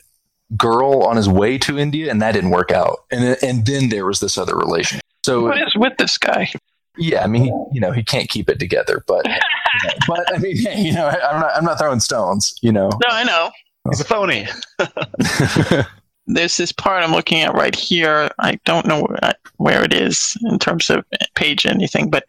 [0.57, 3.89] girl on his way to India, and that didn't work out, and then- and then
[3.89, 5.03] there was this other relationship.
[5.25, 6.53] So What is with this guy?
[6.99, 10.35] Yeah, I mean, he, you know, he can't keep it together, but you know, but
[10.35, 12.89] I mean, hey, you know, I'm not I'm not throwing stones, you know.
[12.89, 13.51] No, I know.
[13.91, 14.47] He's a phony.
[16.27, 18.31] There's this part I'm looking at right here.
[18.39, 21.05] I don't know where, where it is in terms of
[21.35, 22.25] page anything, but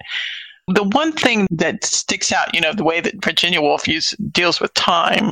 [0.68, 4.62] The one thing that sticks out, you know, the way that Virginia Woolf use, deals
[4.62, 5.32] with time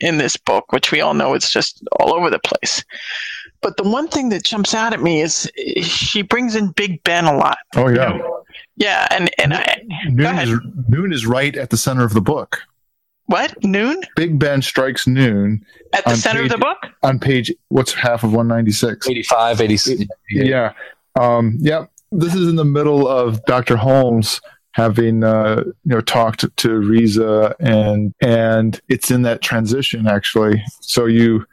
[0.00, 2.84] in this book, which we all know is just all over the place.
[3.60, 5.50] But the one thing that jumps out at me is
[5.82, 7.58] she brings in Big Ben a lot.
[7.76, 8.18] Oh yeah,
[8.76, 12.62] Yeah, and and I, noon is, noon is right at the center of the book.
[13.26, 16.78] what noon Big Ben strikes noon at the On center of the book?
[17.02, 19.08] on page what's half of 196.
[19.08, 20.02] 85, 86.
[20.30, 20.72] Yeah.
[21.18, 21.86] Um, yeah.
[22.12, 23.76] This is in the middle of Dr.
[23.76, 24.40] Holmes
[24.72, 30.62] having uh, you know talked to Rezia and and it's in that transition actually.
[30.80, 31.44] So you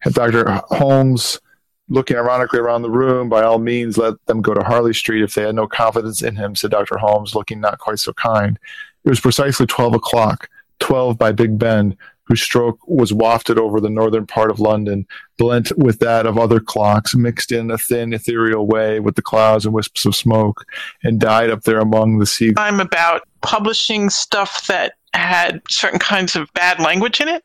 [0.00, 0.48] have Dr.
[0.68, 1.40] Holmes
[1.88, 5.34] looking ironically around the room, by all means let them go to Harley Street if
[5.34, 6.98] they had no confidence in him, said Dr.
[6.98, 8.58] Holmes, looking not quite so kind.
[9.04, 10.48] It was precisely twelve o'clock,
[10.80, 15.06] twelve by Big Ben, whose stroke was wafted over the northern part of London
[15.38, 19.64] blent with that of other clocks, mixed in a thin, ethereal way with the clouds
[19.64, 20.64] and wisps of smoke,
[21.02, 22.52] and died up there among the sea.
[22.56, 27.44] I'm about publishing stuff that had certain kinds of bad language in it.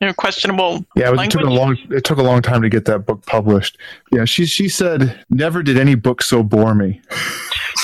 [0.00, 0.84] You know, questionable.
[0.96, 1.76] Yeah, it, was- it took a long.
[1.90, 3.76] It took a long time to get that book published.
[4.12, 7.00] Yeah, she she said, "Never did any book so bore me."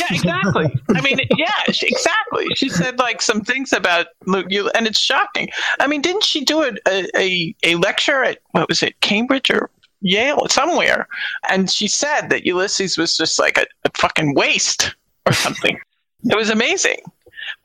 [0.01, 0.75] Yeah, exactly.
[0.95, 2.47] I mean, yeah, she, exactly.
[2.55, 5.49] She said like some things about Luke, you, and it's shocking.
[5.79, 6.73] I mean, didn't she do a,
[7.17, 9.71] a a lecture at what was it, Cambridge or
[10.01, 11.09] Yale, somewhere?
[11.51, 14.95] And she said that Ulysses was just like a, a fucking waste
[15.27, 15.79] or something.
[16.25, 16.99] it was amazing.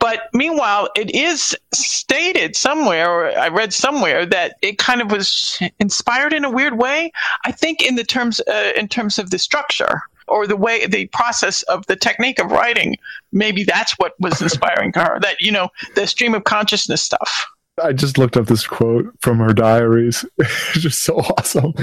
[0.01, 5.61] But meanwhile, it is stated somewhere, or I read somewhere, that it kind of was
[5.79, 7.11] inspired in a weird way.
[7.45, 11.05] I think in the terms uh, in terms of the structure or the way the
[11.07, 12.97] process of the technique of writing,
[13.31, 15.19] maybe that's what was inspiring to her.
[15.19, 17.45] That you know, the stream of consciousness stuff.
[17.81, 20.26] I just looked up this quote from her diaries.
[20.38, 21.73] it's just so awesome.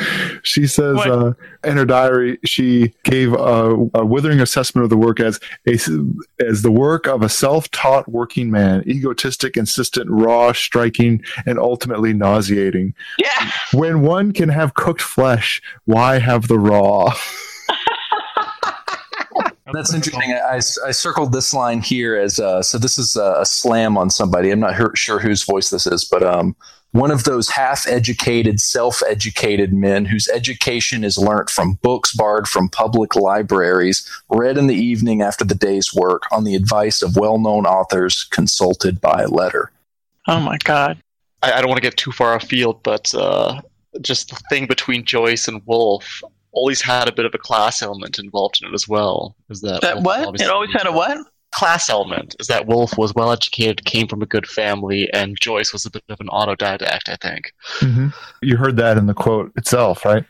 [0.43, 1.33] She says uh,
[1.65, 5.79] in her diary she gave a, a withering assessment of the work as a,
[6.41, 12.95] as the work of a self-taught working man, egotistic, insistent, raw, striking, and ultimately nauseating.
[13.19, 17.15] Yeah, When one can have cooked flesh, why have the raw?
[19.73, 20.33] That's interesting.
[20.33, 22.79] I, I, I circled this line here as uh, so.
[22.79, 24.51] This is a, a slam on somebody.
[24.51, 26.57] I'm not her, sure whose voice this is, but um,
[26.93, 33.15] one of those half-educated, self-educated men whose education is learnt from books borrowed from public
[33.15, 38.25] libraries, read in the evening after the day's work, on the advice of well-known authors,
[38.31, 39.71] consulted by letter.
[40.27, 40.99] Oh my God.
[41.43, 43.61] I, I don't want to get too far afield, but uh,
[44.01, 46.23] just the thing between Joyce and Woolf
[46.59, 49.37] always had a bit of a class element involved in it as well.
[49.49, 50.41] Is that That Woolf what?
[50.41, 51.19] It always had a what?
[51.51, 52.37] class element?
[52.41, 55.91] Is that Woolf was well educated, came from a good family, and Joyce was a
[55.91, 57.09] bit of an autodidact.
[57.09, 57.53] I think.
[58.43, 60.25] You heard that in the quote itself, right?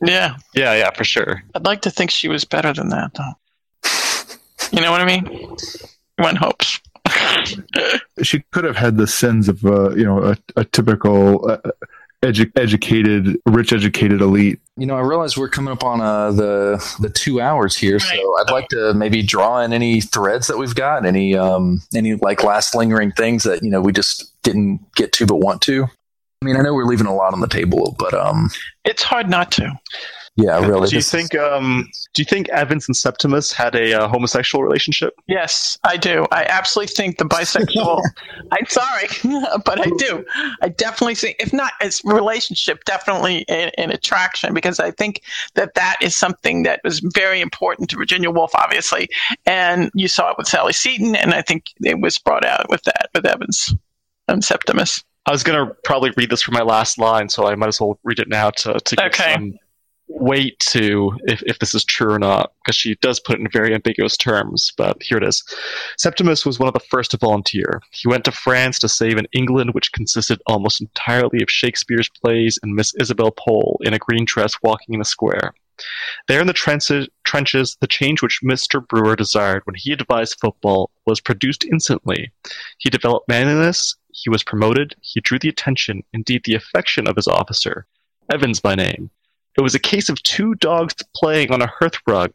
[0.00, 1.42] Yeah, Yeah, yeah, for sure.
[1.54, 3.34] I'd like to think she was better than that, though.
[4.72, 5.56] You know what I mean?
[6.18, 6.80] One hopes.
[8.22, 11.58] she could have had the sins of uh, you know a, a typical uh,
[12.24, 16.96] edu- educated rich educated elite You know, I realize we're coming up on uh, the
[17.00, 20.74] the two hours here, so I'd like to maybe draw in any threads that we've
[20.74, 25.12] got, any um, any like last lingering things that you know we just didn't get
[25.14, 25.84] to but want to.
[25.84, 28.50] I mean, I know we're leaving a lot on the table, but um,
[28.84, 29.72] It's hard not to.
[30.36, 30.88] Yeah, really.
[30.88, 31.32] Do you think?
[31.36, 35.14] Um, do you think Evans and Septimus had a uh, homosexual relationship?
[35.28, 36.26] Yes, I do.
[36.32, 38.02] I absolutely think the bisexual.
[38.50, 39.06] I'm sorry,
[39.64, 40.24] but I do.
[40.60, 45.22] I definitely think, if not as relationship, definitely an, an attraction, because I think
[45.54, 49.08] that that is something that was very important to Virginia Woolf, obviously,
[49.46, 52.82] and you saw it with Sally Seton, and I think it was brought out with
[52.84, 53.72] that with Evans
[54.26, 55.04] and Septimus.
[55.26, 57.98] I was gonna probably read this for my last line, so I might as well
[58.02, 59.34] read it now to to give Okay.
[59.34, 59.54] some
[60.08, 63.48] weight to if, if this is true or not, because she does put it in
[63.50, 64.72] very ambiguous terms.
[64.76, 65.42] But here it is:
[65.96, 67.80] Septimus was one of the first to volunteer.
[67.90, 72.58] He went to France to save an England which consisted almost entirely of Shakespeare's plays
[72.62, 75.54] and Miss Isabel Pole in a green dress walking in a square.
[76.28, 78.86] There in the trenches, trenches, the change which Mr.
[78.86, 82.30] Brewer desired when he advised football was produced instantly.
[82.78, 87.26] He developed manliness, he was promoted, he drew the attention, indeed the affection of his
[87.26, 87.86] officer,
[88.30, 89.10] Evans by name.
[89.56, 92.32] It was a case of two dogs playing on a hearth rug,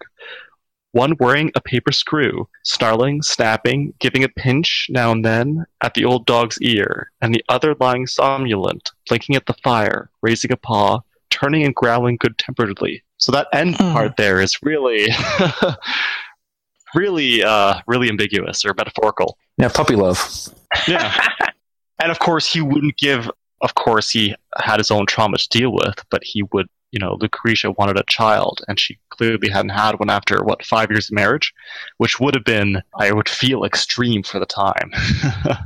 [0.92, 6.06] one wearing a paper screw, snarling, snapping, giving a pinch now and then at the
[6.06, 11.00] old dog's ear, and the other lying somnolent, blinking at the fire, raising a paw,
[11.30, 13.04] turning and growling good temperedly.
[13.18, 13.92] So that end Hmm.
[13.92, 15.10] part there is really,
[16.96, 19.38] really, uh, really ambiguous or metaphorical.
[19.58, 20.20] yeah, puppy love.
[20.88, 21.14] Yeah.
[22.02, 23.30] and of course, he wouldn't give.
[23.62, 27.18] Of course, he had his own trauma to deal with, but he would you know,
[27.20, 31.16] Lucretia wanted a child, and she clearly hadn't had one after what five years of
[31.16, 31.54] marriage,
[31.98, 34.92] which would have been, I would feel, extreme for the time.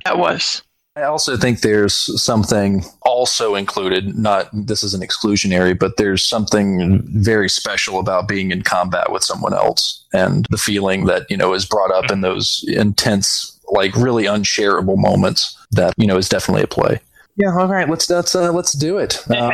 [0.06, 0.62] That was.
[0.95, 7.02] I also think there's something also included, not this is an exclusionary, but there's something
[7.06, 11.54] very special about being in combat with someone else and the feeling that, you know,
[11.54, 16.64] is brought up in those intense, like really unshareable moments that, you know, is definitely
[16.64, 17.00] a play.
[17.38, 19.20] Yeah, all right, let's let's uh, let's do it.
[19.36, 19.52] Um,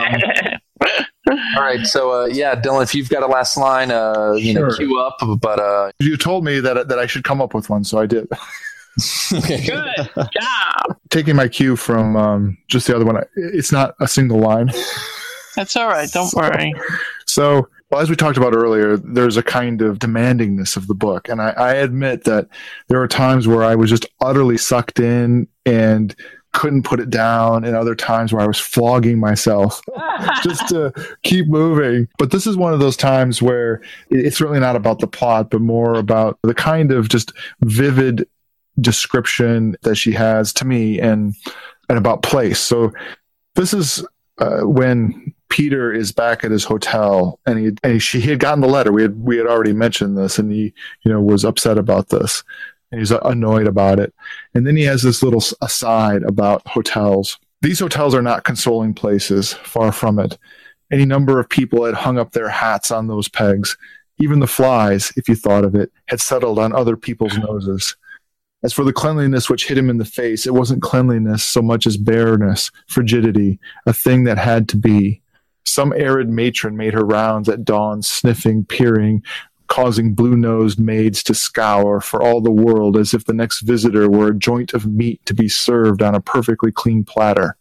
[1.30, 4.70] all right, so uh, yeah, Dylan, if you've got a last line, uh, you know,
[4.70, 4.78] Sure.
[4.78, 7.84] cue up, but uh, You told me that that I should come up with one,
[7.84, 8.28] so I did.
[9.34, 9.66] okay.
[9.66, 10.98] Good job.
[11.10, 14.72] Taking my cue from um, just the other one, it's not a single line.
[15.56, 16.10] That's all right.
[16.12, 16.74] Don't worry.
[17.26, 21.28] So, well, as we talked about earlier, there's a kind of demandingness of the book.
[21.30, 22.48] And I, I admit that
[22.88, 26.16] there are times where I was just utterly sucked in and
[26.54, 29.82] couldn't put it down, and other times where I was flogging myself
[30.44, 30.94] just to
[31.24, 32.08] keep moving.
[32.18, 35.62] But this is one of those times where it's really not about the plot, but
[35.62, 37.32] more about the kind of just
[37.62, 38.28] vivid
[38.82, 41.36] description that she has to me and
[41.90, 42.60] and about place.
[42.60, 42.94] So
[43.56, 44.06] this is
[44.38, 48.62] uh, when Peter is back at his hotel, and he and she he had gotten
[48.62, 48.92] the letter.
[48.92, 50.74] We had we had already mentioned this, and he
[51.04, 52.44] you know was upset about this,
[52.92, 54.14] and he's uh, annoyed about it.
[54.54, 57.40] And then he has this little aside about hotels.
[57.62, 60.38] These hotels are not consoling places, far from it.
[60.92, 63.78] Any number of people had hung up their hats on those pegs.
[64.20, 67.96] Even the flies, if you thought of it, had settled on other people's noses.
[68.62, 71.88] As for the cleanliness which hit him in the face, it wasn't cleanliness so much
[71.88, 75.22] as bareness, frigidity, a thing that had to be.
[75.66, 79.24] Some arid matron made her rounds at dawn, sniffing, peering,
[79.70, 84.10] causing blue nosed maids to scour for all the world as if the next visitor
[84.10, 87.56] were a joint of meat to be served on a perfectly clean platter.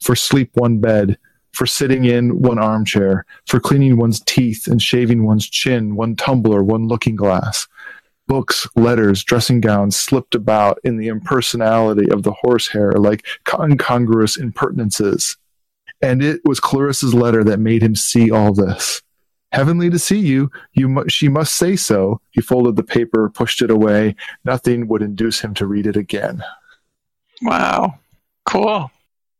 [0.00, 1.18] For sleep, one bed.
[1.52, 3.26] For sitting in, one armchair.
[3.46, 7.66] For cleaning one's teeth and shaving one's chin, one tumbler, one looking glass
[8.26, 13.24] books, letters, dressing gowns slipped about in the impersonality of the horsehair like
[13.60, 15.36] incongruous impertinences.
[16.00, 19.02] And it was Clarissa's letter that made him see all this.
[19.54, 22.20] Heavenly to see you, you mu- she must say so.
[22.30, 24.16] He folded the paper, pushed it away.
[24.44, 26.42] Nothing would induce him to read it again.
[27.42, 27.94] Wow.
[28.46, 28.90] Cool.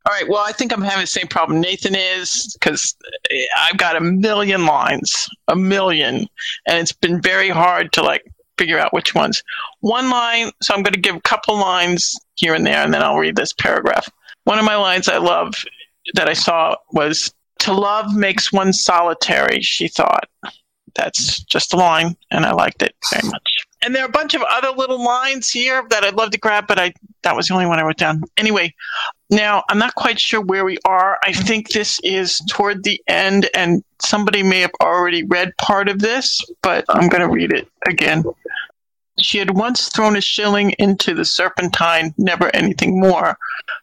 [0.07, 0.28] All right.
[0.28, 2.95] Well, I think I'm having the same problem Nathan is because
[3.31, 6.28] eh, I've got a million lines, a million,
[6.66, 8.24] and it's been very hard to like
[8.59, 9.43] figure out which ones.
[9.81, 13.03] One line, so I'm going to give a couple lines here and there, and then
[13.03, 14.07] I'll read this paragraph.
[14.45, 15.55] One of my lines I love
[16.12, 17.35] that I saw was
[17.65, 20.28] To love makes one solitary, she thought.
[20.97, 23.66] That's just a line, and I liked it very much.
[23.81, 26.66] And there are a bunch of other little lines here that I'd love to grab,
[26.66, 26.93] but I
[27.23, 28.23] that was the only one I wrote down.
[28.36, 28.74] Anyway,
[29.31, 31.19] now I'm not quite sure where we are.
[31.23, 36.01] I think this is toward the end, and somebody may have already read part of
[36.01, 38.24] this, but I'm going to read it again.
[39.20, 43.39] She had once thrown a shilling into the serpentine, never anything more.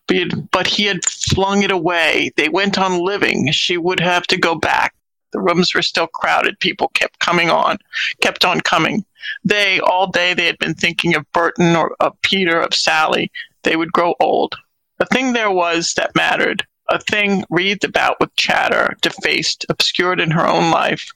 [0.08, 2.32] But he, had, but he had flung it away.
[2.36, 3.52] They went on living.
[3.52, 4.94] She would have to go back.
[5.32, 6.60] The rooms were still crowded.
[6.60, 7.78] People kept coming on,
[8.22, 9.06] kept on coming.
[9.46, 13.32] They, all day, they had been thinking of Bourton or of Peter, of Sally.
[13.64, 14.56] They would grow old.
[15.00, 16.66] A thing there was that mattered.
[16.90, 21.14] A thing wreathed about with chatter, defaced, obscured in her own life,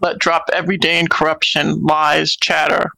[0.00, 2.92] let drop every day in corruption, lies, chatter.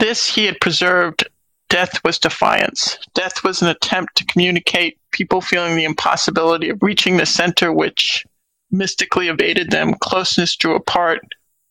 [0.00, 1.28] This he had preserved.
[1.68, 2.98] Death was defiance.
[3.14, 8.24] Death was an attempt to communicate, people feeling the impossibility of reaching the center which
[8.70, 9.94] mystically evaded them.
[10.00, 11.20] Closeness drew apart,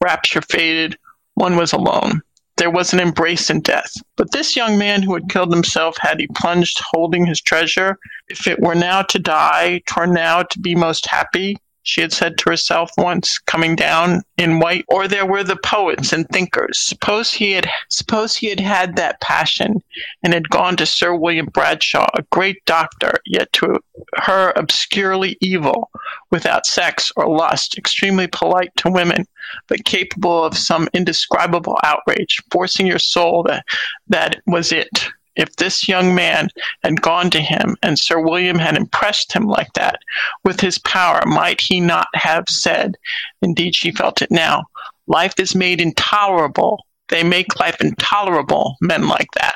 [0.02, 0.96] rapture faded,
[1.34, 2.22] one was alone.
[2.58, 3.94] There was an embrace in death.
[4.16, 7.98] But this young man who had killed himself, had he plunged holding his treasure,
[8.28, 11.58] if it were now to die, twere now to be most happy,
[11.90, 14.86] she had said to herself once, coming down in white.
[14.88, 16.80] Or there were the poets and thinkers.
[16.80, 19.82] Suppose he had suppose he had had that passion
[20.24, 23.80] and had gone to Sir William Bradshaw, a great doctor, yet to
[24.18, 25.90] her obscurely evil,
[26.30, 29.26] without sex or lust, extremely polite to women,
[29.68, 33.66] but capable of some indescribable outrage, forcing your soul that
[34.08, 35.10] that was it.
[35.40, 36.50] If this young man
[36.84, 40.00] had gone to him and Sir William had impressed him like that
[40.44, 42.98] with his power, might he not have said,
[43.42, 44.66] indeed she felt it now,
[45.08, 46.86] life is made intolerable.
[47.08, 49.56] They make life intolerable, men like that.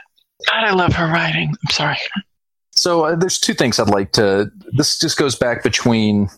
[0.50, 1.50] God, I love her writing.
[1.50, 1.98] I'm sorry.
[2.72, 4.50] So uh, there's two things I'd like to.
[4.78, 6.30] This just goes back between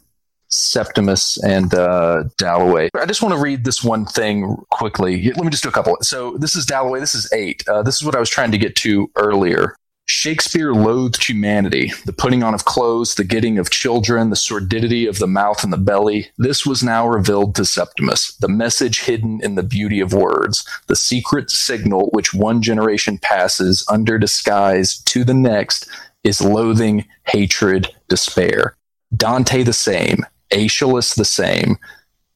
[0.50, 2.90] Septimus and uh, Dalloway.
[3.00, 5.32] I just want to read this one thing quickly.
[5.36, 5.98] Let me just do a couple.
[6.02, 7.00] So this is Dalloway.
[7.00, 7.68] This is eight.
[7.68, 9.76] Uh, this is what I was trying to get to earlier.
[10.08, 15.18] Shakespeare loathed humanity, the putting on of clothes, the getting of children, the sordidity of
[15.18, 16.28] the mouth and the belly.
[16.38, 20.96] This was now revealed to Septimus, the message hidden in the beauty of words, the
[20.96, 25.90] secret signal which one generation passes under disguise to the next
[26.24, 28.76] is loathing, hatred, despair.
[29.16, 30.24] Dante the same,
[30.56, 31.78] Aeschylus the same.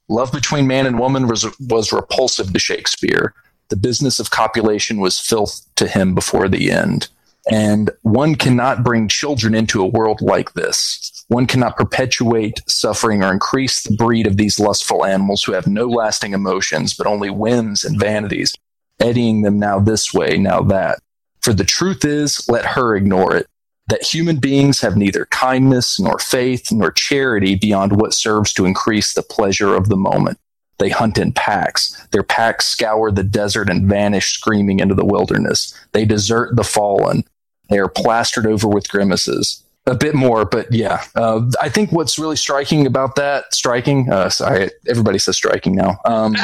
[0.10, 3.34] Love between man and woman was, was repulsive to Shakespeare.
[3.70, 7.08] The business of copulation was filth to him before the end.
[7.52, 11.26] And one cannot bring children into a world like this.
[11.30, 15.86] One cannot perpetuate suffering or increase the breed of these lustful animals who have no
[15.86, 18.54] lasting emotions, but only whims and vanities,
[19.00, 21.00] eddying them now this way, now that.
[21.42, 23.48] For the truth is, let her ignore it,
[23.90, 29.14] that human beings have neither kindness, nor faith, nor charity beyond what serves to increase
[29.14, 30.40] the pleasure of the moment.
[30.80, 32.08] They hunt in packs.
[32.12, 35.78] Their packs scour the desert and vanish screaming into the wilderness.
[35.92, 37.24] They desert the fallen.
[37.70, 39.64] They are plastered over with grimaces.
[39.86, 41.04] A bit more, but yeah.
[41.16, 46.00] Uh, I think what's really striking about that, striking, uh, sorry, everybody says striking now.
[46.06, 46.36] Um,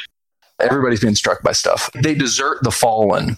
[0.60, 1.90] everybody's been struck by stuff.
[1.94, 3.36] They desert the fallen.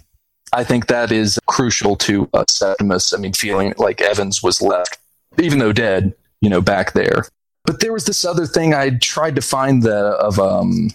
[0.52, 3.12] I think that is crucial to uh, Septimus.
[3.12, 4.98] I mean, feeling like Evans was left,
[5.40, 7.26] even though dead, you know, back there.
[7.64, 10.90] But there was this other thing I tried to find the of um,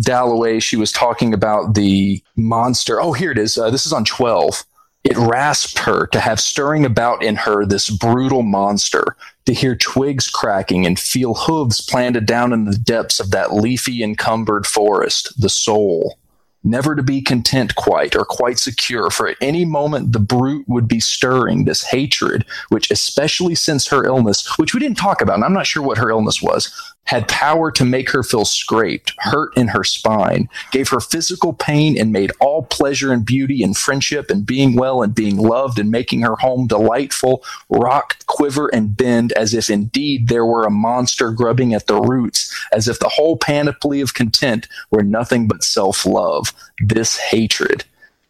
[0.00, 0.60] Dalloway.
[0.60, 3.00] She was talking about the monster.
[3.00, 3.58] Oh, here it is.
[3.58, 4.62] Uh, this is on twelve.
[5.02, 10.28] It rasped her to have stirring about in her this brutal monster, to hear twigs
[10.28, 15.48] cracking and feel hooves planted down in the depths of that leafy encumbered forest, the
[15.48, 16.18] soul
[16.66, 20.88] never to be content quite or quite secure, for at any moment the brute would
[20.88, 25.44] be stirring this hatred, which, especially since her illness, which we didn't talk about, and
[25.44, 26.72] I'm not sure what her illness was,
[27.06, 31.98] had power to make her feel scraped, hurt in her spine, gave her physical pain,
[31.98, 35.90] and made all pleasure and beauty and friendship and being well and being loved and
[35.90, 41.30] making her home delightful rock, quiver, and bend as if indeed there were a monster
[41.30, 46.04] grubbing at the roots, as if the whole panoply of content were nothing but self
[46.04, 47.84] love, this hatred.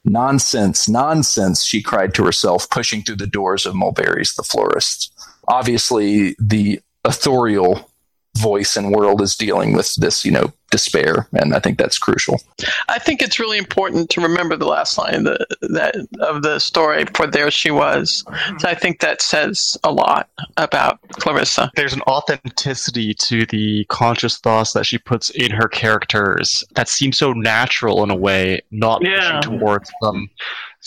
[0.04, 5.12] Nonsense, nonsense, she cried to herself, pushing through the doors of Mulberry's the florist.
[5.48, 7.90] Obviously, the authorial
[8.36, 12.40] voice and world is dealing with this, you know, despair, and I think that's crucial.
[12.88, 16.58] I think it's really important to remember the last line of the, that of the
[16.58, 17.04] story.
[17.14, 18.24] For there she was.
[18.58, 21.70] So I think that says a lot about Clarissa.
[21.76, 27.12] There's an authenticity to the conscious thoughts that she puts in her characters that seem
[27.12, 29.40] so natural in a way, not Yeah.
[29.40, 30.28] pushing towards them.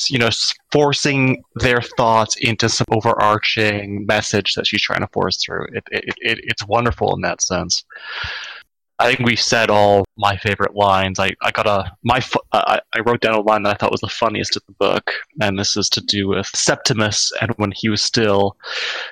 [0.10, 0.30] You know,
[0.72, 5.68] forcing their thoughts into some overarching message that she's trying to force through.
[5.74, 7.84] It, it, it, it's wonderful in that sense.
[9.00, 11.20] I think we said all my favorite lines.
[11.20, 12.22] I, I got a my
[12.52, 15.10] I, I wrote down a line that I thought was the funniest in the book,
[15.42, 18.58] and this is to do with Septimus and when he was still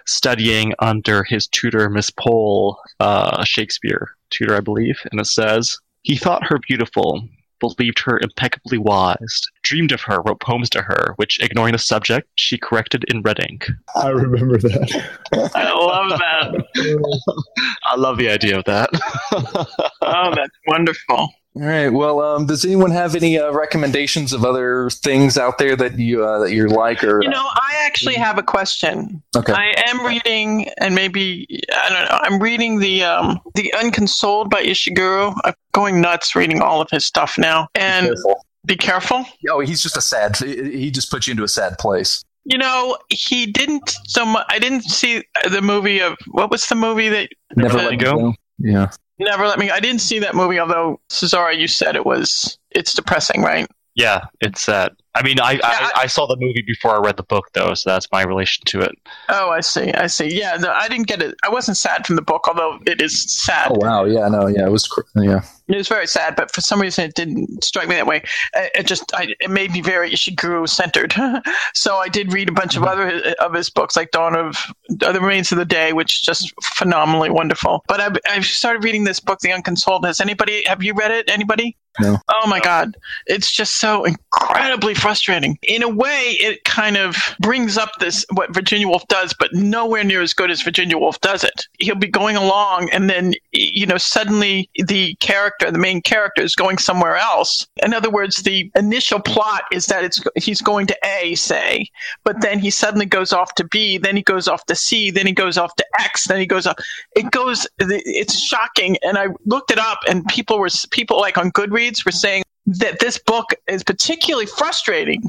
[0.06, 5.00] studying under his tutor, Miss Pole, uh, Shakespeare tutor, I believe.
[5.12, 7.24] And it says he thought her beautiful,
[7.60, 12.28] believed her impeccably wise, dreamed of her, wrote poems to her, which, ignoring the subject,
[12.36, 13.68] she corrected in red ink.
[13.96, 15.52] I remember that.
[15.56, 17.44] I love that.
[17.84, 18.90] I love the idea of that.
[20.10, 21.30] Oh, that's wonderful.
[21.60, 21.90] All right.
[21.90, 26.24] Well, um, does anyone have any uh, recommendations of other things out there that you
[26.24, 29.24] uh, that you like or You know, I actually have a question.
[29.36, 29.54] okay?
[29.54, 32.20] I am reading, and maybe I don't know.
[32.22, 35.36] I'm reading the um, the Unconsoled by Ishiguro.
[35.46, 37.68] I'm going nuts reading all of his stuff now.
[37.74, 38.46] And Careful.
[38.68, 39.26] be careful.
[39.50, 40.38] Oh, he's just a sad.
[40.38, 42.24] He just puts you into a sad place.
[42.46, 44.46] You know, he didn't so much.
[44.50, 48.16] I didn't see the movie of what was the movie that Never Uh, let go.
[48.18, 48.34] go.
[48.60, 48.90] Yeah.
[49.20, 49.70] Never Let Me.
[49.70, 50.60] I didn't see that movie.
[50.60, 52.58] Although Cesare, you said it was.
[52.72, 53.68] It's depressing, right?
[53.96, 54.92] yeah, it's sad.
[55.16, 57.90] I mean, I, I, I saw the movie before I read the book, though, so
[57.90, 58.92] that's my relation to it.
[59.30, 59.92] Oh, I see.
[59.92, 60.38] I see.
[60.38, 61.34] Yeah, no, I didn't get it.
[61.44, 63.70] I wasn't sad from the book, although it is sad.
[63.72, 64.06] Oh wow.
[64.06, 64.28] Yeah.
[64.28, 64.46] No.
[64.46, 64.68] Yeah.
[64.68, 64.88] It was.
[64.88, 65.42] cr- Yeah.
[65.68, 68.24] It was very sad, but for some reason it didn't strike me that way.
[68.56, 71.14] It, it just I, it made me very Ishiguro centered.
[71.74, 74.58] so I did read a bunch of other of his books, like Dawn of
[75.04, 77.84] uh, The Remains of the Day, which is just phenomenally wonderful.
[77.88, 80.06] But I've, I've started reading this book, The Unconsoled.
[80.06, 81.30] Has anybody have you read it?
[81.30, 81.76] Anybody?
[82.00, 82.18] No.
[82.30, 82.96] Oh my God.
[83.26, 85.58] It's just so incredibly frustrating.
[85.64, 90.04] In a way, it kind of brings up this, what Virginia Woolf does, but nowhere
[90.04, 91.66] near as good as Virginia Woolf does it.
[91.80, 96.56] He'll be going along, and then, you know, suddenly the character, the main character, is
[96.56, 97.68] going somewhere else.
[97.84, 101.90] In other words, the initial plot is that it's he's going to A, say,
[102.24, 105.26] but then he suddenly goes off to B, then he goes off to C, then
[105.26, 106.78] he goes off to X, then he goes off.
[107.16, 108.98] It goes, it's shocking.
[109.04, 113.00] And I looked it up, and people were, people like on Goodreads were saying, that
[113.00, 115.24] this book is particularly frustrating.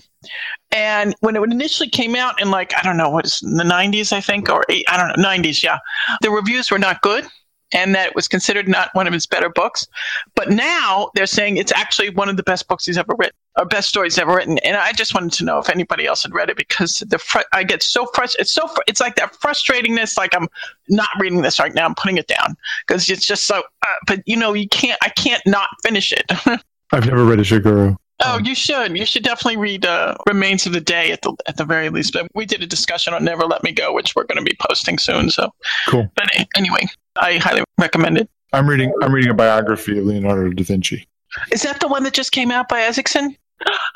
[0.73, 3.65] And when it initially came out in like I don't know what is in the
[3.65, 5.79] 90s I think or eight, I don't know 90s yeah,
[6.21, 7.27] the reviews were not good
[7.73, 9.87] and that it was considered not one of his better books.
[10.35, 13.67] But now they're saying it's actually one of the best books he's ever written, or
[13.67, 14.59] best stories ever written.
[14.59, 17.41] And I just wanted to know if anybody else had read it because the fr-
[17.53, 18.43] I get so frustrated.
[18.43, 20.17] It's so fr- it's like that frustratingness.
[20.17, 20.49] Like I'm
[20.89, 21.85] not reading this right now.
[21.85, 23.59] I'm putting it down because it's just so.
[23.59, 24.99] Uh, but you know, you can't.
[25.03, 26.31] I can't not finish it.
[26.93, 27.97] I've never read a Ishiguro.
[28.25, 28.97] Oh, you should.
[28.97, 32.13] You should definitely read uh, "Remains of the Day" at the at the very least.
[32.13, 34.57] But we did a discussion on "Never Let Me Go," which we're going to be
[34.61, 35.31] posting soon.
[35.31, 35.53] So,
[35.87, 36.11] Cool.
[36.17, 36.87] But anyway,
[37.21, 38.29] I highly recommend it.
[38.53, 38.93] I'm reading.
[39.03, 41.07] I'm reading a biography of Leonardo da Vinci.
[41.53, 43.37] Is that the one that just came out by Isaacson?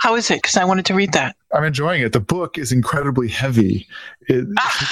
[0.00, 0.42] How is it?
[0.42, 1.36] Because I wanted to read that.
[1.54, 2.12] I'm enjoying it.
[2.12, 3.86] The book is incredibly heavy.
[4.28, 4.46] It,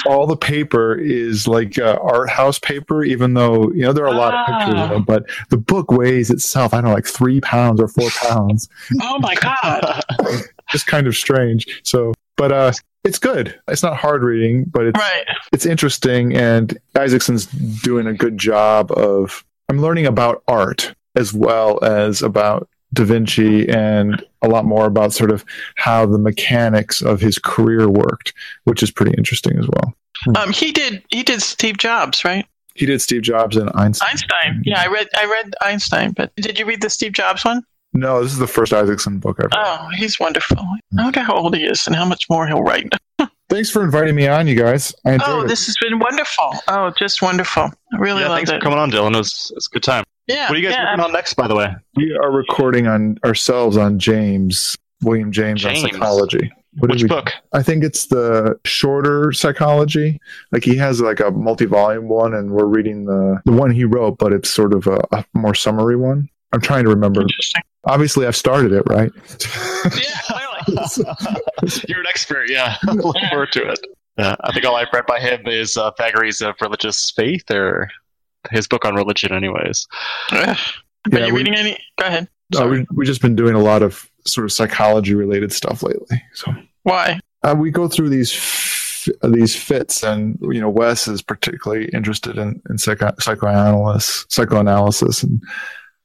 [0.05, 4.13] all the paper is like uh, art house paper, even though you know there are
[4.13, 4.95] a lot of pictures of Ah.
[4.97, 5.05] it.
[5.05, 6.73] But the book weighs itself.
[6.73, 8.69] I don't know, like three pounds or four pounds.
[9.01, 10.03] Oh my god!
[10.69, 11.81] Just kind of strange.
[11.83, 12.71] So, but uh,
[13.03, 13.59] it's good.
[13.67, 15.25] It's not hard reading, but it's right.
[15.51, 16.33] it's interesting.
[16.35, 17.47] And Isaacson's
[17.81, 19.43] doing a good job of.
[19.69, 25.13] I'm learning about art as well as about Da Vinci and a lot more about
[25.13, 25.45] sort of
[25.75, 28.33] how the mechanics of his career worked,
[28.65, 29.93] which is pretty interesting as well.
[30.35, 31.01] Um, he did.
[31.09, 32.45] He did Steve Jobs, right?
[32.75, 34.09] He did Steve Jobs and Einstein.
[34.11, 34.61] Einstein.
[34.65, 35.07] Yeah, I read.
[35.15, 36.11] I read Einstein.
[36.11, 37.63] But did you read the Steve Jobs one?
[37.93, 39.53] No, this is the first Isaacson book I've read.
[39.55, 40.57] Oh, he's wonderful.
[40.59, 42.93] I wonder how old he is and how much more he'll write.
[43.49, 44.93] Thanks for inviting me on, you guys.
[45.05, 45.47] I enjoyed Oh, it.
[45.49, 46.53] this has been wonderful.
[46.69, 47.63] Oh, just wonderful.
[47.63, 49.13] I really yeah, loved thanks for coming on, Dylan.
[49.13, 50.05] It was, it was a good time.
[50.27, 50.47] Yeah.
[50.49, 50.91] What are you guys yeah.
[50.91, 51.73] working on next, by the way?
[51.95, 55.83] we are recording on ourselves on James, William James, James.
[55.83, 56.51] on psychology.
[56.77, 57.31] What Which we- book?
[57.53, 60.19] I think it's the shorter psychology.
[60.51, 64.17] Like he has like a multi-volume one, and we're reading the the one he wrote,
[64.17, 66.29] but it's sort of a, a more summary one.
[66.53, 67.25] I'm trying to remember.
[67.85, 69.11] Obviously, I've started it, right?
[69.85, 70.61] Yeah, clearly.
[71.87, 72.77] You're an expert, yeah.
[72.83, 73.79] Look forward to it.
[74.17, 77.89] Yeah, I think all I've read by him is uh, Thackeray's of Religious Faith, or
[78.49, 79.87] his book on religion, anyways.
[80.31, 80.57] Ugh.
[81.11, 81.77] Yeah, Are you we- reading any?
[81.99, 82.27] Go ahead.
[82.59, 86.21] Uh, we we've just been doing a lot of sort of psychology related stuff lately.
[86.33, 86.53] So
[86.83, 87.19] Why?
[87.43, 92.37] uh, we go through these f- these fits, and you know, Wes is particularly interested
[92.37, 95.41] in in psycho- psychoanalysis, psychoanalysis, and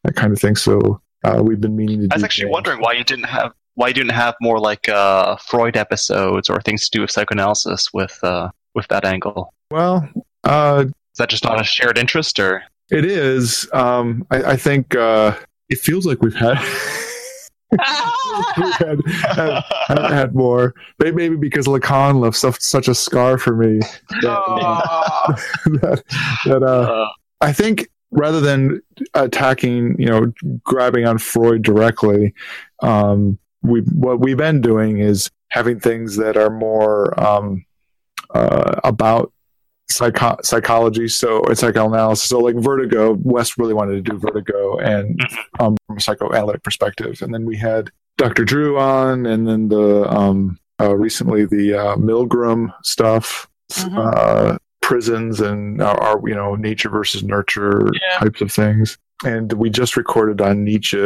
[0.04, 0.54] that kind of thing.
[0.56, 2.14] So uh, we've been meaning to.
[2.14, 2.52] I was do actually that.
[2.52, 6.60] wondering why you didn't have why you didn't have more like uh, Freud episodes or
[6.62, 9.52] things to do with psychoanalysis with uh, with that angle.
[9.72, 10.08] Well,
[10.44, 10.84] uh,
[11.16, 13.66] Is that just on a shared interest, or it is.
[13.72, 15.34] Um, I, I think uh,
[15.70, 16.58] it feels like we've had.
[17.80, 19.62] had, had,
[20.12, 20.74] had, more.
[20.98, 23.78] Maybe, because Lacan left such, such a scar for me.
[24.20, 26.02] That, that,
[26.44, 27.08] that uh,
[27.40, 28.82] I think rather than
[29.14, 30.34] attacking, you know,
[30.64, 32.34] grabbing on Freud directly,
[32.82, 37.64] um, we what we've been doing is having things that are more um,
[38.34, 39.32] uh, about
[39.88, 42.28] psycho- psychology, so or psychoanalysis.
[42.28, 45.18] So, like Vertigo, Wes really wanted to do Vertigo, and
[45.60, 48.44] um, from a psychoanalytic perspective, and then we had Dr.
[48.44, 53.48] Drew on, and then the um, uh, recently the uh, Milgram stuff.
[53.72, 53.96] Mhm.
[53.96, 58.18] Uh, prisons and our, our you know nature versus nurture Yeah.
[58.20, 61.04] types of things and we just recorded on nietzsche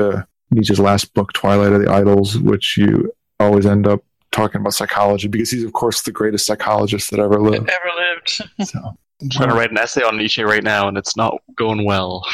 [0.51, 5.29] nietzsche's last book twilight of the idols which you always end up talking about psychology
[5.29, 8.43] because he's of course the greatest psychologist that ever lived Ever lived?
[8.71, 11.85] so I'm trying to write an essay on Nietzsche right now, and it's not going
[11.85, 12.25] well.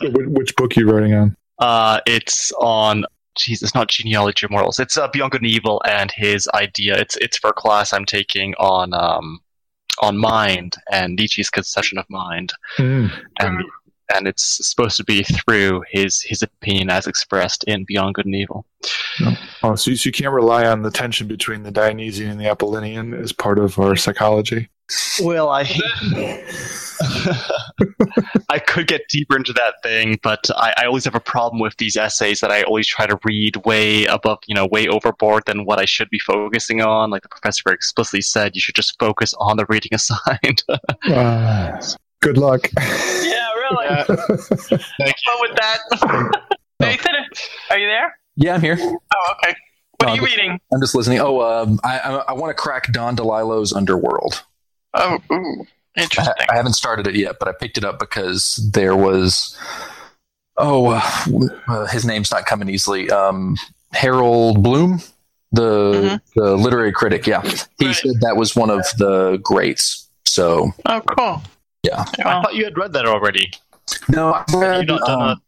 [0.00, 3.04] which, which book are you writing on Uh, it's on.
[3.38, 4.78] Jeez, it's not genealogy of morals.
[4.78, 6.98] It's uh, Beyond Good and Evil and his idea.
[6.98, 9.40] It's it's for a class I'm taking on um
[10.02, 12.52] on mind and Nietzsche's conception of mind,
[13.40, 13.64] and
[14.14, 18.34] and it's supposed to be through his his opinion as expressed in Beyond Good and
[18.34, 18.66] Evil.
[19.62, 22.44] oh so you, so you can't rely on the tension between the dionysian and the
[22.44, 24.68] apollinian as part of our psychology
[25.22, 25.64] Well, I
[28.48, 31.76] I could get deeper into that thing, but I, I always have a problem with
[31.76, 35.64] these essays that I always try to read way above, you know, way overboard than
[35.64, 37.10] what I should be focusing on.
[37.10, 40.62] Like the professor very explicitly said, you should just focus on the reading assigned.
[41.08, 41.78] Ah,
[42.20, 43.48] good luck Yeah,
[43.80, 44.04] really.
[44.04, 45.78] Fun with that.
[46.80, 47.14] Nathan,
[47.70, 48.16] are you there?
[48.36, 48.76] Yeah, I'm here.
[48.80, 49.54] Oh, okay.
[49.98, 50.60] What are you Uh, reading?
[50.72, 51.20] I'm just listening.
[51.20, 54.42] Oh, um, I, I, I want to crack Don DeLillo's Underworld.
[54.94, 55.66] Oh, ooh,
[55.96, 56.46] I, interesting.
[56.50, 59.56] I haven't started it yet, but I picked it up because there was.
[60.56, 61.00] Oh, uh,
[61.68, 63.10] uh, his name's not coming easily.
[63.10, 63.56] Um,
[63.92, 65.00] Harold Bloom,
[65.52, 67.26] the the literary critic.
[67.26, 67.86] Yeah, he Mm-hmm.
[67.86, 67.96] Right.
[67.96, 70.08] said that was one of the greats.
[70.26, 71.42] So Oh, cool.
[72.18, 72.38] Yeah.
[72.38, 73.52] I thought you had read that already.
[74.08, 75.42] no, I Have read, not done um,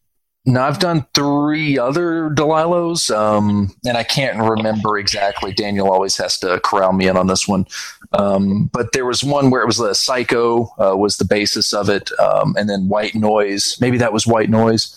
[0.46, 5.52] No, I've done three other DeLillos, um, and I can't remember exactly.
[5.52, 7.66] Daniel always has to corral me in on this one.
[8.12, 11.88] Um, but there was one where it was the Psycho uh, was the basis of
[11.88, 13.78] it, um, and then White Noise.
[13.80, 14.94] Maybe that was White Noise.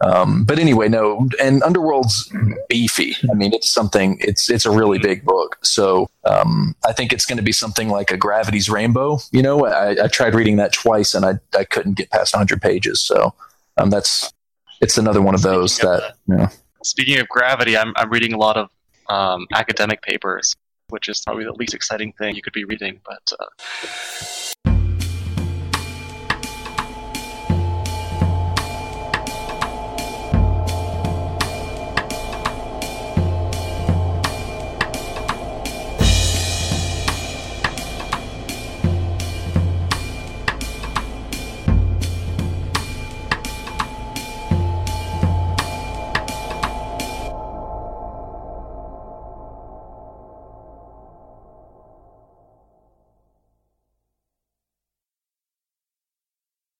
[0.00, 1.28] Um, but anyway, no.
[1.40, 2.32] And Underworld's
[2.68, 3.16] beefy.
[3.30, 4.18] I mean, it's something.
[4.20, 5.58] It's it's a really big book.
[5.62, 9.18] So um, I think it's going to be something like a Gravity's Rainbow.
[9.30, 12.62] You know, I, I tried reading that twice, and I I couldn't get past 100
[12.62, 13.00] pages.
[13.00, 13.34] So
[13.76, 14.32] um, that's
[14.80, 16.48] it's another one of those Speaking of that you know.
[16.82, 18.70] Speaking of gravity, I'm I'm reading a lot of
[19.08, 20.54] um, academic papers,
[20.88, 23.00] which is probably the least exciting thing you could be reading.
[23.04, 24.79] But uh,